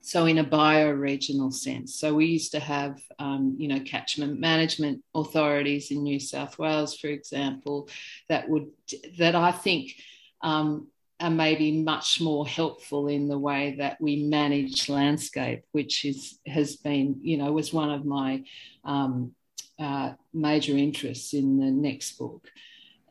So 0.00 0.26
in 0.26 0.38
a 0.38 0.44
bioregional 0.44 1.52
sense. 1.52 1.94
So 1.94 2.14
we 2.14 2.26
used 2.26 2.50
to 2.52 2.60
have, 2.60 3.00
um, 3.20 3.54
you 3.56 3.68
know, 3.68 3.80
catchment 3.80 4.40
management 4.40 5.02
authorities 5.14 5.92
in 5.92 6.02
New 6.02 6.18
South 6.18 6.58
Wales, 6.58 6.96
for 6.96 7.06
example, 7.06 7.88
that 8.28 8.48
would 8.48 8.66
that 9.18 9.36
I 9.36 9.52
think 9.52 9.92
um, 10.42 10.88
are 11.20 11.30
maybe 11.30 11.82
much 11.82 12.20
more 12.20 12.44
helpful 12.44 13.06
in 13.06 13.28
the 13.28 13.38
way 13.38 13.76
that 13.78 14.00
we 14.00 14.24
manage 14.24 14.88
landscape, 14.88 15.62
which 15.70 16.04
is 16.04 16.40
has 16.46 16.74
been, 16.74 17.20
you 17.22 17.36
know, 17.36 17.52
was 17.52 17.72
one 17.72 17.90
of 17.90 18.04
my 18.04 18.42
um, 18.84 19.32
uh, 19.78 20.14
major 20.34 20.76
interests 20.76 21.32
in 21.32 21.58
the 21.58 21.70
next 21.70 22.18
book, 22.18 22.50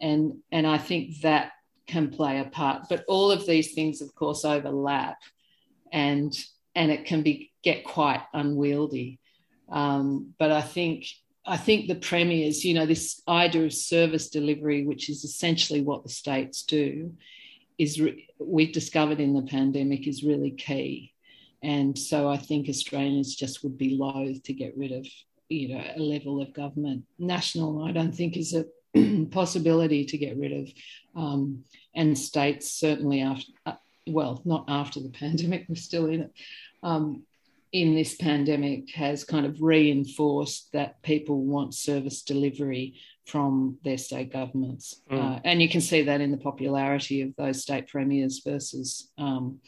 and 0.01 0.39
and 0.51 0.67
I 0.67 0.77
think 0.77 1.21
that 1.21 1.53
can 1.87 2.09
play 2.09 2.39
a 2.39 2.45
part. 2.45 2.87
But 2.89 3.05
all 3.07 3.31
of 3.31 3.45
these 3.45 3.73
things, 3.73 4.01
of 4.01 4.13
course, 4.15 4.45
overlap, 4.45 5.17
and 5.91 6.33
and 6.75 6.91
it 6.91 7.05
can 7.05 7.21
be 7.21 7.51
get 7.63 7.83
quite 7.83 8.21
unwieldy. 8.33 9.19
Um, 9.71 10.33
but 10.37 10.51
I 10.51 10.61
think 10.61 11.05
I 11.45 11.57
think 11.57 11.87
the 11.87 11.95
premiers, 11.95 12.63
you 12.63 12.73
know, 12.73 12.85
this 12.85 13.21
idea 13.27 13.65
of 13.65 13.73
service 13.73 14.29
delivery, 14.29 14.85
which 14.85 15.09
is 15.09 15.23
essentially 15.23 15.81
what 15.81 16.03
the 16.03 16.09
states 16.09 16.63
do, 16.63 17.13
is 17.77 17.99
re- 17.99 18.27
we've 18.37 18.71
discovered 18.71 19.19
in 19.19 19.33
the 19.33 19.41
pandemic 19.41 20.07
is 20.07 20.23
really 20.23 20.51
key. 20.51 21.13
And 21.63 21.97
so 21.97 22.27
I 22.27 22.37
think 22.37 22.69
Australians 22.69 23.35
just 23.35 23.63
would 23.63 23.77
be 23.77 23.95
loath 23.95 24.43
to 24.43 24.53
get 24.53 24.77
rid 24.77 24.91
of, 24.91 25.07
you 25.49 25.75
know, 25.75 25.83
a 25.95 25.99
level 25.99 26.41
of 26.41 26.53
government. 26.53 27.05
National, 27.17 27.83
I 27.83 27.91
don't 27.91 28.15
think 28.15 28.37
is 28.37 28.53
a 28.53 28.65
possibility 29.31 30.05
to 30.05 30.17
get 30.17 30.37
rid 30.37 30.51
of, 30.51 30.69
um, 31.15 31.63
and 31.95 32.17
states 32.17 32.71
certainly 32.71 33.21
after, 33.21 33.51
uh, 33.65 33.73
well, 34.07 34.41
not 34.45 34.65
after 34.67 34.99
the 34.99 35.09
pandemic, 35.19 35.65
we're 35.67 35.75
still 35.75 36.07
in 36.07 36.21
it. 36.21 36.31
Um, 36.83 37.23
in 37.71 37.95
this 37.95 38.15
pandemic 38.15 38.89
has 38.91 39.23
kind 39.23 39.45
of 39.45 39.61
reinforced 39.61 40.71
that 40.73 41.01
people 41.03 41.41
want 41.41 41.73
service 41.73 42.21
delivery 42.21 42.95
from 43.25 43.77
their 43.83 43.97
state 43.97 44.33
governments. 44.33 45.01
Mm. 45.09 45.37
Uh, 45.37 45.39
and 45.45 45.61
you 45.61 45.69
can 45.69 45.79
see 45.79 46.01
that 46.01 46.19
in 46.19 46.31
the 46.31 46.37
popularity 46.37 47.21
of 47.21 47.33
those 47.37 47.61
state 47.61 47.87
premiers 47.87 48.39
versus 48.39 49.09
um, 49.17 49.59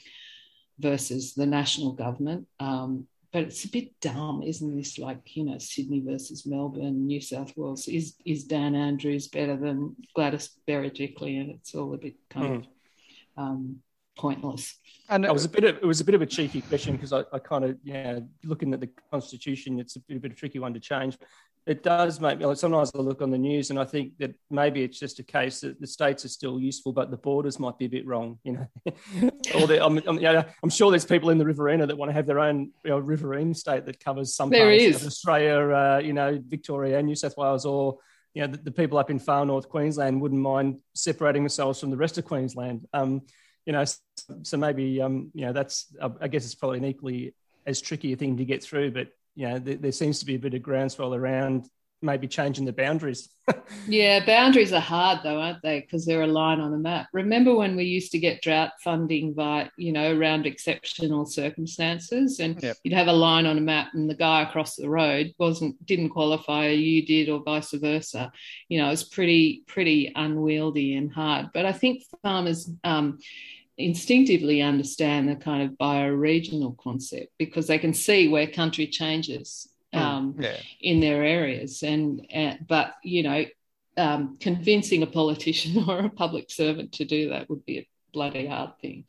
versus 0.80 1.34
the 1.34 1.46
national 1.46 1.94
government. 1.94 2.48
Um, 2.60 3.08
but 3.34 3.42
it's 3.42 3.66
a 3.66 3.70
bit 3.70 4.00
dumb, 4.00 4.44
isn't 4.44 4.78
this? 4.78 5.00
Like 5.00 5.36
you 5.36 5.46
know, 5.46 5.58
Sydney 5.58 6.02
versus 6.06 6.46
Melbourne, 6.46 7.08
New 7.08 7.20
South 7.20 7.52
Wales. 7.58 7.88
Is 7.88 8.16
is 8.26 8.44
Dan 8.44 8.76
Andrews 8.76 9.28
better 9.28 9.58
than 9.58 9.96
Gladys 10.16 10.52
Berejiklian? 10.68 11.42
And 11.42 11.50
it's 11.52 11.74
all 11.74 11.96
a 11.96 11.98
bit 11.98 12.16
kind 12.30 12.46
mm. 12.46 12.58
of 12.58 13.44
um, 13.44 13.78
pointless. 14.16 14.76
And 15.10 15.26
it 15.26 15.34
was 15.34 15.46
a 15.46 15.50
bit 15.50 15.64
of 15.64 15.78
it 15.78 15.86
was 15.86 16.00
a 16.00 16.06
bit 16.06 16.14
of 16.14 16.22
a 16.22 16.28
cheeky 16.28 16.62
question 16.62 16.96
because 16.96 17.12
I, 17.12 17.24
I 17.34 17.40
kind 17.40 17.66
of 17.66 17.78
yeah 17.84 18.20
looking 18.44 18.72
at 18.72 18.80
the 18.80 18.90
constitution, 19.12 19.80
it's 19.80 19.96
a 19.96 20.00
bit, 20.02 20.18
a 20.18 20.20
bit 20.20 20.32
of 20.32 20.38
a 20.38 20.40
tricky 20.40 20.60
one 20.60 20.76
to 20.76 20.80
change. 20.80 21.18
It 21.66 21.82
does 21.82 22.20
make 22.20 22.40
me 22.40 22.46
like 22.46 22.58
sometimes 22.58 22.92
I 22.94 23.00
look 23.00 23.22
on 23.22 23.32
the 23.32 23.38
news 23.38 23.70
and 23.70 23.80
I 23.80 23.86
think 23.86 24.18
that 24.18 24.36
maybe 24.52 24.84
it's 24.84 25.00
just 25.00 25.20
a 25.20 25.24
case 25.24 25.62
that 25.62 25.80
the 25.80 25.88
states 25.88 26.26
are 26.26 26.30
still 26.30 26.60
useful, 26.60 26.92
but 26.92 27.10
the 27.10 27.18
borders 27.18 27.58
might 27.58 27.78
be 27.78 27.86
a 27.86 27.90
bit 27.90 28.06
wrong, 28.06 28.38
you 28.44 28.54
know. 28.54 28.68
or 29.56 29.68
the, 29.68 29.84
I'm, 29.84 29.98
I'm, 30.06 30.20
yeah, 30.20 30.44
I'm 30.62 30.70
sure 30.70 30.92
there's 30.92 31.06
people 31.06 31.30
in 31.30 31.38
the 31.38 31.46
Riverina 31.46 31.88
that 31.88 31.98
want 31.98 32.10
to 32.10 32.14
have 32.14 32.26
their 32.26 32.40
own 32.40 32.72
you 32.84 32.90
know, 32.90 33.00
riverine 33.00 33.54
state 33.54 33.86
that 33.86 34.04
covers 34.04 34.36
some 34.36 34.50
there 34.50 34.68
parts 34.68 34.84
is. 34.84 35.02
of 35.02 35.08
Australia, 35.08 35.74
uh, 35.74 36.02
you 36.04 36.12
know, 36.12 36.38
Victoria 36.46 36.98
and 36.98 37.08
New 37.08 37.16
South 37.16 37.38
Wales, 37.38 37.66
or 37.66 37.98
you 38.34 38.42
know, 38.42 38.48
the, 38.48 38.58
the, 38.58 38.72
people 38.72 38.98
up 38.98 39.10
in 39.10 39.20
far 39.20 39.46
north 39.46 39.70
Queensland 39.70 40.22
wouldn't 40.22 40.42
mind 40.42 40.80
separating 40.94 41.44
themselves 41.44 41.80
from 41.80 41.92
the 41.92 41.98
rest 41.98 42.18
of 42.18 42.26
Queensland. 42.26 42.86
Um, 42.92 43.22
you 43.66 43.72
know, 43.72 43.86
so 44.42 44.58
maybe 44.58 45.02
um, 45.02 45.32
you 45.34 45.46
know 45.46 45.54
that's 45.54 45.96
I 46.20 46.28
guess 46.28 46.44
it's 46.44 46.56
probably 46.56 46.80
an 46.80 46.86
equally 46.86 47.34
as 47.66 47.80
tricky 47.80 48.12
a 48.14 48.18
thing 48.18 48.38
to 48.38 48.46
get 48.46 48.64
through, 48.64 48.92
but 48.92 49.08
you 49.36 49.48
know, 49.48 49.60
there, 49.60 49.76
there 49.76 49.92
seems 49.92 50.20
to 50.20 50.26
be 50.26 50.36
a 50.36 50.40
bit 50.40 50.54
of 50.54 50.62
groundswell 50.62 51.14
around 51.14 51.68
maybe 52.04 52.28
changing 52.28 52.66
the 52.66 52.74
boundaries. 52.74 53.30
yeah, 53.88 54.24
boundaries 54.26 54.74
are 54.74 54.80
hard 54.80 55.20
though, 55.24 55.40
aren't 55.40 55.62
they? 55.64 55.80
Because 55.80 56.06
they're 56.06 56.22
a 56.22 56.28
line 56.28 56.60
on 56.60 56.74
a 56.74 56.78
map. 56.78 57.08
Remember 57.14 57.56
when 57.56 57.76
we 57.76 57.86
used 57.86 58.12
to 58.12 58.20
get 58.20 58.42
drought 58.42 58.72
funding 58.84 59.34
by, 59.34 59.70
you 59.78 59.92
know, 59.92 60.16
around 60.16 60.46
exceptional 60.46 61.26
circumstances, 61.26 62.40
and 62.40 62.62
yep. 62.62 62.78
you'd 62.84 62.94
have 62.94 63.08
a 63.08 63.14
line 63.14 63.46
on 63.46 63.58
a 63.58 63.62
map, 63.62 63.90
and 63.94 64.10
the 64.10 64.16
guy 64.16 64.44
across 64.44 64.76
the 64.76 64.90
road 64.90 65.34
wasn't 65.40 65.84
didn't 65.86 66.10
qualify, 66.10 66.68
or 66.68 66.72
you 66.72 67.06
did, 67.06 67.30
or 67.30 67.42
vice 67.44 67.72
versa. 67.72 68.32
You 68.68 68.82
know, 68.82 68.92
it's 68.92 69.04
pretty 69.04 69.64
pretty 69.68 70.12
unwieldy 70.14 70.96
and 70.96 71.12
hard. 71.12 71.48
But 71.54 71.66
I 71.66 71.72
think 71.72 72.04
farmers. 72.22 72.70
Um, 72.84 73.20
instinctively 73.78 74.62
understand 74.62 75.28
the 75.28 75.36
kind 75.36 75.64
of 75.64 75.78
bioregional 75.78 76.78
concept 76.78 77.32
because 77.38 77.68
they 77.68 77.80
can 77.80 77.94
see 77.94 78.28
where 78.28 78.48
country 78.48 78.88
changes 78.88 79.68
hmm. 79.92 80.00
um, 80.00 80.36
yeah. 80.40 80.58
in 80.80 81.00
their 81.00 81.24
areas. 81.24 81.84
And, 81.84 82.26
and 82.30 82.66
but 82.68 82.94
you 83.04 83.24
know, 83.24 83.46
um, 83.98 84.38
convincing 84.40 85.04
a 85.04 85.08
politician 85.08 85.84
or 85.88 86.00
a 86.00 86.10
public 86.10 86.50
servant 86.50 86.94
to 86.94 87.06
do 87.06 87.30
that 87.30 87.50
would 87.50 87.66
be 87.66 87.80
a 87.80 87.88
bloody 88.12 88.48
hard 88.48 88.78
thing. 88.80 89.06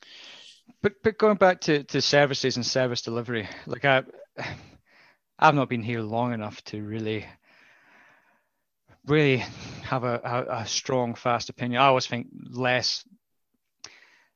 But 0.83 1.03
but 1.03 1.19
going 1.19 1.37
back 1.37 1.61
to, 1.63 1.85
to 1.85 2.01
services 2.01 2.57
and 2.57 2.65
service 2.65 3.03
delivery, 3.03 3.49
like 3.67 3.85
I 3.85 4.03
I've 5.39 5.55
not 5.55 5.69
been 5.69 5.83
here 5.83 6.01
long 6.01 6.33
enough 6.33 6.63
to 6.65 6.83
really 6.83 7.27
really 9.07 9.39
have 9.83 10.05
a, 10.05 10.21
a, 10.25 10.57
a 10.61 10.67
strong 10.67 11.15
fast 11.15 11.51
opinion. 11.51 11.81
I 11.81 11.87
always 11.87 12.07
think 12.07 12.29
less 12.51 13.05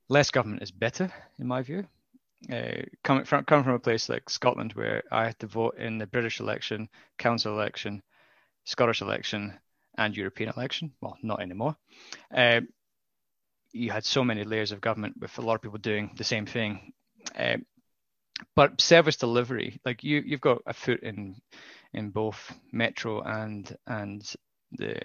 less 0.08 0.30
government 0.30 0.62
is 0.62 0.70
better, 0.70 1.12
in 1.38 1.46
my 1.46 1.62
view. 1.62 1.86
Uh, 2.52 2.82
coming 3.02 3.24
from 3.24 3.44
coming 3.44 3.64
from 3.64 3.74
a 3.74 3.80
place 3.80 4.08
like 4.08 4.30
Scotland, 4.30 4.72
where 4.74 5.02
I 5.10 5.26
had 5.26 5.38
to 5.40 5.46
vote 5.46 5.76
in 5.76 5.98
the 5.98 6.06
British 6.06 6.40
election, 6.40 6.88
council 7.18 7.52
election, 7.52 8.02
Scottish 8.64 9.02
election, 9.02 9.58
and 9.96 10.16
European 10.16 10.52
election. 10.56 10.92
Well, 11.00 11.16
not 11.22 11.42
anymore. 11.42 11.76
Uh, 12.34 12.60
you 13.72 13.90
had 13.90 14.04
so 14.04 14.24
many 14.24 14.44
layers 14.44 14.72
of 14.72 14.80
government 14.80 15.16
with 15.20 15.36
a 15.38 15.42
lot 15.42 15.56
of 15.56 15.62
people 15.62 15.78
doing 15.78 16.12
the 16.16 16.24
same 16.24 16.46
thing. 16.46 16.92
Uh, 17.36 17.56
but 18.54 18.80
service 18.80 19.16
delivery, 19.16 19.80
like 19.84 20.04
you, 20.04 20.22
you've 20.24 20.40
got 20.40 20.62
a 20.64 20.72
foot 20.72 21.02
in 21.02 21.36
in 21.92 22.10
both 22.10 22.52
metro 22.70 23.20
and 23.22 23.76
and 23.86 24.32
the 24.72 24.96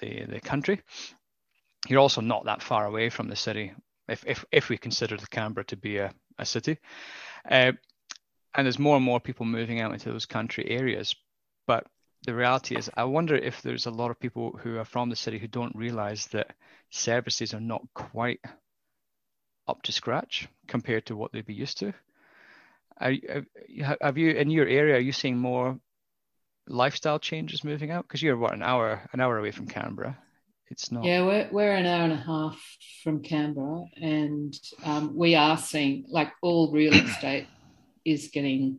the 0.00 0.24
the 0.24 0.40
country. 0.40 0.80
You're 1.88 2.00
also 2.00 2.22
not 2.22 2.46
that 2.46 2.62
far 2.62 2.86
away 2.86 3.08
from 3.10 3.28
the 3.28 3.36
city 3.36 3.72
if 4.08 4.24
if, 4.26 4.44
if 4.50 4.68
we 4.68 4.78
consider 4.78 5.16
the 5.16 5.26
Canberra 5.26 5.64
to 5.66 5.76
be 5.76 5.98
a, 5.98 6.12
a 6.38 6.44
city. 6.44 6.78
Uh, 7.48 7.72
and 8.54 8.66
there's 8.66 8.78
more 8.78 8.96
and 8.96 9.04
more 9.04 9.20
people 9.20 9.46
moving 9.46 9.80
out 9.80 9.92
into 9.92 10.10
those 10.10 10.26
country 10.26 10.70
areas. 10.70 11.16
But 11.66 11.86
the 12.24 12.34
reality 12.34 12.76
is, 12.76 12.90
I 12.94 13.04
wonder 13.04 13.34
if 13.34 13.62
there's 13.62 13.86
a 13.86 13.90
lot 13.90 14.10
of 14.10 14.20
people 14.20 14.58
who 14.62 14.78
are 14.78 14.84
from 14.84 15.10
the 15.10 15.16
city 15.16 15.38
who 15.38 15.48
don't 15.48 15.74
realize 15.74 16.26
that 16.28 16.54
services 16.90 17.52
are 17.52 17.60
not 17.60 17.82
quite 17.94 18.40
up 19.66 19.82
to 19.82 19.92
scratch 19.92 20.48
compared 20.68 21.06
to 21.06 21.16
what 21.16 21.32
they'd 21.32 21.46
be 21.46 21.54
used 21.54 21.78
to. 21.78 21.92
Are, 23.00 23.12
have 24.00 24.18
you 24.18 24.30
in 24.30 24.50
your 24.50 24.68
area? 24.68 24.96
Are 24.96 25.00
you 25.00 25.12
seeing 25.12 25.36
more 25.36 25.78
lifestyle 26.68 27.18
changes 27.18 27.64
moving 27.64 27.90
out? 27.90 28.06
Because 28.06 28.22
you're 28.22 28.36
what 28.36 28.54
an 28.54 28.62
hour 28.62 29.08
an 29.12 29.20
hour 29.20 29.38
away 29.38 29.50
from 29.50 29.66
Canberra. 29.66 30.16
It's 30.70 30.90
not. 30.90 31.04
Yeah, 31.04 31.24
we're, 31.24 31.48
we're 31.52 31.72
an 31.72 31.86
hour 31.86 32.04
and 32.04 32.12
a 32.12 32.16
half 32.16 32.60
from 33.02 33.22
Canberra, 33.22 33.84
and 34.00 34.58
um, 34.84 35.14
we 35.14 35.34
are 35.34 35.58
seeing 35.58 36.06
like 36.08 36.32
all 36.42 36.72
real 36.72 36.94
estate 37.06 37.46
is 38.04 38.28
getting 38.32 38.78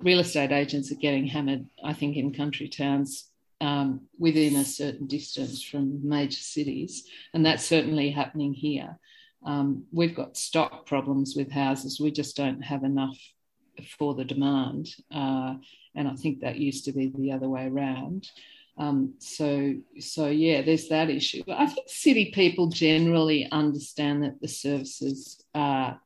real 0.00 0.20
estate 0.20 0.52
agents 0.52 0.90
are 0.90 0.96
getting 0.96 1.26
hammered. 1.26 1.66
I 1.84 1.92
think 1.92 2.16
in 2.16 2.32
country 2.32 2.68
towns 2.68 3.28
um, 3.60 4.02
within 4.18 4.56
a 4.56 4.64
certain 4.64 5.06
distance 5.06 5.62
from 5.62 6.06
major 6.06 6.40
cities, 6.40 7.04
and 7.32 7.44
that's 7.44 7.64
certainly 7.64 8.10
happening 8.10 8.52
here. 8.52 8.98
Um, 9.44 9.84
we've 9.90 10.14
got 10.14 10.36
stock 10.36 10.86
problems 10.86 11.34
with 11.36 11.50
houses. 11.50 11.98
We 12.00 12.12
just 12.12 12.36
don't 12.36 12.62
have 12.62 12.84
enough 12.84 13.18
for 13.98 14.14
the 14.14 14.24
demand, 14.24 14.88
uh, 15.12 15.54
and 15.94 16.08
I 16.08 16.14
think 16.14 16.40
that 16.40 16.56
used 16.56 16.84
to 16.84 16.92
be 16.92 17.12
the 17.16 17.32
other 17.32 17.48
way 17.48 17.66
around. 17.66 18.28
Um, 18.78 19.14
so, 19.18 19.74
so 19.98 20.28
yeah, 20.28 20.62
there's 20.62 20.88
that 20.88 21.10
issue. 21.10 21.42
But 21.46 21.58
I 21.58 21.66
think 21.66 21.88
city 21.88 22.32
people 22.34 22.68
generally 22.68 23.48
understand 23.50 24.22
that 24.22 24.40
the 24.40 24.48
services 24.48 25.42
are 25.54 26.00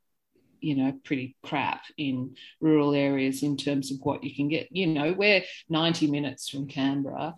you 0.61 0.75
know, 0.75 0.93
pretty 1.05 1.37
crap 1.43 1.83
in 1.97 2.35
rural 2.61 2.95
areas 2.95 3.43
in 3.43 3.57
terms 3.57 3.93
of 3.93 3.99
what 4.03 4.25
you 4.25 4.35
can 4.35 4.49
get. 4.49 4.69
You 4.71 4.89
know, 4.89 5.13
we're 5.13 5.43
90 5.69 6.11
minutes 6.11 6.49
from 6.49 6.67
Canberra. 6.67 7.35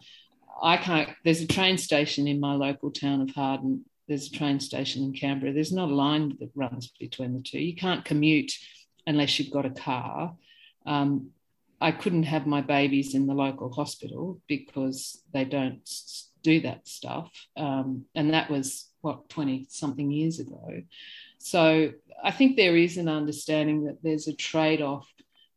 I 0.63 0.77
can't, 0.77 1.11
there's 1.25 1.43
a 1.43 1.47
train 1.47 1.79
station 1.79 2.27
in 2.27 2.41
my 2.41 2.55
local 2.55 2.91
town 2.91 3.21
of 3.21 3.31
Harden. 3.31 3.85
There's 4.07 4.29
a 4.29 4.31
train 4.31 4.61
station 4.61 5.03
in 5.03 5.13
Canberra. 5.13 5.53
There's 5.53 5.73
not 5.73 5.91
a 5.91 5.95
line 5.95 6.37
that 6.41 6.51
runs 6.55 6.89
between 6.99 7.35
the 7.35 7.43
two. 7.43 7.61
You 7.61 7.77
can't 7.77 8.05
commute 8.05 8.53
unless 9.07 9.39
you've 9.39 9.53
got 9.53 9.67
a 9.67 9.71
car. 9.71 10.35
Um, 10.87 11.31
I 11.81 11.93
couldn't 11.93 12.25
have 12.25 12.47
my 12.47 12.61
babies 12.61 13.15
in 13.15 13.27
the 13.27 13.35
local 13.35 13.73
hospital 13.73 14.41
because 14.49 15.23
they 15.33 15.45
don't 15.45 15.89
do 16.43 16.61
that 16.63 16.89
stuff. 16.89 17.31
Um, 17.57 18.05
and 18.15 18.35
that 18.35 18.51
was 18.51 18.89
what, 19.01 19.29
20 19.29 19.67
something 19.71 20.11
years 20.11 20.41
ago. 20.41 20.83
So 21.39 21.93
I 22.23 22.31
think 22.31 22.57
there 22.57 22.77
is 22.77 22.97
an 22.97 23.09
understanding 23.09 23.85
that 23.85 24.03
there's 24.03 24.27
a 24.27 24.35
trade 24.35 24.83
off 24.83 25.09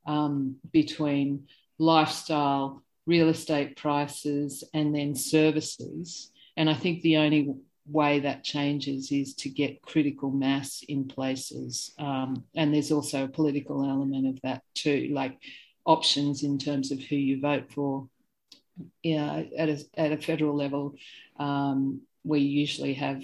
um, 0.05 0.57
between 0.71 1.47
lifestyle, 1.79 2.83
real 3.07 3.29
estate 3.29 3.75
prices, 3.77 4.63
and 4.73 4.93
then 4.95 5.15
services. 5.15 6.31
And 6.55 6.69
I 6.69 6.75
think 6.75 7.01
the 7.01 7.17
only 7.17 7.55
way 7.87 8.19
that 8.19 8.43
changes 8.43 9.11
is 9.11 9.33
to 9.33 9.49
get 9.49 9.81
critical 9.81 10.29
mass 10.29 10.83
in 10.87 11.07
places. 11.07 11.93
Um, 11.97 12.45
and 12.55 12.73
there's 12.73 12.91
also 12.91 13.23
a 13.23 13.29
political 13.29 13.83
element 13.83 14.27
of 14.27 14.39
that 14.43 14.61
too, 14.75 15.09
like 15.11 15.39
options 15.85 16.43
in 16.43 16.57
terms 16.57 16.91
of 16.91 16.99
who 16.99 17.15
you 17.15 17.39
vote 17.39 17.71
for. 17.71 18.07
Yeah, 19.03 19.43
at 19.57 19.69
a, 19.69 19.85
at 19.95 20.11
a 20.11 20.17
federal 20.17 20.55
level, 20.55 20.95
um, 21.37 22.01
we 22.23 22.39
usually 22.39 22.93
have 22.95 23.23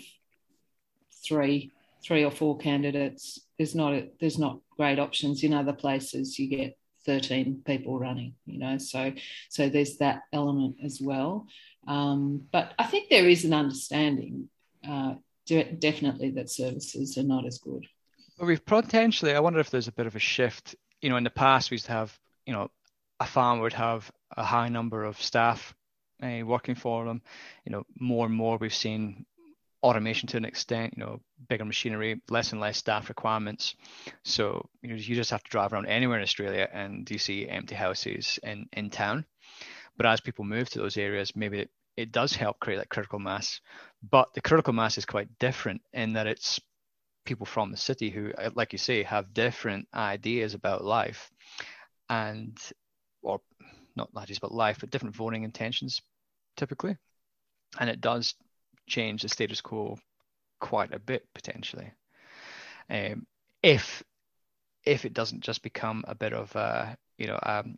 three 1.26 1.72
three 2.04 2.24
or 2.24 2.32
four 2.32 2.58
candidates. 2.58 3.40
There's 3.58 3.76
not 3.76 3.94
a, 3.94 4.10
there's 4.20 4.38
not 4.38 4.60
great 4.76 5.00
options 5.00 5.44
in 5.44 5.54
other 5.54 5.74
places. 5.74 6.38
You 6.38 6.48
get 6.48 6.78
13 7.06 7.64
people 7.66 7.98
running, 7.98 8.36
you 8.46 8.60
know. 8.60 8.78
So 8.78 9.14
so 9.50 9.70
there's 9.70 9.98
that 9.98 10.24
element 10.32 10.78
as 10.84 11.02
well. 11.02 11.48
Um, 11.88 12.44
but 12.52 12.74
I 12.78 12.84
think 12.84 13.10
there 13.10 13.28
is 13.28 13.46
an 13.46 13.54
understanding, 13.54 14.50
uh, 14.88 15.16
de- 15.46 15.72
definitely, 15.72 16.32
that 16.32 16.50
services 16.50 17.18
are 17.18 17.24
not 17.24 17.46
as 17.46 17.58
good. 17.58 17.88
Well, 18.38 18.48
we've 18.48 18.66
potentially. 18.66 19.34
I 19.34 19.40
wonder 19.40 19.60
if 19.60 19.70
there's 19.70 19.88
a 19.88 19.94
bit 19.94 20.06
of 20.06 20.16
a 20.16 20.20
shift. 20.20 20.76
You 21.02 21.10
know, 21.10 21.18
in 21.18 21.24
the 21.24 21.30
past 21.30 21.72
we 21.72 21.76
used 21.76 21.86
to 21.86 21.94
have, 21.94 22.18
you 22.48 22.54
know, 22.54 22.72
a 23.20 23.26
farm 23.26 23.60
would 23.60 23.74
have 23.74 24.10
a 24.36 24.44
high 24.44 24.70
number 24.70 25.04
of 25.04 25.22
staff 25.22 25.76
uh, 26.24 26.40
working 26.44 26.76
for 26.76 27.06
them. 27.06 27.22
You 27.66 27.74
know, 27.74 27.86
more 28.00 28.26
and 28.26 28.34
more 28.34 28.58
we've 28.58 28.74
seen 28.74 29.26
automation 29.84 30.28
to 30.30 30.38
an 30.38 30.46
extent, 30.46 30.94
you 30.98 31.04
know, 31.04 31.22
bigger 31.50 31.66
machinery, 31.66 32.22
less 32.30 32.54
and 32.54 32.62
less 32.62 32.78
staff 32.78 33.10
requirements. 33.10 33.76
So 34.24 34.70
you 34.82 34.90
know, 34.90 34.96
you 34.96 35.16
just 35.16 35.32
have 35.32 35.44
to 35.44 35.50
drive 35.50 35.74
around 35.74 35.88
anywhere 35.88 36.18
in 36.18 36.24
Australia 36.24 36.68
and 36.72 37.10
you 37.12 37.20
see 37.20 37.48
empty 37.48 37.76
houses 37.76 38.40
in, 38.42 38.68
in 38.74 38.90
town. 38.90 39.26
But 39.98 40.06
as 40.06 40.22
people 40.22 40.46
move 40.46 40.70
to 40.70 40.80
those 40.80 40.98
areas, 40.98 41.36
maybe 41.36 41.60
it, 41.60 41.70
it 41.98 42.12
does 42.12 42.34
help 42.34 42.60
create 42.60 42.78
that 42.78 42.90
critical 42.90 43.20
mass. 43.20 43.60
But 44.10 44.34
the 44.34 44.42
critical 44.42 44.74
mass 44.74 44.98
is 44.98 45.06
quite 45.06 45.38
different 45.40 45.82
in 45.92 46.14
that 46.14 46.28
it's 46.28 46.60
people 47.26 47.46
from 47.46 47.72
the 47.72 47.78
city 47.78 48.10
who, 48.10 48.32
like 48.54 48.72
you 48.72 48.80
say, 48.80 49.04
have 49.04 49.34
different 49.34 49.88
ideas 49.94 50.54
about 50.54 50.86
life 50.86 51.30
and 52.10 52.58
or 53.22 53.42
not 53.96 54.10
ideas 54.16 54.38
about 54.38 54.54
life, 54.54 54.78
but 54.80 54.90
different 54.90 55.16
voting 55.16 55.44
intentions 55.44 56.02
typically. 56.56 56.98
And 57.80 57.90
it 57.90 58.02
does 58.02 58.36
change 58.88 59.22
the 59.22 59.30
status 59.30 59.62
quo 59.62 59.98
quite 60.60 60.94
a 60.94 61.00
bit 61.00 61.26
potentially. 61.34 61.92
Um, 62.90 63.26
if 63.62 64.04
if 64.86 65.04
it 65.04 65.14
doesn't 65.14 65.42
just 65.42 65.62
become 65.62 66.06
a 66.08 66.16
bit 66.16 66.34
of 66.34 66.56
a 66.56 66.98
you 67.18 67.28
know 67.28 67.40
um, 67.44 67.76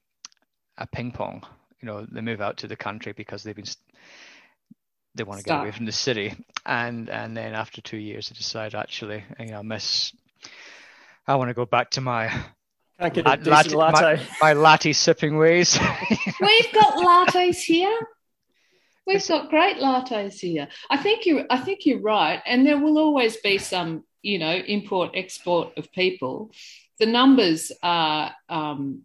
a 0.78 0.86
ping 0.86 1.12
pong, 1.12 1.44
you 1.82 1.88
know 1.88 2.06
they 2.12 2.22
move 2.22 2.42
out 2.42 2.58
to 2.58 2.68
the 2.68 2.76
country 2.76 3.14
because 3.14 3.44
they've 3.44 3.56
been 3.56 3.66
they 5.16 5.24
want 5.24 5.40
to 5.40 5.44
get 5.44 5.60
away 5.60 5.72
from 5.72 5.86
the 5.86 5.92
city, 5.92 6.34
and 6.66 7.10
and 7.10 7.36
then 7.36 7.54
after 7.54 7.82
two 7.82 7.98
years 7.98 8.30
they 8.30 8.36
decide 8.36 8.76
actually 8.76 9.24
you 9.40 9.48
know 9.48 9.64
miss 9.64 10.14
I 11.28 11.36
want 11.36 11.50
to 11.50 11.56
go 11.56 11.66
back 11.66 11.92
to 11.92 12.02
my 12.02 12.32
latte, 13.00 13.76
latte, 13.76 13.76
my, 13.76 14.28
my 14.42 14.54
latte 14.54 14.94
sipping 14.94 15.38
ways. 15.38 15.80
We've 16.42 16.74
got 16.74 16.94
lattes 16.96 17.62
here. 17.62 17.98
We've 19.08 19.28
got 19.28 19.50
great 19.50 19.78
lattes 19.78 20.40
here. 20.40 20.68
I 20.90 20.98
think 20.98 21.26
you 21.26 21.46
I 21.50 21.58
think 21.58 21.86
you're 21.86 22.02
right. 22.02 22.42
And 22.46 22.66
there 22.66 22.78
will 22.78 22.98
always 22.98 23.38
be 23.38 23.58
some, 23.58 24.04
you 24.22 24.38
know, 24.38 24.54
import 24.54 25.12
export 25.16 25.78
of 25.78 25.92
people. 25.92 26.52
The 27.00 27.08
numbers 27.08 27.72
are 27.82 28.36
um, 28.50 29.04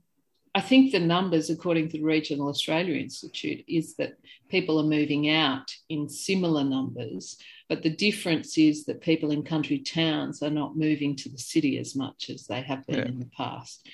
I 0.54 0.60
think 0.60 0.92
the 0.92 1.00
numbers, 1.00 1.50
according 1.50 1.88
to 1.88 1.98
the 1.98 2.04
Regional 2.04 2.48
Australia 2.48 2.94
Institute, 2.94 3.64
is 3.66 3.96
that 3.96 4.14
people 4.48 4.78
are 4.78 4.84
moving 4.84 5.28
out 5.28 5.74
in 5.88 6.08
similar 6.08 6.62
numbers, 6.62 7.38
but 7.68 7.82
the 7.82 7.90
difference 7.90 8.56
is 8.56 8.84
that 8.84 9.00
people 9.00 9.32
in 9.32 9.42
country 9.42 9.80
towns 9.80 10.42
are 10.42 10.50
not 10.50 10.76
moving 10.76 11.16
to 11.16 11.28
the 11.28 11.38
city 11.38 11.76
as 11.78 11.96
much 11.96 12.30
as 12.30 12.46
they 12.46 12.62
have 12.62 12.86
been 12.86 12.98
yeah. 12.98 13.06
in 13.06 13.18
the 13.18 13.30
past. 13.36 13.88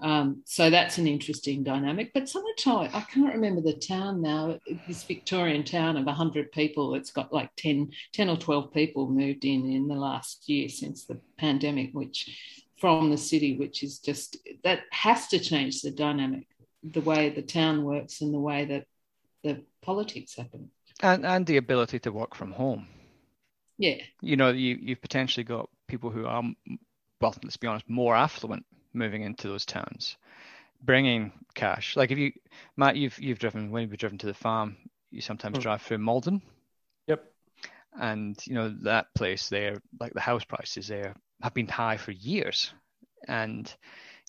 Um, 0.00 0.42
so 0.46 0.70
that's 0.70 0.96
an 0.96 1.06
interesting 1.06 1.62
dynamic. 1.64 2.12
But 2.14 2.28
Summertime, 2.28 2.90
I 2.94 3.00
can't 3.00 3.34
remember 3.34 3.60
the 3.60 3.74
town 3.74 4.22
now, 4.22 4.58
this 4.86 5.02
Victorian 5.02 5.64
town 5.64 5.96
of 5.96 6.06
100 6.06 6.52
people, 6.52 6.94
it's 6.94 7.10
got 7.10 7.32
like 7.32 7.50
10, 7.56 7.90
10 8.12 8.30
or 8.30 8.36
12 8.36 8.72
people 8.72 9.10
moved 9.10 9.44
in 9.44 9.70
in 9.70 9.88
the 9.88 9.96
last 9.96 10.48
year 10.48 10.68
since 10.68 11.04
the 11.04 11.20
pandemic, 11.36 11.90
which 11.92 12.64
from 12.80 13.10
the 13.10 13.16
city, 13.16 13.56
which 13.56 13.82
is 13.82 13.98
just, 13.98 14.36
that 14.64 14.80
has 14.90 15.28
to 15.28 15.38
change 15.38 15.82
the 15.82 15.90
dynamic, 15.90 16.46
the 16.82 17.00
way 17.00 17.30
the 17.30 17.42
town 17.42 17.84
works 17.84 18.20
and 18.20 18.32
the 18.32 18.38
way 18.38 18.64
that 18.64 18.84
the 19.42 19.62
politics 19.82 20.36
happen. 20.36 20.70
And, 21.00 21.24
and 21.24 21.46
the 21.46 21.56
ability 21.56 21.98
to 22.00 22.12
work 22.12 22.34
from 22.34 22.52
home. 22.52 22.86
Yeah. 23.78 23.96
You 24.20 24.36
know, 24.36 24.50
you, 24.50 24.78
you've 24.80 25.00
potentially 25.00 25.44
got 25.44 25.68
people 25.86 26.10
who 26.10 26.26
are, 26.26 26.42
well, 27.20 27.34
let's 27.42 27.56
be 27.56 27.68
honest, 27.68 27.88
more 27.88 28.16
affluent 28.16 28.64
moving 28.92 29.22
into 29.22 29.48
those 29.48 29.64
towns, 29.64 30.16
bringing 30.82 31.32
cash. 31.54 31.96
Like 31.96 32.10
if 32.10 32.18
you, 32.18 32.32
Matt, 32.76 32.96
you've 32.96 33.18
you've 33.20 33.38
driven 33.38 33.70
when 33.70 33.82
you've 33.88 33.98
driven 33.98 34.18
to 34.18 34.26
the 34.26 34.34
farm, 34.34 34.76
you 35.10 35.20
sometimes 35.20 35.58
mm. 35.58 35.62
drive 35.62 35.82
through 35.82 35.98
Maldon. 35.98 36.42
Yep. 37.06 37.24
And 38.00 38.36
you 38.46 38.54
know 38.54 38.74
that 38.82 39.14
place 39.14 39.48
there, 39.48 39.80
like 40.00 40.12
the 40.14 40.20
house 40.20 40.44
prices 40.44 40.88
there, 40.88 41.14
have 41.42 41.54
been 41.54 41.68
high 41.68 41.96
for 41.96 42.12
years, 42.12 42.72
and 43.26 43.72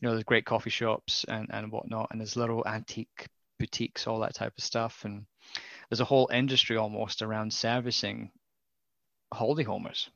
you 0.02 0.08
know 0.08 0.14
there's 0.14 0.24
great 0.24 0.46
coffee 0.46 0.70
shops 0.70 1.26
and 1.28 1.48
and 1.52 1.72
whatnot, 1.72 2.10
and 2.12 2.20
there's 2.20 2.36
little 2.36 2.66
antique 2.68 3.28
boutiques, 3.60 4.08
all 4.08 4.20
that 4.20 4.36
type 4.36 4.54
of 4.58 4.64
stuff, 4.64 5.04
and 5.06 5.26
there's 5.90 6.00
a 6.00 6.06
whole 6.06 6.30
industry 6.34 6.78
almost 6.78 7.22
around 7.22 7.54
servicing 7.54 8.32
holiday 9.34 9.64
homers, 9.64 10.10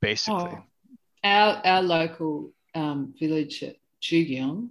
basically. 0.00 0.52
Oh, 0.52 0.62
our 1.22 1.60
our 1.64 1.82
local 1.82 2.52
um, 2.74 3.14
village 3.18 3.62
at 3.62 3.76
Jugiong, 4.02 4.70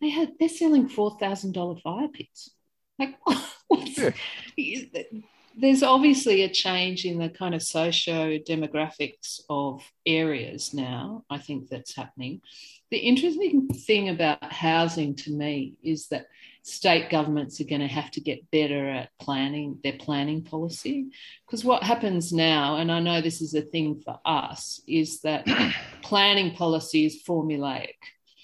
they 0.00 0.10
had 0.10 0.32
they're 0.38 0.48
selling 0.48 0.88
four 0.88 1.16
thousand 1.18 1.52
dollar 1.52 1.76
fire 1.76 2.08
pits. 2.08 2.50
Like, 2.98 3.16
what's, 3.68 3.98
yeah. 3.98 4.10
There's 5.56 5.82
obviously 5.82 6.42
a 6.42 6.48
change 6.48 7.04
in 7.04 7.18
the 7.18 7.28
kind 7.28 7.54
of 7.54 7.62
socio 7.62 8.38
demographics 8.38 9.40
of 9.48 9.82
areas 10.06 10.74
now. 10.74 11.24
I 11.30 11.38
think 11.38 11.68
that's 11.68 11.94
happening. 11.94 12.40
The 12.90 12.98
interesting 12.98 13.68
thing 13.68 14.08
about 14.08 14.52
housing 14.52 15.16
to 15.16 15.32
me 15.32 15.74
is 15.82 16.08
that 16.08 16.26
state 16.62 17.10
governments 17.10 17.60
are 17.60 17.64
going 17.64 17.80
to 17.80 17.86
have 17.86 18.10
to 18.12 18.20
get 18.20 18.50
better 18.50 18.88
at 18.88 19.10
planning 19.20 19.78
their 19.82 19.98
planning 19.98 20.42
policy. 20.42 21.06
Because 21.46 21.64
what 21.64 21.82
happens 21.82 22.32
now, 22.32 22.76
and 22.76 22.90
I 22.90 23.00
know 23.00 23.20
this 23.20 23.42
is 23.42 23.54
a 23.54 23.62
thing 23.62 24.00
for 24.04 24.18
us, 24.24 24.80
is 24.88 25.20
that 25.20 25.46
planning 26.02 26.54
policy 26.54 27.04
is 27.04 27.22
formulaic. 27.22 27.96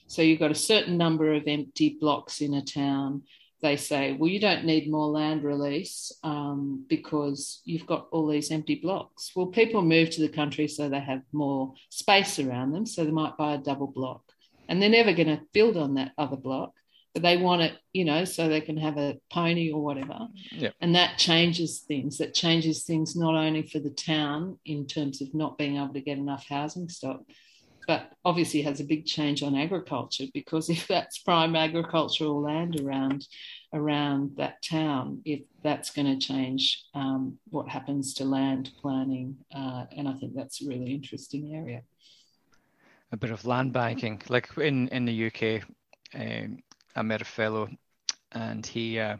So 0.07 0.23
you've 0.23 0.41
got 0.41 0.51
a 0.51 0.57
certain 0.57 0.99
number 0.99 1.33
of 1.33 1.45
empty 1.47 1.97
blocks 2.01 2.41
in 2.41 2.55
a 2.55 2.63
town. 2.63 3.23
They 3.63 3.77
say, 3.77 4.13
well, 4.13 4.31
you 4.31 4.41
don't 4.41 4.65
need 4.65 4.91
more 4.91 5.07
land 5.07 5.45
release 5.45 6.13
um, 6.23 6.85
because 6.89 7.61
you've 7.65 7.87
got 7.87 8.09
all 8.11 8.27
these 8.27 8.51
empty 8.51 8.77
blocks. 8.77 9.33
Well, 9.37 9.47
people 9.47 9.83
move 9.83 10.11
to 10.11 10.23
the 10.23 10.29
country 10.29 10.67
so 10.67 10.89
they 10.89 11.01
have 11.01 11.23
more 11.33 11.75
space 11.91 12.39
around 12.39 12.73
them. 12.73 12.87
So 12.87 13.05
they 13.05 13.11
might 13.11 13.37
buy 13.37 13.55
a 13.55 13.59
double 13.59 13.87
block 13.87 14.23
and 14.69 14.81
they're 14.81 14.89
never 14.89 15.13
going 15.13 15.29
to 15.29 15.43
build 15.53 15.77
on 15.77 15.95
that 15.95 16.13
other 16.17 16.37
block 16.37 16.73
but 17.13 17.23
they 17.23 17.37
want 17.37 17.63
it, 17.63 17.77
you 17.93 18.05
know, 18.05 18.25
so 18.25 18.49
they 18.49 18.61
can 18.61 18.77
have 18.77 18.97
a 18.97 19.19
pony 19.33 19.73
or 19.73 19.83
whatever. 19.83 20.29
Yeah. 20.53 20.71
And 20.81 20.95
that 20.95 21.19
changes 21.19 21.81
things. 21.81 22.19
That 22.19 22.35
changes 22.35 22.85
things 22.85 23.17
not 23.17 23.35
only 23.35 23.63
for 23.63 23.81
the 23.81 23.91
town 23.91 24.59
in 24.65 24.87
terms 24.87 25.21
of 25.21 25.35
not 25.35 25.59
being 25.59 25.77
able 25.77 25.95
to 25.95 26.01
get 26.01 26.19
enough 26.19 26.47
housing 26.49 26.89
stock, 26.89 27.21
but 27.91 28.13
obviously 28.25 28.63
has 28.63 28.79
a 28.79 28.85
big 28.85 29.05
change 29.05 29.43
on 29.43 29.57
agriculture 29.57 30.27
because 30.33 30.71
if 30.71 30.87
that's 30.87 31.19
prime 31.19 31.57
agricultural 31.57 32.41
land 32.41 32.81
around 32.81 33.27
around 33.73 34.31
that 34.37 34.63
town, 34.63 35.21
if 35.25 35.41
that's 35.65 35.91
going 35.91 36.07
to 36.07 36.25
change 36.25 36.85
um, 36.95 37.37
what 37.49 37.69
happens 37.69 38.15
to 38.15 38.25
land 38.25 38.71
planning, 38.81 39.37
uh, 39.53 39.87
and 39.97 40.09
I 40.09 40.13
think 40.13 40.37
that's 40.37 40.63
a 40.63 40.69
really 40.69 40.95
interesting 40.95 41.53
area. 41.53 41.83
a 43.11 43.17
bit 43.17 43.33
of 43.33 43.45
land 43.45 43.73
banking. 43.73 44.23
Like 44.29 44.57
in 44.57 44.87
in 44.89 45.05
the 45.05 45.27
UK, 45.27 45.65
um, 46.15 46.63
I 46.95 47.03
met 47.03 47.23
a 47.23 47.25
fellow, 47.25 47.69
and 48.31 48.65
he 48.65 49.01
uh, 49.01 49.17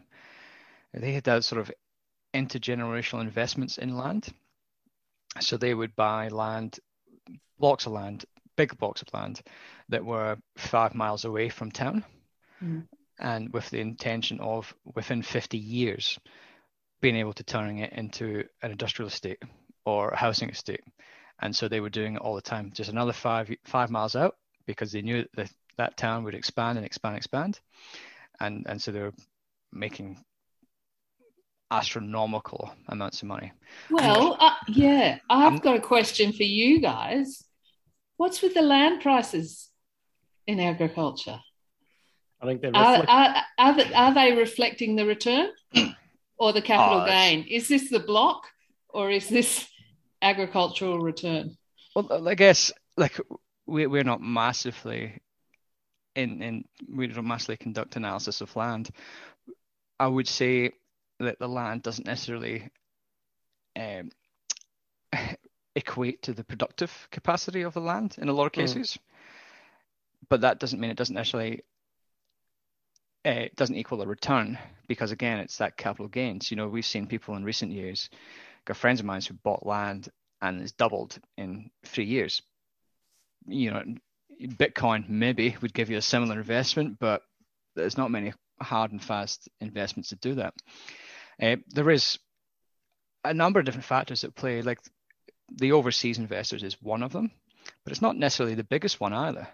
they 0.93 1.11
had 1.11 1.25
that 1.25 1.43
sort 1.43 1.59
of 1.59 1.69
intergenerational 2.33 3.19
investments 3.19 3.79
in 3.79 3.97
land. 3.97 4.29
So 5.41 5.57
they 5.57 5.73
would 5.73 5.93
buy 5.97 6.29
land, 6.29 6.79
blocks 7.59 7.85
of 7.85 7.91
land, 7.91 8.23
big 8.55 8.77
blocks 8.77 9.01
of 9.01 9.13
land 9.13 9.41
that 9.89 10.03
were 10.03 10.37
five 10.57 10.95
miles 10.95 11.25
away 11.25 11.49
from 11.49 11.71
town, 11.71 12.03
mm. 12.63 12.85
and 13.19 13.51
with 13.53 13.69
the 13.69 13.79
intention 13.79 14.39
of 14.39 14.73
within 14.95 15.21
50 15.21 15.57
years 15.57 16.19
being 17.01 17.15
able 17.15 17.33
to 17.33 17.43
turning 17.43 17.79
it 17.79 17.93
into 17.93 18.43
an 18.61 18.71
industrial 18.71 19.07
estate 19.07 19.41
or 19.85 20.09
a 20.09 20.17
housing 20.17 20.49
estate. 20.49 20.83
And 21.41 21.55
so 21.55 21.67
they 21.67 21.79
were 21.79 21.89
doing 21.89 22.15
it 22.15 22.21
all 22.21 22.35
the 22.35 22.41
time, 22.41 22.71
just 22.73 22.91
another 22.91 23.13
five 23.13 23.49
five 23.65 23.89
miles 23.89 24.15
out 24.15 24.35
because 24.67 24.91
they 24.91 25.01
knew 25.01 25.25
that 25.35 25.51
that 25.77 25.97
town 25.97 26.23
would 26.23 26.35
expand 26.35 26.77
and 26.77 26.85
expand 26.85 27.13
and 27.13 27.17
expand, 27.17 27.59
and 28.39 28.65
and 28.69 28.79
so 28.79 28.91
they 28.91 29.01
were 29.01 29.13
making 29.71 30.23
astronomical 31.71 32.71
amounts 32.89 33.21
of 33.21 33.27
money. 33.29 33.51
Well, 33.89 34.37
uh, 34.39 34.53
yeah, 34.67 35.19
I've 35.29 35.53
I'm, 35.53 35.59
got 35.59 35.77
a 35.77 35.81
question 35.81 36.33
for 36.33 36.43
you 36.43 36.79
guys. 36.79 37.43
What's 38.21 38.43
with 38.43 38.53
the 38.53 38.61
land 38.61 39.01
prices 39.01 39.69
in 40.45 40.59
agriculture? 40.59 41.39
I 42.39 42.45
think 42.45 42.61
they're 42.61 42.75
are, 42.75 43.03
are, 43.07 43.35
are, 43.57 43.75
they, 43.75 43.93
are 43.95 44.13
they 44.13 44.33
reflecting 44.33 44.95
the 44.95 45.07
return 45.07 45.49
or 46.37 46.53
the 46.53 46.61
capital 46.61 47.01
oh, 47.01 47.05
gain? 47.07 47.47
Is 47.49 47.67
this 47.67 47.89
the 47.89 47.99
block 47.99 48.43
or 48.89 49.09
is 49.09 49.27
this 49.27 49.67
agricultural 50.21 50.99
return? 50.99 51.57
Well, 51.95 52.27
I 52.27 52.35
guess 52.35 52.71
like 52.95 53.19
we, 53.65 53.87
we're 53.87 54.03
not 54.03 54.21
massively 54.21 55.19
in, 56.15 56.43
in 56.43 56.65
we 56.95 57.07
don't 57.07 57.25
massively 57.25 57.57
conduct 57.57 57.95
analysis 57.95 58.41
of 58.41 58.55
land. 58.55 58.91
I 59.99 60.05
would 60.05 60.27
say 60.27 60.73
that 61.19 61.39
the 61.39 61.49
land 61.49 61.81
doesn't 61.81 62.05
necessarily 62.05 62.69
um, 63.75 64.11
equate 65.75 66.21
to 66.23 66.33
the 66.33 66.43
productive 66.43 67.07
capacity 67.11 67.61
of 67.61 67.73
the 67.73 67.81
land 67.81 68.15
in 68.17 68.29
a 68.29 68.33
lot 68.33 68.45
of 68.45 68.53
hmm. 68.53 68.61
cases. 68.61 68.97
Mm. 68.97 70.27
But 70.29 70.41
that 70.41 70.59
doesn't 70.59 70.79
mean 70.79 70.91
it 70.91 70.97
doesn't 70.97 71.15
necessarily 71.15 71.63
uh, 73.25 73.29
it 73.29 73.55
doesn't 73.55 73.75
equal 73.75 74.01
a 74.01 74.07
return 74.07 74.57
because 74.87 75.11
again 75.11 75.39
it's 75.39 75.57
that 75.57 75.77
capital 75.77 76.07
gains. 76.07 76.51
You 76.51 76.57
know, 76.57 76.67
we've 76.67 76.85
seen 76.85 77.07
people 77.07 77.35
in 77.35 77.43
recent 77.43 77.71
years, 77.71 78.09
got 78.65 78.77
friends 78.77 78.99
of 78.99 79.05
mine 79.05 79.21
who 79.27 79.33
bought 79.35 79.65
land 79.65 80.09
and 80.41 80.61
it's 80.61 80.71
doubled 80.71 81.17
in 81.37 81.69
three 81.85 82.05
years. 82.05 82.41
You 83.47 83.71
know, 83.71 83.83
Bitcoin 84.41 85.07
maybe 85.09 85.55
would 85.61 85.73
give 85.73 85.89
you 85.89 85.97
a 85.97 86.01
similar 86.01 86.37
investment, 86.37 86.97
but 86.99 87.21
there's 87.75 87.97
not 87.97 88.11
many 88.11 88.33
hard 88.59 88.91
and 88.91 89.03
fast 89.03 89.49
investments 89.59 90.09
to 90.09 90.15
do 90.15 90.35
that. 90.35 90.53
Uh, 91.41 91.57
there 91.69 91.89
is 91.89 92.19
a 93.23 93.33
number 93.33 93.59
of 93.59 93.65
different 93.65 93.85
factors 93.85 94.23
at 94.23 94.35
play, 94.35 94.61
like 94.61 94.79
the 95.57 95.71
overseas 95.73 96.17
investors 96.17 96.63
is 96.63 96.81
one 96.81 97.03
of 97.03 97.11
them, 97.11 97.31
but 97.83 97.91
it's 97.91 98.01
not 98.01 98.17
necessarily 98.17 98.55
the 98.55 98.63
biggest 98.63 98.99
one 98.99 99.13
either. 99.13 99.47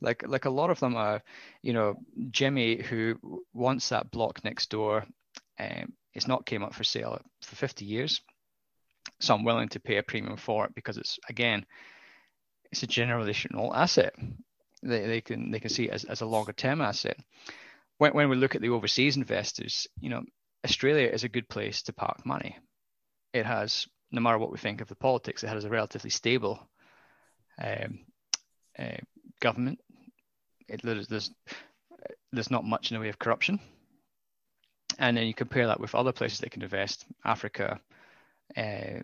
Like 0.00 0.26
like 0.26 0.44
a 0.44 0.50
lot 0.50 0.70
of 0.70 0.80
them 0.80 0.96
are, 0.96 1.22
you 1.62 1.72
know, 1.72 1.96
Jimmy 2.30 2.80
who 2.80 3.42
wants 3.52 3.88
that 3.88 4.10
block 4.10 4.44
next 4.44 4.70
door. 4.70 5.04
Um, 5.58 5.92
it's 6.14 6.28
not 6.28 6.46
came 6.46 6.62
up 6.62 6.74
for 6.74 6.84
sale 6.84 7.20
for 7.42 7.56
50 7.56 7.84
years, 7.84 8.20
so 9.20 9.34
I'm 9.34 9.44
willing 9.44 9.68
to 9.70 9.80
pay 9.80 9.96
a 9.96 10.02
premium 10.02 10.36
for 10.36 10.66
it 10.66 10.74
because 10.74 10.98
it's 10.98 11.18
again, 11.28 11.66
it's 12.70 12.82
a 12.82 12.86
generational 12.86 13.74
asset. 13.74 14.14
They, 14.82 15.06
they 15.06 15.20
can 15.20 15.50
they 15.50 15.58
can 15.60 15.70
see 15.70 15.86
it 15.86 15.90
as, 15.90 16.04
as 16.04 16.20
a 16.20 16.26
longer 16.26 16.52
term 16.52 16.80
asset. 16.80 17.18
When, 17.98 18.12
when 18.12 18.28
we 18.28 18.36
look 18.36 18.54
at 18.54 18.60
the 18.60 18.68
overseas 18.68 19.16
investors, 19.16 19.88
you 20.00 20.10
know, 20.10 20.22
Australia 20.64 21.08
is 21.08 21.24
a 21.24 21.28
good 21.28 21.48
place 21.48 21.82
to 21.82 21.92
park 21.92 22.24
money. 22.24 22.56
It 23.32 23.46
has, 23.46 23.86
no 24.10 24.20
matter 24.20 24.38
what 24.38 24.50
we 24.50 24.58
think 24.58 24.80
of 24.80 24.88
the 24.88 24.94
politics, 24.94 25.42
it 25.42 25.48
has 25.48 25.64
a 25.64 25.70
relatively 25.70 26.10
stable 26.10 26.68
um, 27.62 28.00
uh, 28.78 28.96
government. 29.40 29.80
It, 30.68 30.82
there's, 30.82 31.08
there's, 31.08 31.30
there's 32.32 32.50
not 32.50 32.64
much 32.64 32.90
in 32.90 32.96
the 32.96 33.00
way 33.00 33.08
of 33.08 33.18
corruption. 33.18 33.60
And 34.98 35.16
then 35.16 35.26
you 35.26 35.34
compare 35.34 35.66
that 35.66 35.80
with 35.80 35.94
other 35.94 36.12
places 36.12 36.40
that 36.40 36.50
can 36.50 36.62
invest, 36.62 37.04
Africa, 37.24 37.80
uh, 38.56 39.02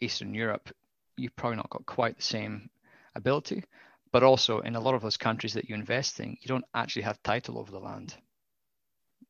Eastern 0.00 0.34
Europe, 0.34 0.70
you've 1.16 1.36
probably 1.36 1.56
not 1.56 1.70
got 1.70 1.86
quite 1.86 2.16
the 2.16 2.22
same 2.22 2.70
ability. 3.14 3.64
But 4.12 4.22
also 4.22 4.60
in 4.60 4.74
a 4.74 4.80
lot 4.80 4.94
of 4.94 5.02
those 5.02 5.16
countries 5.16 5.54
that 5.54 5.68
you 5.68 5.74
invest 5.74 6.18
in, 6.20 6.36
you 6.40 6.48
don't 6.48 6.64
actually 6.74 7.02
have 7.02 7.22
title 7.22 7.58
over 7.58 7.70
the 7.70 7.78
land. 7.78 8.14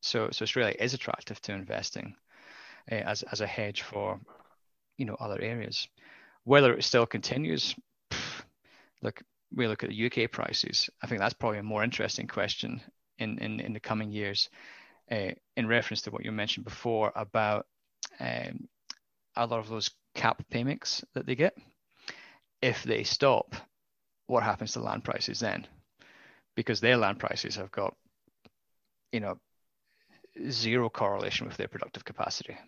So, 0.00 0.30
so 0.30 0.44
Australia 0.44 0.74
is 0.78 0.94
attractive 0.94 1.40
to 1.42 1.52
investing 1.52 2.14
uh, 2.90 2.94
as 2.94 3.22
as 3.24 3.42
a 3.42 3.46
hedge 3.46 3.82
for, 3.82 4.18
you 5.01 5.07
know, 5.07 5.16
other 5.18 5.40
areas. 5.40 5.88
Whether 6.44 6.74
it 6.74 6.84
still 6.84 7.07
continues, 7.07 7.74
look, 9.03 9.22
we 9.51 9.66
look 9.66 9.82
at 9.82 9.88
the 9.88 10.07
UK 10.07 10.30
prices. 10.30 10.90
I 11.03 11.07
think 11.07 11.20
that's 11.20 11.34
probably 11.34 11.59
a 11.59 11.62
more 11.62 11.82
interesting 11.82 12.26
question 12.26 12.82
in 13.18 13.38
in, 13.38 13.61
in 13.61 13.72
the 13.72 13.80
coming 13.80 14.12
years, 14.12 14.51
uh, 15.11 15.30
in 15.57 15.66
reference 15.66 16.03
to 16.03 16.11
what 16.11 16.24
you 16.24 16.32
mentioned 16.32 16.64
before 16.64 17.12
about 17.16 17.66
um, 18.20 18.68
a 19.36 19.46
lot 19.46 19.61
of 19.61 19.70
those 19.70 19.90
cap 20.14 20.42
payments 20.51 21.03
that 21.14 21.24
they 21.24 21.34
get. 21.34 21.57
If 22.61 22.82
they 22.82 23.05
stop, 23.05 23.55
what 24.26 24.42
happens 24.42 24.72
to 24.72 24.80
land 24.80 25.03
prices 25.03 25.40
then? 25.40 25.66
Because 26.55 26.80
their 26.80 26.98
land 26.98 27.18
prices 27.18 27.57
have 27.57 27.70
got, 27.70 27.94
you 29.12 29.20
know, 29.20 29.38
zero 30.51 30.90
correlation 30.90 31.46
with 31.46 31.57
their 31.57 31.68
productive 31.68 32.05
capacity. 32.05 32.59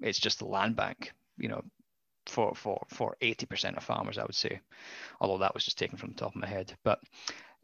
It's 0.00 0.20
just 0.20 0.38
the 0.38 0.46
land 0.46 0.76
bank, 0.76 1.12
you 1.38 1.48
know, 1.48 1.62
for 2.26 2.54
for 2.54 2.84
for 2.88 3.16
80% 3.20 3.76
of 3.76 3.82
farmers, 3.82 4.18
I 4.18 4.22
would 4.22 4.34
say. 4.34 4.60
Although 5.20 5.38
that 5.38 5.54
was 5.54 5.64
just 5.64 5.78
taken 5.78 5.98
from 5.98 6.10
the 6.10 6.16
top 6.16 6.34
of 6.34 6.40
my 6.40 6.46
head, 6.46 6.74
but 6.84 7.00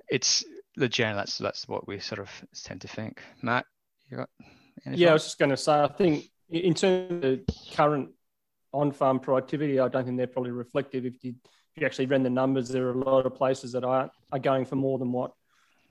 it's 0.08 0.44
the 0.76 0.88
general. 0.88 1.16
That's 1.16 1.38
that's 1.38 1.68
what 1.68 1.86
we 1.86 1.98
sort 1.98 2.20
of 2.20 2.30
tend 2.64 2.80
to 2.82 2.88
think. 2.88 3.22
Matt, 3.42 3.66
you 4.10 4.18
got? 4.18 4.30
Yeah, 4.86 5.10
I 5.10 5.12
was 5.12 5.24
just 5.24 5.38
going 5.38 5.50
to 5.50 5.56
say. 5.56 5.72
I 5.72 5.88
think 5.88 6.24
in 6.50 6.74
terms 6.74 7.12
of 7.12 7.20
the 7.20 7.44
current 7.74 8.10
on-farm 8.72 9.20
productivity, 9.20 9.80
I 9.80 9.88
don't 9.88 10.04
think 10.04 10.16
they're 10.16 10.26
probably 10.26 10.52
reflective. 10.52 11.04
If 11.04 11.24
you 11.24 11.34
if 11.74 11.82
you 11.82 11.86
actually 11.86 12.06
ran 12.06 12.22
the 12.22 12.30
numbers, 12.30 12.68
there 12.68 12.86
are 12.86 12.92
a 12.92 13.04
lot 13.04 13.26
of 13.26 13.34
places 13.34 13.72
that 13.72 13.84
are 13.84 14.10
are 14.32 14.38
going 14.38 14.64
for 14.64 14.76
more 14.76 14.98
than 14.98 15.12
what 15.12 15.32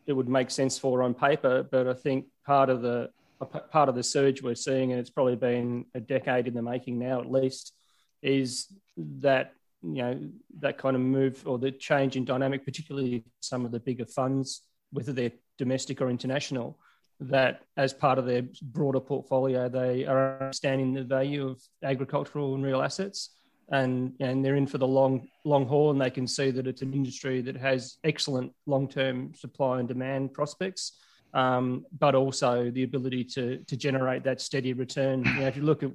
it 0.06 0.14
would 0.14 0.30
make 0.30 0.50
sense 0.50 0.80
for 0.80 1.04
on 1.04 1.14
paper. 1.14 1.64
But 1.64 1.88
I 1.88 1.94
think 1.94 2.26
part 2.46 2.70
of 2.70 2.82
the 2.82 3.10
part 3.46 3.90
of 3.90 3.96
the 3.96 4.04
surge 4.04 4.42
we're 4.42 4.56
seeing, 4.56 4.92
and 4.92 5.00
it's 5.00 5.10
probably 5.10 5.36
been 5.36 5.86
a 5.94 6.00
decade 6.00 6.48
in 6.48 6.54
the 6.54 6.62
making 6.62 7.00
now 7.00 7.20
at 7.20 7.32
least, 7.32 7.74
is 8.22 8.68
that 8.98 9.54
you 9.84 10.02
know 10.02 10.20
that 10.60 10.78
kind 10.78 10.96
of 10.96 11.02
move 11.02 11.44
or 11.46 11.60
the 11.60 11.72
change 11.72 12.16
in 12.16 12.26
dynamic, 12.26 12.66
particularly 12.66 13.24
some 13.42 13.66
of 13.66 13.72
the 13.72 13.80
bigger 13.80 14.06
funds, 14.06 14.62
whether 14.92 15.14
they're 15.14 15.32
domestic 15.58 16.02
or 16.02 16.10
international, 16.10 16.78
that 17.20 17.62
as 17.78 17.94
part 17.94 18.18
of 18.18 18.26
their 18.26 18.44
broader 18.62 19.00
portfolio, 19.00 19.70
they 19.70 20.06
are 20.06 20.40
understanding 20.42 20.94
the 20.94 21.04
value 21.04 21.48
of 21.48 21.62
agricultural 21.84 22.56
and 22.56 22.64
real 22.64 22.82
assets. 22.82 23.32
And, 23.70 24.14
and 24.22 24.46
they're 24.46 24.56
in 24.56 24.66
for 24.66 24.78
the 24.78 24.88
long 24.88 25.28
long 25.44 25.68
haul, 25.68 25.92
and 25.92 26.00
they 26.00 26.10
can 26.10 26.26
see 26.26 26.52
that 26.52 26.68
it's 26.68 26.82
an 26.82 26.94
industry 26.94 27.42
that 27.42 27.58
has 27.58 27.98
excellent 28.06 28.54
long 28.66 28.88
term 28.88 29.34
supply 29.36 29.80
and 29.80 29.88
demand 29.90 30.34
prospects 30.34 30.94
um, 31.34 31.86
but 31.98 32.16
also 32.16 32.72
the 32.72 32.84
ability 32.84 33.24
to 33.24 33.58
to 33.68 33.78
generate 33.78 34.24
that 34.24 34.42
steady 34.42 34.74
return. 34.74 35.24
You 35.26 35.42
know, 35.42 35.48
if 35.48 35.56
you 35.56 35.64
look 35.64 35.84
at 35.84 35.92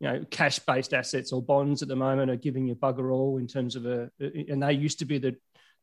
you 0.00 0.08
know 0.08 0.24
cash 0.30 0.58
based 0.58 0.92
assets 0.92 1.32
or 1.32 1.42
bonds 1.42 1.82
at 1.82 1.88
the 1.88 1.96
moment 1.96 2.30
are 2.30 2.36
giving 2.36 2.66
you 2.66 2.74
bugger 2.74 3.12
all 3.12 3.38
in 3.38 3.46
terms 3.46 3.76
of 3.76 3.86
a, 3.86 4.10
and 4.20 4.62
they 4.62 4.72
used 4.72 4.98
to 4.98 5.04
be 5.04 5.18
the 5.18 5.36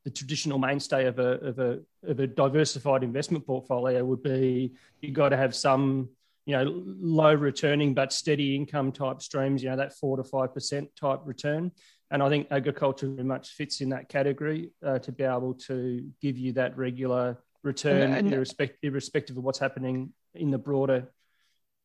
the 0.04 0.10
traditional 0.10 0.60
mainstay 0.60 1.06
of 1.06 1.20
a 1.20 1.40
of 1.40 1.60
a 1.60 1.80
of 2.06 2.20
a 2.20 2.28
diversified 2.28 3.04
investment 3.04 3.46
portfolio 3.46 4.04
would 4.04 4.22
be 4.22 4.74
you've 5.02 5.14
got 5.14 5.30
to 5.30 5.38
have 5.38 5.56
some 5.56 6.10
you 6.46 6.56
know 6.56 6.84
low 6.86 7.34
returning 7.34 7.94
but 7.94 8.12
steady 8.12 8.56
income 8.56 8.92
type 8.92 9.22
streams 9.22 9.64
you 9.64 9.70
know 9.70 9.78
that 9.78 9.96
four 9.98 10.18
to 10.18 10.24
five 10.24 10.54
percent 10.54 10.90
type 10.96 11.22
return 11.24 11.72
and 12.12 12.22
i 12.22 12.28
think 12.28 12.48
agriculture 12.52 13.08
very 13.08 13.24
much 13.24 13.52
fits 13.52 13.80
in 13.80 13.90
that 13.90 14.10
category 14.10 14.70
uh, 14.86 15.00
to 15.00 15.12
be 15.12 15.24
able 15.24 15.54
to 15.54 16.06
give 16.22 16.38
you 16.38 16.52
that 16.52 16.78
regular 16.78 17.38
return, 17.64 18.02
and, 18.02 18.28
and, 18.28 18.34
irrespective, 18.34 18.78
irrespective 18.84 19.38
of 19.38 19.44
what's 19.44 19.60
happening 19.60 20.14
in 20.36 20.52
the 20.52 20.58
broader 20.58 21.12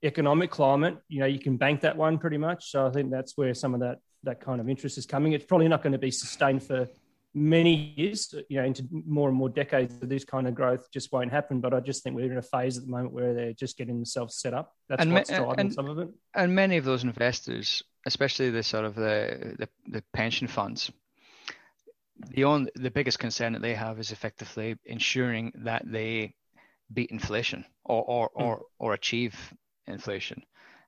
economic 0.02 0.50
climate. 0.50 0.98
You 1.08 1.20
know, 1.20 1.26
you 1.26 1.38
can 1.38 1.56
bank 1.56 1.80
that 1.82 1.96
one 1.96 2.18
pretty 2.18 2.38
much. 2.38 2.70
So 2.70 2.86
I 2.86 2.90
think 2.90 3.10
that's 3.10 3.36
where 3.36 3.54
some 3.54 3.74
of 3.74 3.80
that 3.80 3.98
that 4.24 4.40
kind 4.40 4.60
of 4.60 4.68
interest 4.68 4.98
is 4.98 5.06
coming. 5.06 5.32
It's 5.32 5.44
probably 5.44 5.68
not 5.68 5.82
going 5.82 5.92
to 5.92 5.98
be 5.98 6.10
sustained 6.10 6.62
for 6.62 6.88
many 7.34 7.94
years, 7.96 8.34
you 8.48 8.58
know, 8.58 8.64
into 8.64 8.84
more 8.90 9.28
and 9.28 9.36
more 9.36 9.48
decades 9.48 9.94
of 10.02 10.08
this 10.08 10.24
kind 10.24 10.48
of 10.48 10.54
growth 10.54 10.90
just 10.90 11.12
won't 11.12 11.30
happen. 11.30 11.60
But 11.60 11.74
I 11.74 11.80
just 11.80 12.02
think 12.02 12.16
we're 12.16 12.32
in 12.32 12.38
a 12.38 12.42
phase 12.42 12.76
at 12.78 12.84
the 12.84 12.90
moment 12.90 13.12
where 13.12 13.34
they're 13.34 13.52
just 13.52 13.76
getting 13.76 13.94
themselves 13.96 14.36
set 14.36 14.54
up. 14.54 14.74
That's 14.88 15.02
and 15.02 15.12
what's 15.12 15.30
driving 15.30 15.60
and, 15.60 15.72
some 15.72 15.88
of 15.88 15.98
it. 15.98 16.08
And 16.34 16.54
many 16.54 16.76
of 16.76 16.84
those 16.84 17.04
investors, 17.04 17.82
especially 18.06 18.50
the 18.50 18.62
sort 18.62 18.84
of 18.84 18.94
the, 18.94 19.56
the, 19.58 19.68
the 19.86 20.04
pension 20.12 20.48
funds, 20.48 20.90
the 22.30 22.44
on 22.44 22.68
the 22.74 22.90
biggest 22.90 23.18
concern 23.18 23.52
that 23.52 23.62
they 23.62 23.74
have 23.74 23.98
is 23.98 24.10
effectively 24.10 24.76
ensuring 24.84 25.52
that 25.56 25.82
they 25.84 26.34
beat 26.92 27.10
inflation 27.10 27.64
or 27.84 28.02
or 28.04 28.30
mm. 28.30 28.44
or, 28.44 28.62
or 28.78 28.94
achieve 28.94 29.34
inflation. 29.86 30.42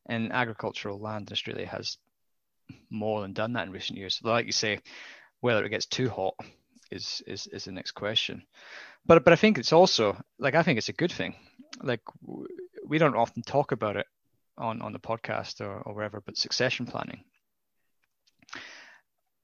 And 0.07 0.33
agricultural 0.33 0.99
land 0.99 1.29
in 1.29 1.33
Australia 1.33 1.67
has 1.67 1.99
more 2.91 3.21
than 3.21 3.33
done 3.33 3.53
that 3.53 3.67
in 3.67 3.73
recent 3.73 3.99
years. 3.99 4.21
Like 4.23 4.47
you 4.47 4.53
say, 4.53 4.81
whether 5.41 5.65
it 5.65 5.71
gets 5.71 5.87
too 5.87 6.09
hot 6.09 6.35
is 6.91 7.23
is 7.27 7.47
is 7.49 7.65
the 7.65 7.73
next 7.73 7.93
question. 7.93 8.43
But 9.07 9.25
but 9.25 9.33
I 9.33 9.37
think 9.37 9.59
it's 9.59 9.73
also 9.73 10.17
like 10.39 10.55
I 10.55 10.63
think 10.63 10.79
it's 10.79 10.89
a 10.89 10.95
good 10.95 11.13
thing. 11.13 11.35
Like 11.83 12.03
we 12.85 12.99
don't 12.99 13.17
often 13.17 13.43
talk 13.43 13.73
about 13.73 13.97
it 13.97 14.07
on 14.59 14.83
on 14.83 14.93
the 14.93 14.99
podcast 14.99 15.61
or, 15.61 15.81
or 15.83 15.95
wherever, 15.95 16.21
but 16.21 16.37
succession 16.37 16.87
planning. 16.87 17.25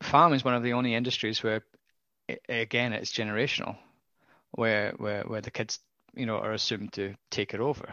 Farming 0.07 0.37
is 0.37 0.45
one 0.45 0.55
of 0.55 0.63
the 0.63 0.73
only 0.75 0.95
industries 0.95 1.43
where, 1.43 1.63
again, 2.49 2.93
it's 2.93 3.13
generational, 3.13 3.77
where 4.53 4.93
where 4.99 5.25
where 5.25 5.41
the 5.41 5.51
kids 5.51 5.81
you 6.15 6.27
know 6.27 6.39
are 6.39 6.53
assumed 6.53 6.93
to 6.93 7.15
take 7.31 7.55
it 7.55 7.61
over. 7.61 7.93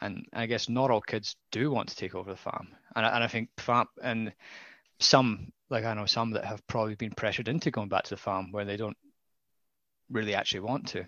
And 0.00 0.26
I 0.32 0.46
guess 0.46 0.68
not 0.68 0.90
all 0.90 1.00
kids 1.00 1.36
do 1.50 1.70
want 1.72 1.88
to 1.88 1.96
take 1.96 2.14
over 2.14 2.30
the 2.30 2.36
farm, 2.36 2.68
and 2.94 3.04
I, 3.04 3.14
and 3.16 3.24
I 3.24 3.26
think 3.26 3.48
farm 3.58 3.88
and 4.02 4.32
some 5.00 5.52
like 5.70 5.84
I 5.84 5.94
know 5.94 6.06
some 6.06 6.30
that 6.32 6.44
have 6.44 6.64
probably 6.68 6.94
been 6.94 7.10
pressured 7.12 7.48
into 7.48 7.72
going 7.72 7.88
back 7.88 8.04
to 8.04 8.10
the 8.10 8.16
farm 8.16 8.52
where 8.52 8.64
they 8.64 8.76
don't 8.76 8.96
really 10.10 10.34
actually 10.36 10.60
want 10.60 10.88
to, 10.88 11.04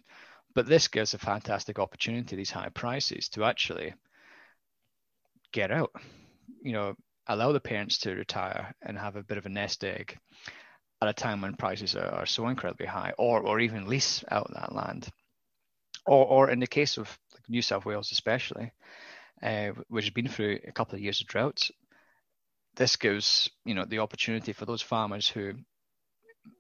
but 0.55 0.67
this 0.67 0.89
gives 0.89 1.15
a 1.15 1.19
fantastic 1.19 1.79
opportunity 1.79 2.35
these 2.35 2.51
high 2.51 2.71
prices 2.71 3.29
to 3.31 3.45
actually 3.45 3.95
get 5.53 5.71
out, 5.71 5.93
you 6.63 6.73
know, 6.73 6.97
allow 7.27 7.53
the 7.53 7.61
parents 7.61 7.99
to 7.99 8.15
retire 8.15 8.75
and 8.83 8.99
have 8.99 9.17
a 9.17 9.23
bit 9.23 9.39
of 9.39 9.47
a 9.47 9.51
nest 9.51 9.85
egg 9.85 10.19
at 11.03 11.09
a 11.09 11.13
time 11.13 11.43
when 11.43 11.55
prices 11.55 11.95
are, 11.95 12.09
are 12.09 12.27
so 12.27 12.49
incredibly 12.49 12.87
high, 12.87 13.13
or 13.19 13.41
or 13.41 13.61
even 13.61 13.87
lease 13.87 14.25
out 14.31 14.51
that 14.55 14.75
land 14.75 15.09
or, 16.07 16.25
or 16.25 16.51
in 16.51 16.61
the 16.61 16.67
case 16.67 16.97
of 16.97 17.19
like 17.35 17.43
New 17.49 17.63
South 17.63 17.85
Wales, 17.85 18.13
especially, 18.13 18.73
uh, 19.43 19.71
which 19.89 20.07
has 20.07 20.15
been 20.15 20.29
through 20.29 20.59
a 20.67 20.73
couple 20.73 20.95
of 20.95 21.03
years 21.03 21.21
of 21.21 21.27
droughts, 21.27 21.71
this 22.77 22.97
gives 22.97 23.51
you 23.65 23.75
know 23.75 23.85
the 23.85 23.99
opportunity 23.99 24.53
for 24.53 24.67
those 24.67 24.83
farmers 24.83 25.29
who 25.29 25.53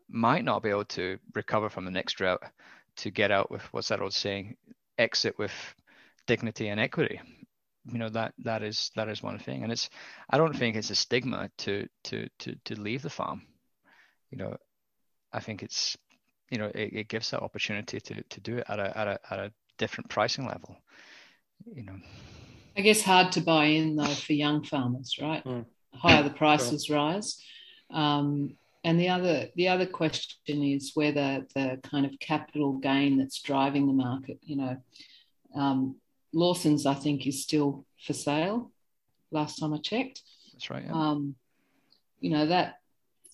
might 0.08 0.44
not 0.44 0.62
be 0.62 0.70
able 0.70 0.84
to 0.84 1.18
recover 1.34 1.68
from 1.68 1.84
the 1.84 1.90
next 1.90 2.14
drought 2.14 2.42
to 2.96 3.10
get 3.10 3.30
out 3.30 3.50
with 3.50 3.62
what's 3.72 3.88
that 3.88 4.00
old 4.00 4.14
saying, 4.14 4.56
exit 4.98 5.38
with 5.38 5.52
dignity 6.26 6.68
and 6.68 6.80
equity. 6.80 7.20
You 7.90 7.98
know 7.98 8.08
that 8.10 8.34
that 8.38 8.62
is 8.62 8.90
that 8.96 9.08
is 9.08 9.22
one 9.22 9.38
thing, 9.38 9.62
and 9.62 9.70
it's 9.70 9.88
I 10.30 10.38
don't 10.38 10.56
think 10.56 10.76
it's 10.76 10.90
a 10.90 10.94
stigma 10.94 11.50
to 11.58 11.86
to 12.04 12.28
to 12.40 12.54
to 12.64 12.80
leave 12.80 13.02
the 13.02 13.10
farm. 13.10 13.42
You 14.30 14.38
know, 14.38 14.56
I 15.32 15.40
think 15.40 15.62
it's 15.62 15.96
you 16.50 16.58
know 16.58 16.66
it, 16.74 16.92
it 16.92 17.08
gives 17.08 17.30
that 17.30 17.42
opportunity 17.42 18.00
to 18.00 18.22
to 18.22 18.40
do 18.40 18.58
it 18.58 18.64
at 18.68 18.78
a 18.78 18.98
at 18.98 19.08
a 19.08 19.20
at 19.30 19.38
a 19.38 19.52
different 19.78 20.10
pricing 20.10 20.46
level. 20.46 20.76
You 21.72 21.84
know. 21.84 21.96
I 22.76 22.82
guess 22.82 23.00
hard 23.00 23.32
to 23.32 23.40
buy 23.40 23.66
in 23.66 23.96
though 23.96 24.04
for 24.04 24.34
young 24.34 24.62
farmers, 24.62 25.16
right? 25.20 25.44
Mm. 25.44 25.64
Higher 25.94 26.22
the 26.22 26.30
prices 26.30 26.86
sure. 26.86 26.96
rise. 26.96 27.42
Um, 27.90 28.56
and 28.84 29.00
the 29.00 29.08
other 29.08 29.48
the 29.56 29.68
other 29.68 29.86
question 29.86 30.62
is 30.62 30.92
whether 30.94 31.46
the 31.54 31.80
kind 31.82 32.06
of 32.06 32.18
capital 32.20 32.74
gain 32.74 33.16
that's 33.16 33.40
driving 33.40 33.86
the 33.86 33.92
market, 33.92 34.38
you 34.42 34.56
know, 34.56 34.76
um, 35.54 35.96
Lawson's 36.36 36.86
I 36.86 36.94
think 36.94 37.26
is 37.26 37.42
still 37.42 37.86
for 38.04 38.12
sale. 38.12 38.70
Last 39.30 39.58
time 39.58 39.72
I 39.72 39.78
checked. 39.78 40.22
That's 40.52 40.70
right. 40.70 40.84
Yeah. 40.84 40.92
Um, 40.92 41.34
you 42.20 42.30
know 42.30 42.46
that 42.46 42.76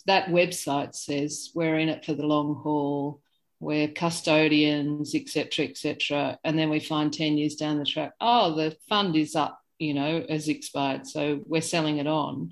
that 0.06 0.28
website 0.28 0.94
says 0.94 1.50
we're 1.54 1.78
in 1.78 1.88
it 1.88 2.04
for 2.04 2.14
the 2.14 2.26
long 2.26 2.56
haul, 2.56 3.20
we're 3.60 3.88
custodians, 3.88 5.14
etc., 5.14 5.66
etc. 5.66 6.38
And 6.42 6.58
then 6.58 6.70
we 6.70 6.80
find 6.80 7.12
10 7.12 7.38
years 7.38 7.54
down 7.54 7.78
the 7.78 7.84
track, 7.84 8.12
oh, 8.20 8.56
the 8.56 8.76
fund 8.88 9.14
is 9.14 9.36
up, 9.36 9.60
you 9.78 9.94
know, 9.94 10.24
as 10.28 10.48
expired. 10.48 11.06
So 11.06 11.40
we're 11.46 11.62
selling 11.62 11.98
it 11.98 12.08
on. 12.08 12.50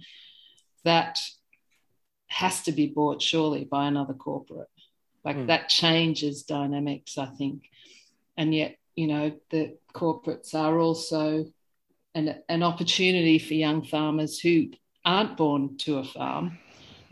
That 0.85 1.19
has 2.29 2.63
to 2.63 2.73
be 2.73 2.87
bought 2.87 3.21
surely 3.21 3.65
by 3.65 3.89
another 3.89 4.15
corporate. 4.15 4.69
Like 5.25 5.37
mm. 5.37 5.47
that 5.49 5.69
changes 5.69 6.45
dynamics, 6.45 7.19
I 7.19 7.27
think. 7.27 7.65
And 8.37 8.55
yet, 8.55 8.77
you 8.95 9.09
know, 9.09 9.33
the 9.51 9.77
corporates 9.93 10.55
are 10.55 10.79
also 10.79 11.47
an, 12.15 12.37
an 12.49 12.63
opportunity 12.63 13.39
for 13.39 13.55
young 13.55 13.83
farmers 13.85 14.39
who 14.39 14.69
aren't 15.05 15.37
born 15.37 15.77
to 15.79 15.99
a 15.99 16.05
farm 16.05 16.59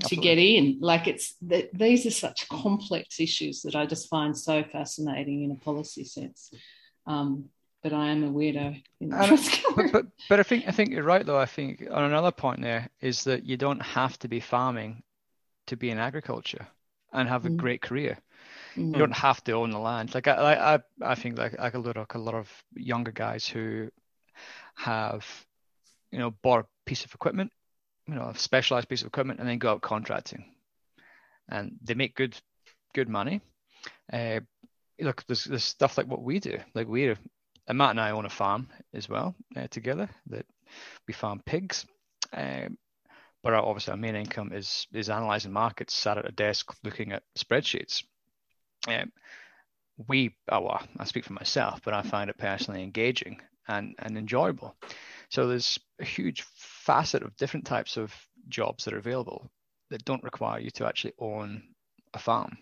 to 0.04 0.16
get 0.16 0.38
in. 0.38 0.78
Like 0.80 1.06
it's 1.06 1.34
that 1.42 1.70
these 1.72 2.06
are 2.06 2.10
such 2.10 2.48
complex 2.48 3.20
issues 3.20 3.62
that 3.62 3.74
I 3.74 3.86
just 3.86 4.08
find 4.08 4.36
so 4.36 4.62
fascinating 4.64 5.44
in 5.44 5.50
a 5.50 5.56
policy 5.56 6.04
sense. 6.04 6.52
Um, 7.06 7.46
but 7.82 7.92
I 7.92 8.08
am 8.08 8.24
a 8.24 8.30
weirdo. 8.30 8.82
but, 9.00 9.92
but, 9.92 10.06
but 10.28 10.40
I 10.40 10.42
think 10.42 10.64
I 10.66 10.72
think 10.72 10.90
you're 10.90 11.04
right 11.04 11.24
though. 11.24 11.38
I 11.38 11.46
think 11.46 11.84
on 11.90 12.04
another 12.04 12.32
point 12.32 12.60
there 12.60 12.88
is 13.00 13.24
that 13.24 13.44
you 13.44 13.56
don't 13.56 13.80
have 13.80 14.18
to 14.20 14.28
be 14.28 14.40
farming 14.40 15.02
to 15.68 15.76
be 15.76 15.90
in 15.90 15.98
agriculture 15.98 16.66
and 17.12 17.28
have 17.28 17.46
a 17.46 17.50
mm. 17.50 17.56
great 17.56 17.82
career. 17.82 18.18
Mm. 18.78 18.92
You 18.92 18.98
don't 18.98 19.16
have 19.16 19.42
to 19.44 19.52
own 19.52 19.70
the 19.70 19.78
land. 19.78 20.14
Like 20.14 20.28
I 20.28 20.74
I 20.74 20.78
I 21.02 21.14
think 21.14 21.38
like 21.38 21.58
I 21.58 21.70
could 21.70 21.84
look 21.84 21.96
at 21.96 22.14
a 22.14 22.18
lot 22.18 22.34
of 22.34 22.50
younger 22.74 23.12
guys 23.12 23.46
who 23.46 23.88
have 24.76 25.26
you 26.12 26.18
know 26.18 26.30
bought 26.30 26.60
a 26.60 26.66
piece 26.86 27.04
of 27.04 27.14
equipment 27.14 27.52
you 28.08 28.14
know 28.14 28.28
a 28.28 28.38
specialized 28.38 28.88
piece 28.88 29.02
of 29.02 29.08
equipment 29.08 29.38
and 29.38 29.48
then 29.48 29.58
go 29.58 29.72
out 29.72 29.82
contracting. 29.82 30.44
And 31.48 31.76
they 31.82 31.94
make 31.94 32.14
good 32.14 32.36
good 32.94 33.08
money. 33.08 33.40
Uh, 34.12 34.40
look 35.00 35.24
there's, 35.26 35.44
there's 35.44 35.64
stuff 35.64 35.98
like 35.98 36.06
what 36.08 36.22
we 36.22 36.40
do. 36.40 36.58
Like 36.74 36.88
we 36.88 37.14
and 37.68 37.78
Matt 37.78 37.90
and 37.90 38.00
I 38.00 38.10
own 38.10 38.24
a 38.24 38.30
farm 38.30 38.68
as 38.94 39.08
well 39.08 39.34
uh, 39.56 39.66
together 39.68 40.08
that 40.28 40.46
we 41.06 41.14
farm 41.14 41.42
pigs. 41.44 41.84
Um, 42.32 42.78
but 43.42 43.52
our, 43.52 43.62
obviously 43.62 43.92
our 43.92 43.96
main 43.96 44.16
income 44.16 44.52
is 44.52 44.86
is 44.92 45.10
analyzing 45.10 45.52
markets 45.52 45.94
sat 45.94 46.18
at 46.18 46.28
a 46.28 46.32
desk 46.32 46.72
looking 46.82 47.12
at 47.12 47.22
spreadsheets 47.38 48.02
um, 48.86 49.12
we 50.06 50.34
oh 50.50 50.60
well 50.60 50.82
I 50.98 51.04
speak 51.04 51.24
for 51.24 51.32
myself 51.32 51.80
but 51.84 51.94
I 51.94 52.02
find 52.02 52.30
it 52.30 52.38
personally 52.38 52.82
engaging 52.82 53.40
and, 53.68 53.94
and 53.98 54.16
enjoyable. 54.16 54.74
So 55.30 55.46
there's 55.46 55.78
a 56.00 56.04
huge 56.04 56.42
facet 56.56 57.22
of 57.22 57.36
different 57.36 57.66
types 57.66 57.96
of 57.96 58.14
jobs 58.48 58.84
that 58.84 58.94
are 58.94 58.98
available 58.98 59.50
that 59.90 60.04
don't 60.04 60.24
require 60.24 60.58
you 60.58 60.70
to 60.70 60.86
actually 60.86 61.12
own 61.18 61.62
a 62.14 62.18
farm. 62.18 62.56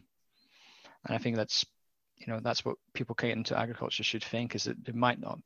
And 1.06 1.14
I 1.14 1.18
think 1.18 1.36
that's 1.36 1.64
you 2.16 2.32
know 2.32 2.40
that's 2.42 2.64
what 2.64 2.76
people 2.94 3.14
getting 3.14 3.38
into 3.38 3.58
agriculture 3.58 4.02
should 4.02 4.24
think 4.24 4.54
is 4.54 4.64
that 4.64 4.76
it 4.86 4.94
might 4.94 5.20
not. 5.20 5.38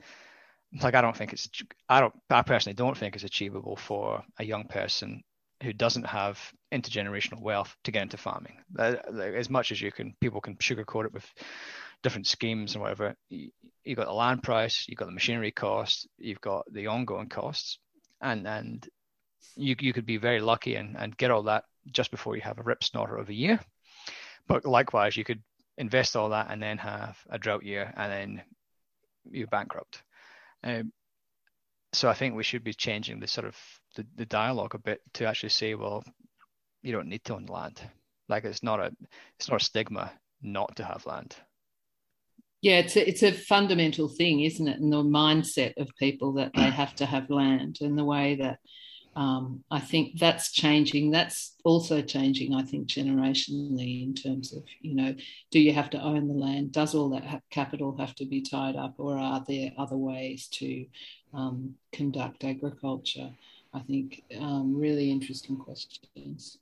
Like 0.81 0.95
I 0.95 1.01
don't 1.01 1.17
think 1.17 1.33
it's 1.33 1.51
I 1.89 2.01
don't 2.01 2.15
I 2.31 2.43
personally 2.43 2.75
don't 2.75 2.97
think 2.97 3.15
it's 3.15 3.25
achievable 3.25 3.77
for 3.77 4.23
a 4.39 4.45
young 4.45 4.65
person 4.65 5.23
who 5.63 5.73
doesn't 5.73 6.07
have 6.07 6.41
intergenerational 6.73 7.41
wealth 7.41 7.77
to 7.85 7.91
get 7.91 8.03
into 8.03 8.17
farming. 8.17 8.59
As 8.79 9.51
much 9.51 9.73
as 9.73 9.81
you 9.81 9.93
can, 9.93 10.15
people 10.21 10.41
can 10.41 10.57
sugarcoat 10.57 11.07
it 11.07 11.13
with 11.13 11.27
different 12.03 12.27
schemes 12.27 12.75
and 12.75 12.83
whatever. 12.83 13.15
You've 13.29 13.97
got 13.97 14.07
the 14.07 14.13
land 14.13 14.43
price, 14.43 14.87
you've 14.89 14.99
got 14.99 15.07
the 15.07 15.13
machinery 15.13 15.51
cost, 15.51 16.09
you've 16.19 16.41
got 16.41 16.65
the 16.73 16.87
ongoing 16.87 17.29
costs, 17.29 17.79
and 18.21 18.47
and 18.47 18.89
you 19.57 19.77
you 19.81 19.93
could 19.93 20.07
be 20.07 20.17
very 20.17 20.41
lucky 20.41 20.77
and, 20.77 20.97
and 20.97 21.17
get 21.17 21.31
all 21.31 21.43
that 21.45 21.65
just 21.91 22.11
before 22.11 22.37
you 22.37 22.43
have 22.43 22.59
a 22.59 22.63
rip 22.63 22.85
snorter 22.85 23.17
of 23.17 23.29
a 23.29 23.35
year. 23.35 23.61
But 24.47 24.65
likewise, 24.65 25.17
you 25.17 25.25
could 25.25 25.43
invest 25.79 26.17
all 26.17 26.31
that 26.31 26.49
and 26.51 26.63
then 26.63 26.79
have 26.79 27.19
a 27.31 27.39
drought 27.39 27.65
year 27.65 27.93
and 27.97 28.13
then 28.13 28.43
you're 29.31 29.47
bankrupt. 29.47 30.03
Um, 30.63 30.93
so 31.93 32.09
I 32.09 32.15
think 32.15 32.35
we 32.35 32.43
should 32.43 32.65
be 32.65 32.73
changing 32.73 33.21
the 33.21 33.27
sort 33.27 33.47
of 33.47 33.57
the, 33.97 34.07
the 34.17 34.27
dialogue 34.27 34.75
a 34.75 34.79
bit 34.79 35.01
to 35.15 35.27
actually 35.27 35.49
say, 35.51 35.75
well, 35.75 36.05
you 36.83 36.93
don't 36.93 37.09
need 37.09 37.25
to 37.25 37.35
own 37.35 37.47
land. 37.47 37.81
Like 38.29 38.45
it's 38.45 38.63
not 38.63 38.81
a 38.81 38.93
it's 39.39 39.51
not 39.51 39.61
a 39.61 39.65
stigma 39.65 40.13
not 40.41 40.77
to 40.77 40.85
have 40.85 41.07
land. 41.07 41.35
Yeah, 42.63 42.79
it's 42.79 42.97
a, 42.97 43.09
it's 43.09 43.23
a 43.23 43.33
fundamental 43.33 44.09
thing, 44.09 44.43
isn't 44.43 44.69
it? 44.69 44.79
And 44.79 44.93
the 44.93 45.03
mindset 45.03 45.73
of 45.79 45.89
people 45.99 46.35
that 46.35 46.53
they 46.55 46.71
have 46.71 46.95
to 46.97 47.07
have 47.07 47.31
land 47.31 47.79
and 47.81 47.99
the 47.99 48.05
way 48.05 48.37
that 48.37 48.59
um, 49.17 49.65
I 49.71 49.81
think 49.81 50.19
that's 50.19 50.53
changing. 50.53 51.11
That's 51.11 51.57
also 51.65 52.01
changing, 52.01 52.55
I 52.55 52.63
think, 52.63 52.87
generationally 52.87 54.05
in 54.05 54.15
terms 54.15 54.53
of, 54.55 54.63
you 54.81 54.95
know, 54.95 55.15
do 55.51 55.59
you 55.59 55.73
have 55.73 55.91
to 55.91 56.01
own 56.01 56.29
the 56.29 56.35
land? 56.35 56.73
Does 56.73 56.95
all 56.95 57.11
that 57.11 57.43
capital 57.51 57.97
have 57.99 58.15
to 58.17 58.25
be 58.25 58.41
tied 58.41 58.77
up, 58.77 58.95
or 58.99 59.19
are 59.19 59.45
there 59.47 59.73
other 59.77 59.97
ways 59.97 60.47
to 60.53 60.87
um, 61.35 61.75
conduct 61.93 62.45
agriculture? 62.45 63.31
I 63.75 63.81
think 63.81 64.23
um, 64.39 64.77
really 64.77 65.11
interesting 65.11 65.57
questions. 65.57 66.59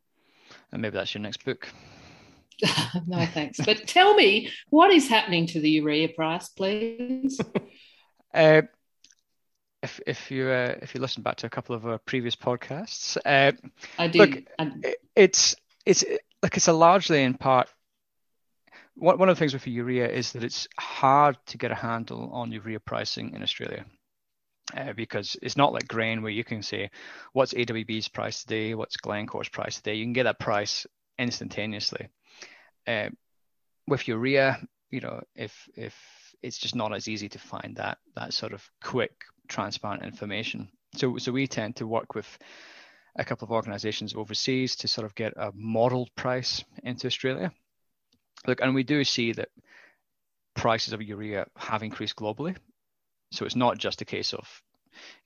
And 0.73 0.81
maybe 0.81 0.95
that's 0.95 1.15
your 1.15 1.23
next 1.23 1.45
book. 1.45 1.69
no, 3.07 3.25
thanks. 3.27 3.61
But 3.65 3.87
tell 3.87 4.15
me, 4.15 4.51
what 4.71 4.91
is 4.91 5.09
happening 5.09 5.47
to 5.49 5.61
the 5.61 5.71
urea 5.71 6.09
price, 6.09 6.49
please? 6.49 7.41
uh, 8.35 8.63
if 9.83 10.01
if 10.07 10.31
you 10.31 10.49
uh, 10.49 10.75
if 10.83 10.95
you 10.95 11.01
listen 11.01 11.23
back 11.23 11.37
to 11.37 11.47
a 11.47 11.51
couple 11.51 11.75
of 11.75 11.87
our 11.87 11.99
previous 11.99 12.37
podcasts, 12.37 13.17
uh, 13.25 13.53
I 13.99 14.09
do. 14.09 14.19
Look, 14.19 14.39
I... 14.59 14.73
it's 15.15 15.57
it's 15.87 16.05
like 16.43 16.57
it's 16.57 16.69
a 16.69 16.73
largely 16.73 17.23
in 17.23 17.35
part 17.35 17.69
one, 18.99 19.19
one 19.19 19.29
of 19.29 19.37
the 19.37 19.39
things 19.39 19.55
with 19.55 19.67
urea 19.67 20.09
is 20.09 20.33
that 20.33 20.45
it's 20.45 20.69
hard 20.79 21.37
to 21.47 21.59
get 21.59 21.71
a 21.71 21.77
handle 21.77 22.31
on 22.33 22.53
urea 22.53 22.81
pricing 22.81 23.35
in 23.35 23.43
Australia. 23.43 23.85
Uh, 24.77 24.93
because 24.93 25.35
it's 25.41 25.57
not 25.57 25.73
like 25.73 25.89
grain 25.89 26.21
where 26.21 26.31
you 26.31 26.45
can 26.45 26.63
say 26.63 26.91
what's 27.33 27.55
AWB's 27.55 28.09
price 28.09 28.43
today, 28.43 28.75
what's 28.75 28.99
Glencore's 28.99 29.49
price 29.49 29.77
today. 29.77 29.95
You 29.95 30.05
can 30.05 30.13
get 30.13 30.25
that 30.25 30.39
price 30.39 30.87
instantaneously. 31.19 32.09
Uh, 32.87 33.09
with 33.87 34.07
urea, 34.09 34.59
you 34.91 35.01
know, 35.01 35.23
if 35.35 35.69
if 35.75 35.95
it's 36.43 36.59
just 36.59 36.75
not 36.75 36.95
as 36.95 37.09
easy 37.09 37.29
to 37.29 37.39
find 37.39 37.77
that 37.77 37.99
that 38.15 38.33
sort 38.33 38.53
of 38.53 38.69
quick, 38.83 39.25
transparent 39.49 40.05
information. 40.05 40.69
So 40.95 41.19
so 41.19 41.33
we 41.33 41.47
tend 41.47 41.77
to 41.77 41.87
work 41.87 42.15
with 42.15 42.39
a 43.17 43.25
couple 43.25 43.47
of 43.47 43.53
organizations 43.53 44.15
overseas 44.15 44.77
to 44.77 44.89
sort 44.89 45.05
of 45.05 45.15
get 45.15 45.33
a 45.37 45.51
modeled 45.55 46.11
price 46.15 46.65
into 46.85 47.07
Australia. 47.07 47.53
Look, 48.47 48.61
and 48.61 48.75
we 48.75 48.85
do 48.85 49.03
see 49.05 49.33
that 49.33 49.49
prices 50.55 50.93
of 50.93 51.03
urea 51.03 51.47
have 51.57 51.83
increased 51.83 52.17
globally. 52.17 52.57
So 53.33 53.45
it's 53.45 53.57
not 53.57 53.79
just 53.79 54.01
a 54.01 54.07
case 54.07 54.33
of, 54.33 54.63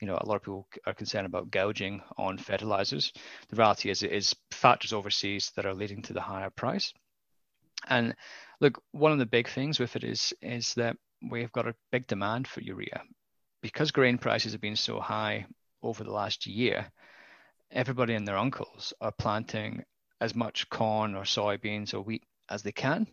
you 0.01 0.07
know, 0.07 0.19
a 0.21 0.27
lot 0.27 0.37
of 0.37 0.43
people 0.43 0.67
are 0.87 0.95
concerned 0.95 1.27
about 1.27 1.51
gouging 1.51 2.03
on 2.17 2.39
fertilizers. 2.39 3.13
The 3.49 3.57
reality 3.57 3.91
is 3.91 4.03
it 4.03 4.13
is 4.13 4.35
factors 4.51 4.93
overseas 4.93 5.53
that 5.57 5.67
are 5.67 5.75
leading 5.75 6.03
to 6.03 6.13
the 6.13 6.21
higher 6.21 6.51
price. 6.51 6.93
And 7.89 8.15
look, 8.63 8.83
one 8.93 9.13
of 9.13 9.19
the 9.19 9.27
big 9.27 9.49
things 9.49 9.79
with 9.79 9.97
it 9.97 10.05
is 10.05 10.33
is 10.41 10.73
that 10.75 10.97
we've 11.31 11.53
got 11.53 11.69
a 11.69 11.75
big 11.91 12.07
demand 12.07 12.49
for 12.49 12.63
urea 12.63 13.03
because 13.61 13.91
grain 13.91 14.17
prices 14.17 14.53
have 14.53 14.61
been 14.61 14.77
so 14.77 14.99
high 14.99 15.45
over 15.83 16.03
the 16.03 16.13
last 16.13 16.47
year 16.47 16.87
everybody 17.73 18.15
and 18.15 18.27
their 18.27 18.37
uncles 18.37 18.93
are 19.01 19.13
planting 19.13 19.85
as 20.21 20.35
much 20.35 20.69
corn 20.71 21.15
or 21.15 21.23
soybeans 21.23 21.95
or 21.95 22.01
wheat 22.01 22.23
as 22.51 22.63
they 22.63 22.73
can. 22.73 23.07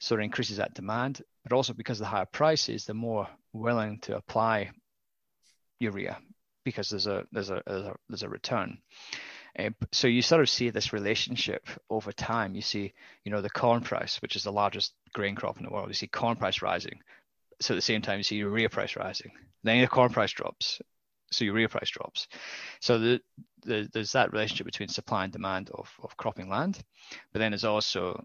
So 0.00 0.16
it 0.16 0.22
increases 0.22 0.56
that 0.56 0.74
demand, 0.74 1.22
but 1.44 1.52
also 1.52 1.72
because 1.72 2.00
of 2.00 2.04
the 2.04 2.10
higher 2.10 2.26
prices, 2.26 2.84
they're 2.84 2.94
more 2.94 3.28
willing 3.52 3.98
to 4.00 4.16
apply 4.16 4.70
urea 5.80 6.18
because 6.64 6.90
there's 6.90 7.06
a 7.06 7.24
there's 7.32 7.50
a 7.50 7.62
there's 7.66 7.86
a, 7.86 7.96
there's 8.08 8.22
a 8.22 8.28
return. 8.28 8.78
So 9.92 10.06
you 10.06 10.22
sort 10.22 10.40
of 10.40 10.48
see 10.48 10.70
this 10.70 10.92
relationship 10.92 11.68
over 11.90 12.12
time. 12.12 12.54
You 12.54 12.62
see, 12.62 12.92
you 13.24 13.32
know, 13.32 13.40
the 13.40 13.50
corn 13.50 13.82
price, 13.82 14.22
which 14.22 14.36
is 14.36 14.44
the 14.44 14.52
largest 14.52 14.92
grain 15.12 15.34
crop 15.34 15.58
in 15.58 15.64
the 15.64 15.70
world. 15.70 15.88
You 15.88 15.94
see 15.94 16.06
corn 16.06 16.36
price 16.36 16.62
rising. 16.62 17.00
So 17.60 17.74
at 17.74 17.76
the 17.76 17.82
same 17.82 18.02
time, 18.02 18.18
you 18.18 18.22
see 18.22 18.36
urea 18.36 18.68
price 18.68 18.94
rising. 18.94 19.32
Then 19.64 19.80
the 19.80 19.88
corn 19.88 20.10
price 20.10 20.30
drops 20.30 20.80
so 21.30 21.44
urea 21.44 21.68
price 21.68 21.90
drops. 21.90 22.28
So 22.80 22.98
the, 22.98 23.20
the, 23.64 23.88
there's 23.92 24.12
that 24.12 24.32
relationship 24.32 24.66
between 24.66 24.88
supply 24.88 25.24
and 25.24 25.32
demand 25.32 25.70
of, 25.70 25.90
of 26.02 26.16
cropping 26.16 26.48
land, 26.48 26.78
but 27.32 27.38
then 27.38 27.52
there's 27.52 27.64
also, 27.64 28.24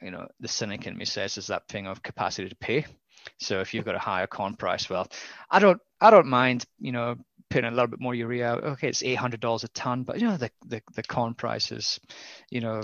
you 0.00 0.10
know, 0.10 0.28
the 0.40 0.48
cynic 0.48 0.86
in 0.86 0.96
me 0.96 1.04
says 1.04 1.38
is 1.38 1.48
that 1.48 1.68
thing 1.68 1.86
of 1.86 2.02
capacity 2.02 2.48
to 2.48 2.56
pay. 2.56 2.86
So 3.38 3.60
if 3.60 3.74
you've 3.74 3.84
got 3.84 3.96
a 3.96 4.00
higher 4.00 4.26
corn 4.26 4.54
price, 4.54 4.88
well, 4.88 5.08
I 5.50 5.58
don't 5.58 5.80
I 6.00 6.10
don't 6.10 6.26
mind, 6.26 6.64
you 6.78 6.92
know, 6.92 7.16
putting 7.56 7.72
a 7.72 7.74
little 7.74 7.86
bit 7.86 8.00
more 8.00 8.14
urea. 8.14 8.52
Okay, 8.52 8.88
it's 8.88 9.02
eight 9.02 9.14
hundred 9.14 9.40
dollars 9.40 9.64
a 9.64 9.68
ton, 9.68 10.02
but 10.02 10.20
you 10.20 10.26
know 10.26 10.36
the, 10.36 10.50
the 10.66 10.82
the 10.94 11.02
corn 11.02 11.34
price 11.34 11.72
is, 11.72 11.98
you 12.50 12.60
know, 12.60 12.82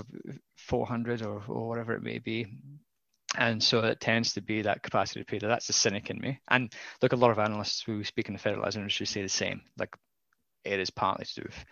four 0.57 0.87
hundred 0.87 1.21
or 1.21 1.41
or 1.47 1.67
whatever 1.67 1.93
it 1.93 2.01
may 2.01 2.19
be 2.19 2.47
and 3.37 3.63
so 3.63 3.79
it 3.79 3.99
tends 3.99 4.33
to 4.33 4.41
be 4.41 4.61
that 4.61 4.83
capacity 4.83 5.19
to 5.19 5.25
pay. 5.25 5.39
That's 5.39 5.67
the 5.67 5.73
cynic 5.73 6.09
in 6.09 6.19
me. 6.19 6.39
And 6.49 6.71
look, 7.01 7.13
a 7.13 7.15
lot 7.15 7.31
of 7.31 7.39
analysts 7.39 7.81
who 7.81 8.03
speak 8.03 8.27
in 8.27 8.33
the 8.33 8.39
fertilizer 8.39 8.79
industry 8.79 9.05
say 9.05 9.23
the 9.23 9.29
same. 9.29 9.61
Like 9.77 9.95
it 10.63 10.79
is 10.79 10.91
partly 10.91 11.25
to 11.25 11.35
do 11.35 11.43
with 11.43 11.65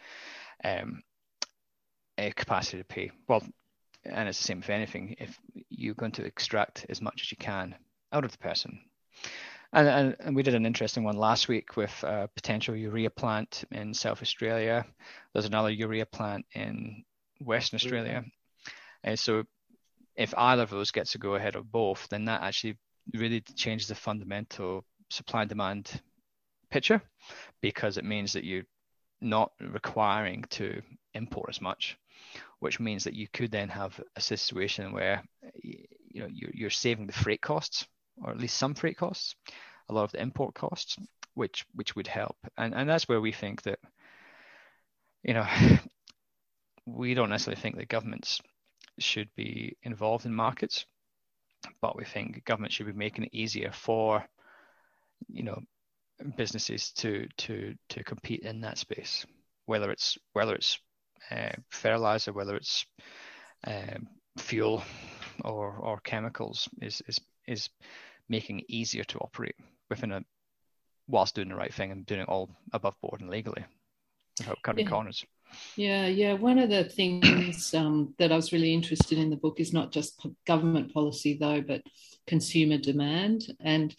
um, 0.64 1.04
a 2.18 2.32
capacity 2.32 2.80
to 2.80 2.84
pay. 2.84 3.12
Well, 3.28 3.44
and 4.04 4.28
it's 4.28 4.40
the 4.40 4.46
same 4.46 4.62
for 4.62 4.72
anything. 4.72 5.16
If 5.20 5.38
you're 5.70 5.94
going 5.94 6.14
to 6.14 6.26
extract 6.26 6.88
as 6.90 7.02
much 7.02 7.22
as 7.22 7.32
you 7.32 7.38
can 7.38 7.76
out 8.12 8.26
of 8.26 8.32
the 8.32 8.40
person. 8.40 8.80
And, 9.74 9.88
and, 9.88 10.16
and 10.20 10.36
we 10.36 10.44
did 10.44 10.56
an 10.56 10.66
interesting 10.66 11.04
one 11.04 11.16
last 11.16 11.48
week 11.48 11.78
with 11.78 12.04
a 12.04 12.30
potential 12.36 12.76
urea 12.76 13.10
plant 13.10 13.64
in 13.72 13.94
South 13.94 14.22
Australia. 14.22 14.86
There's 15.34 15.46
another 15.46 15.70
urea 15.70 16.06
plant 16.06 16.46
in 16.54 17.04
Western 17.40 17.78
Australia. 17.78 18.24
And 19.04 19.18
so 19.18 19.44
if 20.16 20.34
either 20.38 20.64
of 20.64 20.70
those 20.70 20.92
gets 20.92 21.14
to 21.14 21.20
go 21.20 21.36
ahead 21.36 21.56
of 21.56 21.72
both, 21.72 22.08
then 22.10 22.26
that 22.26 22.42
actually 22.42 22.78
really 23.14 23.42
changes 23.56 23.88
the 23.88 23.96
fundamental 23.96 24.84
supply 25.10 25.42
and 25.42 25.50
demand 25.50 26.02
picture 26.70 27.02
because 27.62 27.98
it 27.98 28.06
means 28.06 28.34
that 28.34 28.44
you're 28.44 28.66
not 29.22 29.52
requiring 29.60 30.44
to 30.50 30.82
import 31.14 31.50
as 31.50 31.62
much, 31.62 31.98
which 32.60 32.80
means 32.80 33.06
that 33.06 33.14
you 33.14 33.28
could 33.32 33.52
then 33.52 33.70
have 33.70 34.00
a 34.16 34.22
situation 34.22 34.92
where 34.92 35.24
you 35.54 36.22
know 36.22 36.28
you're, 36.32 36.52
you're 36.54 36.70
saving 36.70 37.08
the 37.08 37.14
freight 37.14 37.42
costs 37.42 37.86
or 38.24 38.32
at 38.32 38.40
least 38.40 38.58
some 38.58 38.74
freight 38.74 38.98
costs, 38.98 39.36
a 39.90 39.94
lot 39.94 40.04
of 40.04 40.12
the 40.12 40.22
import 40.22 40.54
costs, 40.54 40.98
which 41.34 41.66
which 41.74 41.96
would 41.96 42.08
help. 42.08 42.38
And 42.58 42.74
and 42.74 42.90
that's 42.90 43.08
where 43.08 43.22
we 43.22 43.32
think 43.32 43.64
that 43.64 43.80
you 45.24 45.34
know 45.34 45.46
we 46.86 47.14
don't 47.14 47.30
necessarily 47.30 47.62
think 47.62 47.78
that 47.78 47.90
governments 47.90 48.42
should 49.00 49.30
be 49.36 49.78
involved 49.84 50.26
in 50.26 50.34
markets, 50.34 50.86
but 51.82 51.96
we 51.96 52.06
think 52.06 52.44
government 52.46 52.74
should 52.74 52.88
be 52.88 52.94
making 52.94 53.26
it 53.26 53.34
easier 53.34 53.72
for, 53.72 54.26
you 55.30 55.44
know, 55.44 55.60
businesses 56.38 56.92
to 56.92 57.28
to 57.38 57.76
to 57.90 58.04
compete 58.04 58.42
in 58.42 58.62
that 58.62 58.78
space, 58.78 59.26
whether 59.66 59.92
it's 59.92 60.18
whether 60.34 60.56
it's 60.56 60.80
uh, 61.30 61.52
fertilizer, 61.70 62.34
whether 62.34 62.56
it's 62.56 62.86
um, 63.66 64.08
fuel 64.38 64.84
or 65.44 65.78
or 65.78 66.00
chemicals, 66.02 66.68
is 66.82 67.02
is 67.08 67.20
is 67.48 67.70
making 68.32 68.62
it 68.62 68.66
easier 68.70 69.04
to 69.04 69.20
operate 69.20 69.56
within 69.90 70.12
a 70.14 70.24
whilst 71.08 71.36
doing 71.36 71.50
the 71.50 71.56
right 71.56 71.74
thing 71.74 71.92
and 71.92 72.06
doing 72.06 72.22
it 72.22 72.30
all 72.30 72.50
above 72.72 72.96
board 73.02 73.20
and 73.20 73.30
legally 73.30 73.64
without 74.40 74.58
cutting 74.64 74.86
yeah. 74.86 74.90
corners. 74.90 75.26
Yeah, 75.76 76.08
yeah. 76.08 76.34
One 76.34 76.58
of 76.58 76.70
the 76.70 76.86
things 76.86 77.74
um, 77.74 78.16
that 78.18 78.32
I 78.32 78.36
was 78.38 78.54
really 78.54 78.74
interested 78.74 79.18
in 79.18 79.30
the 79.30 79.36
book 79.36 79.60
is 79.60 79.74
not 79.74 79.92
just 79.92 80.26
government 80.48 80.94
policy, 80.94 81.38
though, 81.38 81.62
but 81.62 81.82
consumer 82.26 82.78
demand. 82.78 83.54
And 83.60 83.94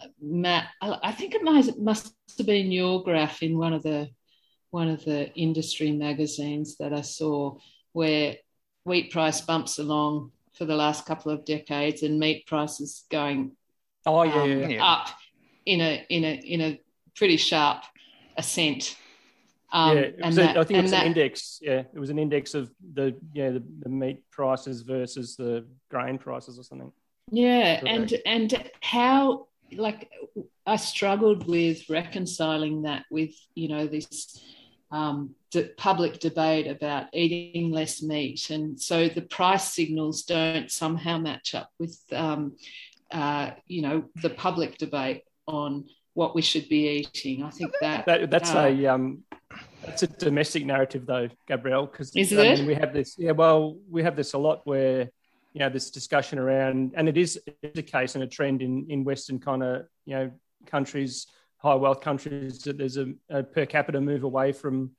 uh, 0.00 0.06
Matt, 0.20 0.68
I 0.80 1.12
think 1.12 1.34
it 1.34 1.42
might, 1.42 1.78
must 1.78 2.14
have 2.38 2.46
been 2.46 2.72
your 2.72 3.04
graph 3.04 3.42
in 3.42 3.58
one 3.58 3.74
of 3.74 3.82
the 3.82 4.08
one 4.70 4.88
of 4.88 5.04
the 5.04 5.32
industry 5.34 5.92
magazines 5.92 6.76
that 6.78 6.92
I 6.92 7.02
saw, 7.02 7.58
where 7.92 8.36
wheat 8.84 9.12
price 9.12 9.40
bumps 9.40 9.78
along 9.78 10.32
for 10.54 10.64
the 10.64 10.74
last 10.74 11.06
couple 11.06 11.30
of 11.30 11.44
decades, 11.44 12.02
and 12.02 12.18
meat 12.18 12.46
prices 12.46 13.04
going 13.10 13.52
oh 14.06 14.22
yeah, 14.22 14.42
um, 14.42 14.50
yeah, 14.50 14.68
yeah. 14.68 14.84
up 14.84 15.08
in 15.66 15.80
a 15.80 16.06
in 16.08 16.24
a 16.24 16.34
in 16.34 16.60
a 16.60 16.80
pretty 17.14 17.36
sharp 17.36 17.84
ascent 18.36 18.96
um, 19.74 19.96
yeah, 19.96 20.06
and 20.22 20.34
that, 20.36 20.56
I 20.56 20.62
think 20.62 20.78
it 20.78 20.82
was 20.82 20.92
an 20.92 21.06
index. 21.06 21.58
Yeah, 21.60 21.82
it 21.92 21.98
was 21.98 22.08
an 22.08 22.18
index 22.18 22.54
of 22.54 22.70
the 22.94 23.16
yeah 23.32 23.50
the, 23.50 23.62
the 23.80 23.88
meat 23.88 24.22
prices 24.30 24.82
versus 24.82 25.34
the 25.34 25.66
grain 25.90 26.16
prices 26.16 26.60
or 26.60 26.62
something. 26.62 26.92
Yeah, 27.32 27.82
and 27.84 28.14
and 28.24 28.70
how 28.80 29.48
like 29.72 30.08
I 30.64 30.76
struggled 30.76 31.48
with 31.48 31.90
reconciling 31.90 32.82
that 32.82 33.04
with 33.10 33.34
you 33.56 33.68
know 33.68 33.88
this 33.88 34.44
um, 34.92 35.34
de- 35.50 35.70
public 35.76 36.20
debate 36.20 36.68
about 36.68 37.06
eating 37.12 37.72
less 37.72 38.00
meat, 38.00 38.50
and 38.50 38.80
so 38.80 39.08
the 39.08 39.22
price 39.22 39.74
signals 39.74 40.22
don't 40.22 40.70
somehow 40.70 41.18
match 41.18 41.52
up 41.52 41.70
with 41.80 42.00
um, 42.12 42.54
uh, 43.14 43.50
you 43.66 43.80
know 43.80 44.04
the 44.22 44.30
public 44.30 44.76
debate 44.76 45.22
on 45.46 45.84
what 46.14 46.34
we 46.34 46.42
should 46.42 46.68
be 46.68 46.88
eating. 46.88 47.42
I 47.42 47.50
think 47.50 47.72
that, 47.80 48.06
that 48.06 48.30
that's 48.30 48.54
uh, 48.54 48.66
a 48.66 48.86
um, 48.86 49.22
that's 49.84 50.02
a 50.02 50.06
domestic 50.06 50.66
narrative, 50.66 51.06
though, 51.06 51.28
Gabrielle, 51.46 51.86
because 51.86 52.10
it? 52.14 52.58
Mean, 52.58 52.66
we 52.66 52.74
have 52.74 52.92
this. 52.92 53.16
Yeah, 53.18 53.32
well, 53.32 53.76
we 53.90 54.02
have 54.02 54.16
this 54.16 54.32
a 54.32 54.38
lot 54.38 54.66
where 54.66 55.08
you 55.52 55.60
know 55.60 55.68
this 55.68 55.90
discussion 55.90 56.38
around, 56.38 56.92
and 56.96 57.08
it 57.08 57.16
is, 57.16 57.40
it 57.46 57.58
is 57.62 57.78
a 57.78 57.82
case 57.82 58.14
and 58.16 58.24
a 58.24 58.26
trend 58.26 58.62
in 58.62 58.86
in 58.88 59.04
Western 59.04 59.38
kind 59.38 59.62
of 59.62 59.86
you 60.06 60.16
know 60.16 60.30
countries, 60.66 61.26
high 61.58 61.74
wealth 61.74 62.00
countries, 62.00 62.58
that 62.60 62.78
there's 62.78 62.96
a, 62.96 63.12
a 63.30 63.42
per 63.42 63.64
capita 63.64 64.00
move 64.00 64.24
away 64.24 64.52
from 64.52 64.90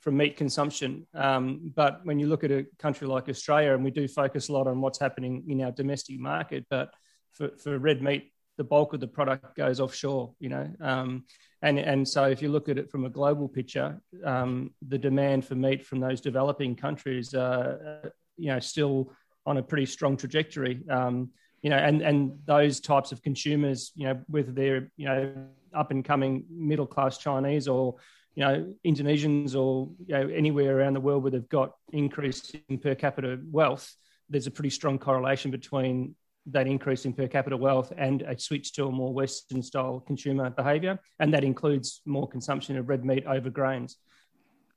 from 0.00 0.16
meat 0.16 0.36
consumption. 0.36 1.06
Um, 1.14 1.72
but 1.76 2.04
when 2.04 2.18
you 2.18 2.26
look 2.26 2.42
at 2.44 2.50
a 2.50 2.66
country 2.78 3.06
like 3.06 3.28
Australia, 3.28 3.72
and 3.74 3.84
we 3.84 3.90
do 3.90 4.08
focus 4.08 4.48
a 4.48 4.52
lot 4.52 4.66
on 4.66 4.80
what's 4.80 4.98
happening 4.98 5.44
in 5.48 5.62
our 5.62 5.70
domestic 5.70 6.18
market, 6.18 6.66
but 6.68 6.92
for, 7.32 7.50
for 7.58 7.78
red 7.78 8.02
meat, 8.02 8.32
the 8.58 8.64
bulk 8.64 8.92
of 8.92 9.00
the 9.00 9.08
product 9.08 9.56
goes 9.56 9.80
offshore, 9.80 10.34
you 10.38 10.48
know. 10.48 10.70
Um, 10.80 11.24
and, 11.62 11.78
and 11.78 12.06
so 12.06 12.24
if 12.24 12.42
you 12.42 12.50
look 12.50 12.68
at 12.68 12.78
it 12.78 12.90
from 12.90 13.04
a 13.04 13.10
global 13.10 13.48
picture, 13.48 14.00
um, 14.24 14.72
the 14.86 14.98
demand 14.98 15.44
for 15.44 15.54
meat 15.54 15.86
from 15.86 16.00
those 16.00 16.20
developing 16.20 16.76
countries, 16.76 17.34
uh, 17.34 18.10
you 18.36 18.48
know, 18.48 18.60
still 18.60 19.12
on 19.46 19.56
a 19.56 19.62
pretty 19.62 19.86
strong 19.86 20.16
trajectory. 20.16 20.82
Um, 20.88 21.30
you 21.62 21.70
know, 21.70 21.76
and, 21.76 22.02
and 22.02 22.38
those 22.44 22.80
types 22.80 23.12
of 23.12 23.22
consumers, 23.22 23.92
you 23.94 24.04
know, 24.06 24.20
whether 24.26 24.50
they're, 24.50 24.90
you 24.96 25.06
know, 25.06 25.32
up 25.74 25.90
and 25.90 26.04
coming 26.04 26.44
middle 26.50 26.86
class 26.86 27.18
Chinese 27.18 27.68
or, 27.68 27.94
you 28.34 28.44
know, 28.44 28.74
Indonesians 28.84 29.54
or, 29.54 29.88
you 30.06 30.14
know, 30.14 30.28
anywhere 30.28 30.76
around 30.76 30.94
the 30.94 31.00
world 31.00 31.22
where 31.22 31.30
they've 31.30 31.48
got 31.48 31.72
increase 31.92 32.52
in 32.68 32.78
per 32.78 32.94
capita 32.94 33.38
wealth, 33.50 33.94
there's 34.28 34.46
a 34.46 34.50
pretty 34.50 34.70
strong 34.70 34.98
correlation 34.98 35.50
between 35.50 36.14
that 36.46 36.66
increase 36.66 37.04
in 37.04 37.12
per 37.12 37.28
capita 37.28 37.56
wealth 37.56 37.92
and 37.96 38.22
a 38.22 38.38
switch 38.38 38.72
to 38.72 38.86
a 38.86 38.90
more 38.90 39.12
Western 39.12 39.62
style 39.62 40.00
consumer 40.00 40.50
behavior. 40.50 40.98
And 41.20 41.32
that 41.34 41.44
includes 41.44 42.00
more 42.04 42.28
consumption 42.28 42.76
of 42.76 42.88
red 42.88 43.04
meat 43.04 43.24
over 43.26 43.50
grains. 43.50 43.96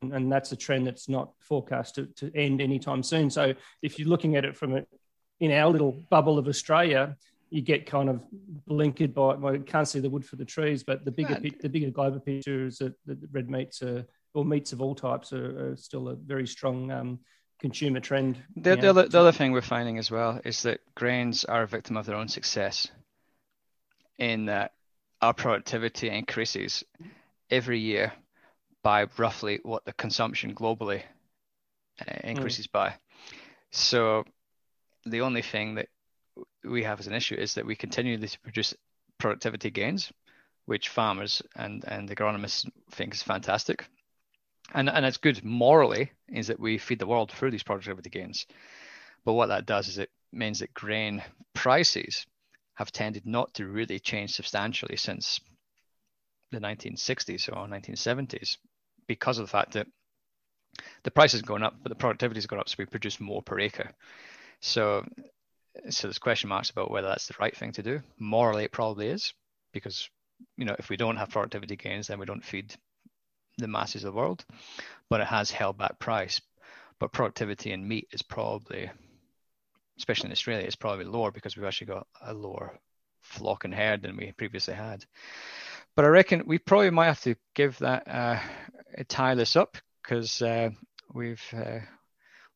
And, 0.02 0.14
and 0.14 0.32
that's 0.32 0.52
a 0.52 0.56
trend 0.56 0.86
that's 0.86 1.10
not 1.10 1.32
forecast 1.40 1.96
to, 1.96 2.06
to 2.18 2.32
end 2.36 2.62
anytime 2.62 3.02
soon. 3.02 3.30
So 3.30 3.54
if 3.82 3.98
you're 3.98 4.08
looking 4.08 4.36
at 4.36 4.46
it 4.46 4.56
from 4.56 4.78
a, 4.78 4.86
in 5.40 5.52
our 5.52 5.70
little 5.70 5.92
bubble 6.10 6.38
of 6.38 6.48
Australia, 6.48 7.18
you 7.50 7.62
get 7.62 7.86
kind 7.86 8.10
of 8.10 8.22
blinkered 8.70 9.14
by, 9.14 9.36
well, 9.36 9.56
you 9.56 9.64
can't 9.64 9.88
see 9.88 10.00
the 10.00 10.10
wood 10.10 10.26
for 10.26 10.36
the 10.36 10.46
trees, 10.46 10.84
but 10.84 11.06
the 11.06 11.12
bigger, 11.12 11.40
the 11.40 11.70
bigger 11.70 11.90
global 11.90 12.20
picture 12.20 12.66
is 12.66 12.78
that 12.80 12.94
the 13.06 13.18
red 13.32 13.50
meats 13.50 13.82
are, 13.82 14.06
or 14.34 14.44
meats 14.44 14.74
of 14.74 14.82
all 14.82 14.94
types 14.94 15.32
are, 15.32 15.72
are 15.72 15.76
still 15.78 16.10
a 16.10 16.16
very 16.16 16.46
strong 16.46 16.92
um, 16.92 17.20
consumer 17.60 18.00
trend. 18.00 18.42
The, 18.56 18.76
the, 18.76 18.90
other, 18.90 19.08
the 19.08 19.20
other 19.20 19.32
thing 19.32 19.52
we're 19.52 19.62
finding 19.62 19.98
as 19.98 20.12
well 20.12 20.40
is 20.44 20.64
that 20.64 20.82
grains 20.96 21.46
are 21.46 21.64
a 21.64 21.68
victim 21.68 21.98
of 21.98 22.06
their 22.06 22.16
own 22.16 22.28
success 22.28 22.88
in 24.18 24.46
that 24.46 24.74
our 25.22 25.34
productivity 25.34 26.10
increases 26.10 26.84
every 27.50 27.80
year 27.80 28.14
by 28.84 29.08
roughly 29.18 29.60
what 29.64 29.84
the 29.86 29.94
consumption 29.94 30.54
globally 30.54 31.02
uh, 32.02 32.14
increases 32.24 32.68
mm. 32.68 32.72
by. 32.72 32.96
So 33.72 34.24
the 35.06 35.22
only 35.22 35.42
thing 35.42 35.76
that 35.76 35.90
we 36.64 36.84
have 36.84 37.00
as 37.00 37.08
an 37.08 37.14
issue 37.14 37.36
is 37.36 37.56
that 37.56 37.66
we 37.66 37.76
continually 37.76 38.30
produce 38.44 38.74
productivity 39.18 39.70
gains, 39.70 40.12
which 40.66 40.90
farmers 40.90 41.42
and, 41.56 41.84
and 41.88 42.10
agronomists 42.10 42.70
think 42.92 43.14
is 43.14 43.24
fantastic 43.24 43.88
and 44.74 44.90
and 44.90 45.06
it's 45.06 45.18
good 45.18 45.44
morally 45.44 46.12
is 46.30 46.48
that 46.48 46.60
we 46.60 46.78
feed 46.78 47.00
the 47.00 47.08
world 47.08 47.32
through 47.32 47.52
these 47.52 47.64
productivity 47.64 48.10
gains. 48.10 48.46
But 49.24 49.34
what 49.34 49.48
that 49.48 49.66
does 49.66 49.88
is 49.88 49.98
it 49.98 50.10
means 50.32 50.60
that 50.60 50.74
grain 50.74 51.24
prices 51.54 52.26
have 52.76 52.92
tended 52.92 53.26
not 53.26 53.54
to 53.56 53.68
really 53.68 54.00
change 54.00 54.32
substantially 54.32 54.98
since 54.98 55.40
the 56.52 56.60
1960s 56.60 57.50
or 57.50 57.68
1970s 57.68 58.58
because 59.08 59.38
of 59.38 59.46
the 59.46 59.52
fact 59.52 59.74
that 59.74 59.88
the 61.04 61.12
price 61.12 61.32
has 61.32 61.42
gone 61.42 61.64
up, 61.64 61.76
but 61.82 61.90
the 61.90 61.96
productivity 61.96 62.38
has 62.38 62.48
gone 62.48 62.60
up, 62.60 62.68
so 62.68 62.76
we 62.78 62.86
produce 62.86 63.20
more 63.20 63.42
per 63.42 63.60
acre. 63.60 63.92
So, 64.60 65.06
so 65.90 66.08
there's 66.08 66.20
question 66.20 66.50
marks 66.50 66.70
about 66.70 66.92
whether 66.92 67.08
that's 67.08 67.28
the 67.28 67.36
right 67.40 67.56
thing 67.56 67.72
to 67.74 67.84
do. 67.84 68.02
Morally, 68.20 68.66
it 68.66 68.72
probably 68.72 69.08
is, 69.08 69.34
because 69.74 70.10
you 70.58 70.66
know 70.66 70.76
if 70.78 70.90
we 70.90 70.98
don't 70.98 71.18
have 71.18 71.30
productivity 71.30 71.76
gains, 71.76 72.08
then 72.08 72.20
we 72.20 72.26
don't 72.26 72.44
feed 72.44 72.76
the 73.58 73.68
masses 73.68 74.04
of 74.04 74.14
the 74.14 74.18
world, 74.18 74.46
but 75.10 75.22
it 75.22 75.28
has 75.28 75.52
held 75.52 75.78
back 75.78 76.00
price. 76.00 76.42
But 77.00 77.12
productivity 77.12 77.72
in 77.72 77.88
meat 77.88 78.08
is 78.12 78.22
probably, 78.22 78.90
especially 79.98 80.28
in 80.28 80.32
Australia, 80.32 80.66
is 80.66 80.76
probably 80.76 81.06
lower 81.06 81.32
because 81.32 81.56
we've 81.56 81.66
actually 81.66 81.88
got 81.88 82.08
a 82.22 82.34
lower 82.34 82.80
flock 83.22 83.66
and 83.66 83.74
herd 83.74 84.02
than 84.02 84.18
we 84.18 84.32
previously 84.32 84.74
had. 84.74 85.04
But 85.96 86.06
I 86.06 86.10
reckon 86.10 86.44
we 86.46 86.58
probably 86.58 86.90
might 86.90 87.06
have 87.08 87.22
to 87.22 87.36
give 87.54 87.78
that 87.80 88.08
uh, 88.08 88.40
tie 89.08 89.36
this 89.36 89.56
up 89.56 89.78
because 90.04 90.42
uh, 90.42 90.70
we've 91.14 91.44
uh, 91.54 91.80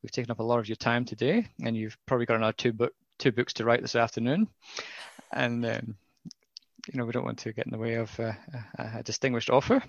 we've 0.02 0.12
taken 0.12 0.32
up 0.32 0.40
a 0.40 0.44
lot 0.44 0.60
of 0.60 0.68
your 0.68 0.76
time 0.76 1.06
today, 1.06 1.48
and 1.64 1.76
you've 1.76 1.98
probably 2.06 2.26
got 2.26 2.38
another 2.38 2.54
two 2.54 2.74
book 2.74 2.94
two 3.18 3.32
books 3.32 3.54
to 3.54 3.66
write 3.66 3.82
this 3.82 3.96
afternoon, 3.96 4.48
and 5.32 5.66
um, 5.66 5.96
you 6.92 6.98
know 6.98 7.06
we 7.06 7.12
don't 7.12 7.26
want 7.26 7.40
to 7.40 7.54
get 7.54 7.66
in 7.66 7.72
the 7.72 7.78
way 7.78 7.96
of 7.96 8.18
uh, 8.20 8.34
a, 8.78 9.00
a 9.00 9.04
distinguished 9.04 9.50
offer. 9.50 9.82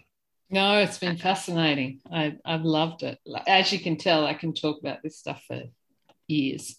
No, 0.50 0.78
it's 0.78 0.98
been 0.98 1.16
fascinating. 1.16 2.00
I, 2.12 2.36
I've 2.44 2.64
loved 2.64 3.04
it. 3.04 3.18
As 3.46 3.72
you 3.72 3.78
can 3.78 3.96
tell, 3.96 4.26
I 4.26 4.34
can 4.34 4.52
talk 4.52 4.80
about 4.80 5.02
this 5.02 5.16
stuff 5.16 5.44
for 5.46 5.62
years. 6.26 6.76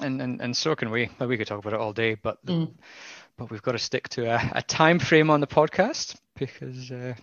And 0.00 0.20
and, 0.20 0.40
and 0.40 0.56
so 0.56 0.74
can 0.74 0.90
we. 0.90 1.08
we 1.20 1.36
could 1.36 1.46
talk 1.46 1.60
about 1.60 1.74
it 1.74 1.80
all 1.80 1.92
day, 1.92 2.14
but 2.14 2.44
mm. 2.44 2.72
but 3.36 3.50
we've 3.50 3.62
got 3.62 3.72
to 3.72 3.78
stick 3.78 4.08
to 4.10 4.26
a, 4.26 4.52
a 4.56 4.62
time 4.62 4.98
frame 4.98 5.30
on 5.30 5.40
the 5.40 5.46
podcast 5.46 6.16
because. 6.36 6.90
Uh, 6.90 7.14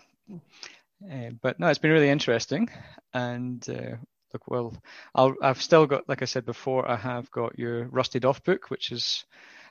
uh, 1.11 1.29
but 1.41 1.59
no, 1.59 1.67
it's 1.67 1.79
been 1.79 1.91
really 1.91 2.09
interesting, 2.09 2.69
and 3.13 3.67
uh, 3.69 3.95
look, 4.33 4.47
well, 4.47 4.73
I'll, 5.13 5.35
I've 5.41 5.61
still 5.61 5.85
got, 5.85 6.07
like 6.09 6.21
I 6.21 6.25
said 6.25 6.45
before, 6.45 6.89
I 6.89 6.95
have 6.95 7.29
got 7.31 7.59
your 7.59 7.87
Rusted 7.87 8.25
Off 8.25 8.43
book, 8.43 8.69
which 8.69 8.91
is 8.91 9.25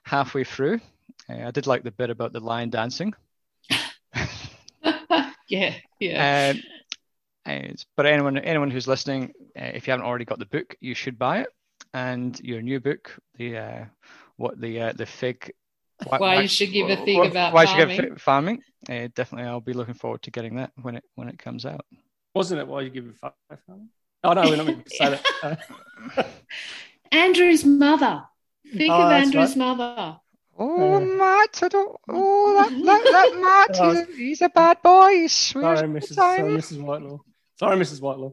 halfway 0.04 0.44
through. 0.44 0.80
Uh, 1.28 1.46
I 1.46 1.50
did 1.50 1.66
like 1.66 1.82
the 1.82 1.90
bit 1.90 2.10
about 2.10 2.32
the 2.32 2.40
lion 2.40 2.70
dancing. 2.70 3.14
Yeah, 5.58 5.74
yeah. 6.00 6.52
Um, 7.46 7.74
but 7.96 8.06
anyone 8.06 8.38
anyone 8.38 8.70
who's 8.70 8.88
listening, 8.88 9.32
uh, 9.58 9.70
if 9.74 9.86
you 9.86 9.92
haven't 9.92 10.06
already 10.06 10.24
got 10.24 10.38
the 10.38 10.46
book, 10.46 10.74
you 10.80 10.94
should 10.94 11.18
buy 11.18 11.40
it. 11.40 11.48
And 11.92 12.38
your 12.40 12.62
new 12.62 12.80
book, 12.80 13.16
the 13.36 13.58
uh, 13.58 13.84
what 14.36 14.60
the 14.60 14.80
uh, 14.80 14.92
the 14.92 15.06
fig. 15.06 15.52
Why, 16.08 16.18
why, 16.18 16.40
you 16.40 16.48
should 16.48 16.72
give 16.72 16.90
a 16.90 16.96
fig 17.04 17.18
why, 17.18 17.26
about 17.26 17.52
why 17.52 17.66
farming. 17.66 17.96
Should 17.96 18.08
give 18.08 18.20
farming. 18.20 18.62
Uh, 18.88 19.08
definitely, 19.14 19.48
I'll 19.48 19.60
be 19.60 19.72
looking 19.72 19.94
forward 19.94 20.22
to 20.22 20.30
getting 20.30 20.56
that 20.56 20.72
when 20.82 20.96
it 20.96 21.04
when 21.14 21.28
it 21.28 21.38
comes 21.38 21.64
out. 21.64 21.84
Wasn't 22.34 22.60
it 22.60 22.66
why 22.66 22.82
you 22.82 22.90
give 22.90 23.06
a 23.06 23.12
fuck 23.12 23.36
farming? 23.66 23.90
Oh 24.24 24.32
no, 24.32 24.42
we're 24.42 24.56
not 24.56 24.66
going 24.66 24.82
to 24.82 24.90
say 24.90 25.20
that. 25.42 25.60
Andrew's 27.12 27.64
mother. 27.64 28.24
Think 28.72 28.92
oh, 28.92 29.02
of 29.02 29.12
Andrew's 29.12 29.50
right. 29.50 29.56
mother. 29.56 30.18
Oh, 30.56 30.94
uh, 30.94 31.00
Matt, 31.00 31.60
I 31.62 31.68
don't. 31.68 31.96
Oh, 32.08 32.54
that, 32.54 32.84
that, 32.84 33.04
that 33.04 33.40
Matt, 33.40 33.96
he's 33.96 34.08
a, 34.08 34.16
he's 34.16 34.42
a 34.42 34.48
bad 34.48 34.82
boy. 34.82 35.10
He's 35.12 35.32
sorry, 35.32 35.88
Mrs. 35.88 36.14
Sorry, 36.14 36.40
Mrs. 36.40 36.80
Whitelaw. 36.80 37.18
Sorry, 37.58 37.76
Mrs. 37.76 38.00
Whitelaw. 38.00 38.32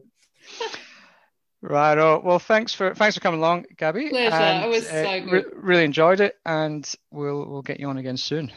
Right. 1.62 1.96
Oh, 1.96 2.20
well, 2.24 2.38
thanks 2.38 2.74
for 2.74 2.94
thanks 2.94 3.14
for 3.14 3.20
coming 3.20 3.40
along, 3.40 3.66
Gabby. 3.76 4.08
Pleasure. 4.08 4.34
And, 4.34 4.64
it 4.64 4.68
was 4.68 4.86
uh, 4.88 5.04
so 5.04 5.20
good. 5.20 5.32
Re- 5.32 5.52
really 5.54 5.84
enjoyed 5.84 6.20
it, 6.20 6.36
and 6.44 6.92
we'll 7.10 7.48
we'll 7.48 7.62
get 7.62 7.78
you 7.78 7.88
on 7.88 7.98
again 7.98 8.16
soon, 8.16 8.50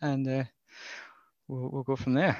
and 0.00 0.26
uh, 0.26 0.44
we'll 1.48 1.70
we'll 1.70 1.82
go 1.84 1.96
from 1.96 2.14
there. 2.14 2.36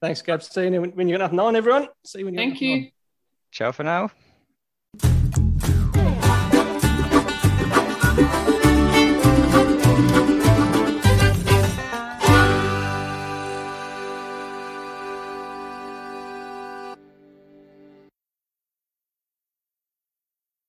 Thanks, 0.00 0.22
Gab. 0.22 0.42
See 0.42 0.68
you 0.68 0.80
when, 0.80 0.90
when 0.90 1.08
you're 1.08 1.18
nothing 1.18 1.40
on, 1.40 1.56
everyone. 1.56 1.88
See 2.04 2.20
you 2.20 2.24
when 2.24 2.34
you're 2.34 2.42
Thank 2.42 2.60
you. 2.60 2.74
On. 2.74 2.92
Ciao 3.50 3.72
for 3.72 3.82
now. 3.82 4.10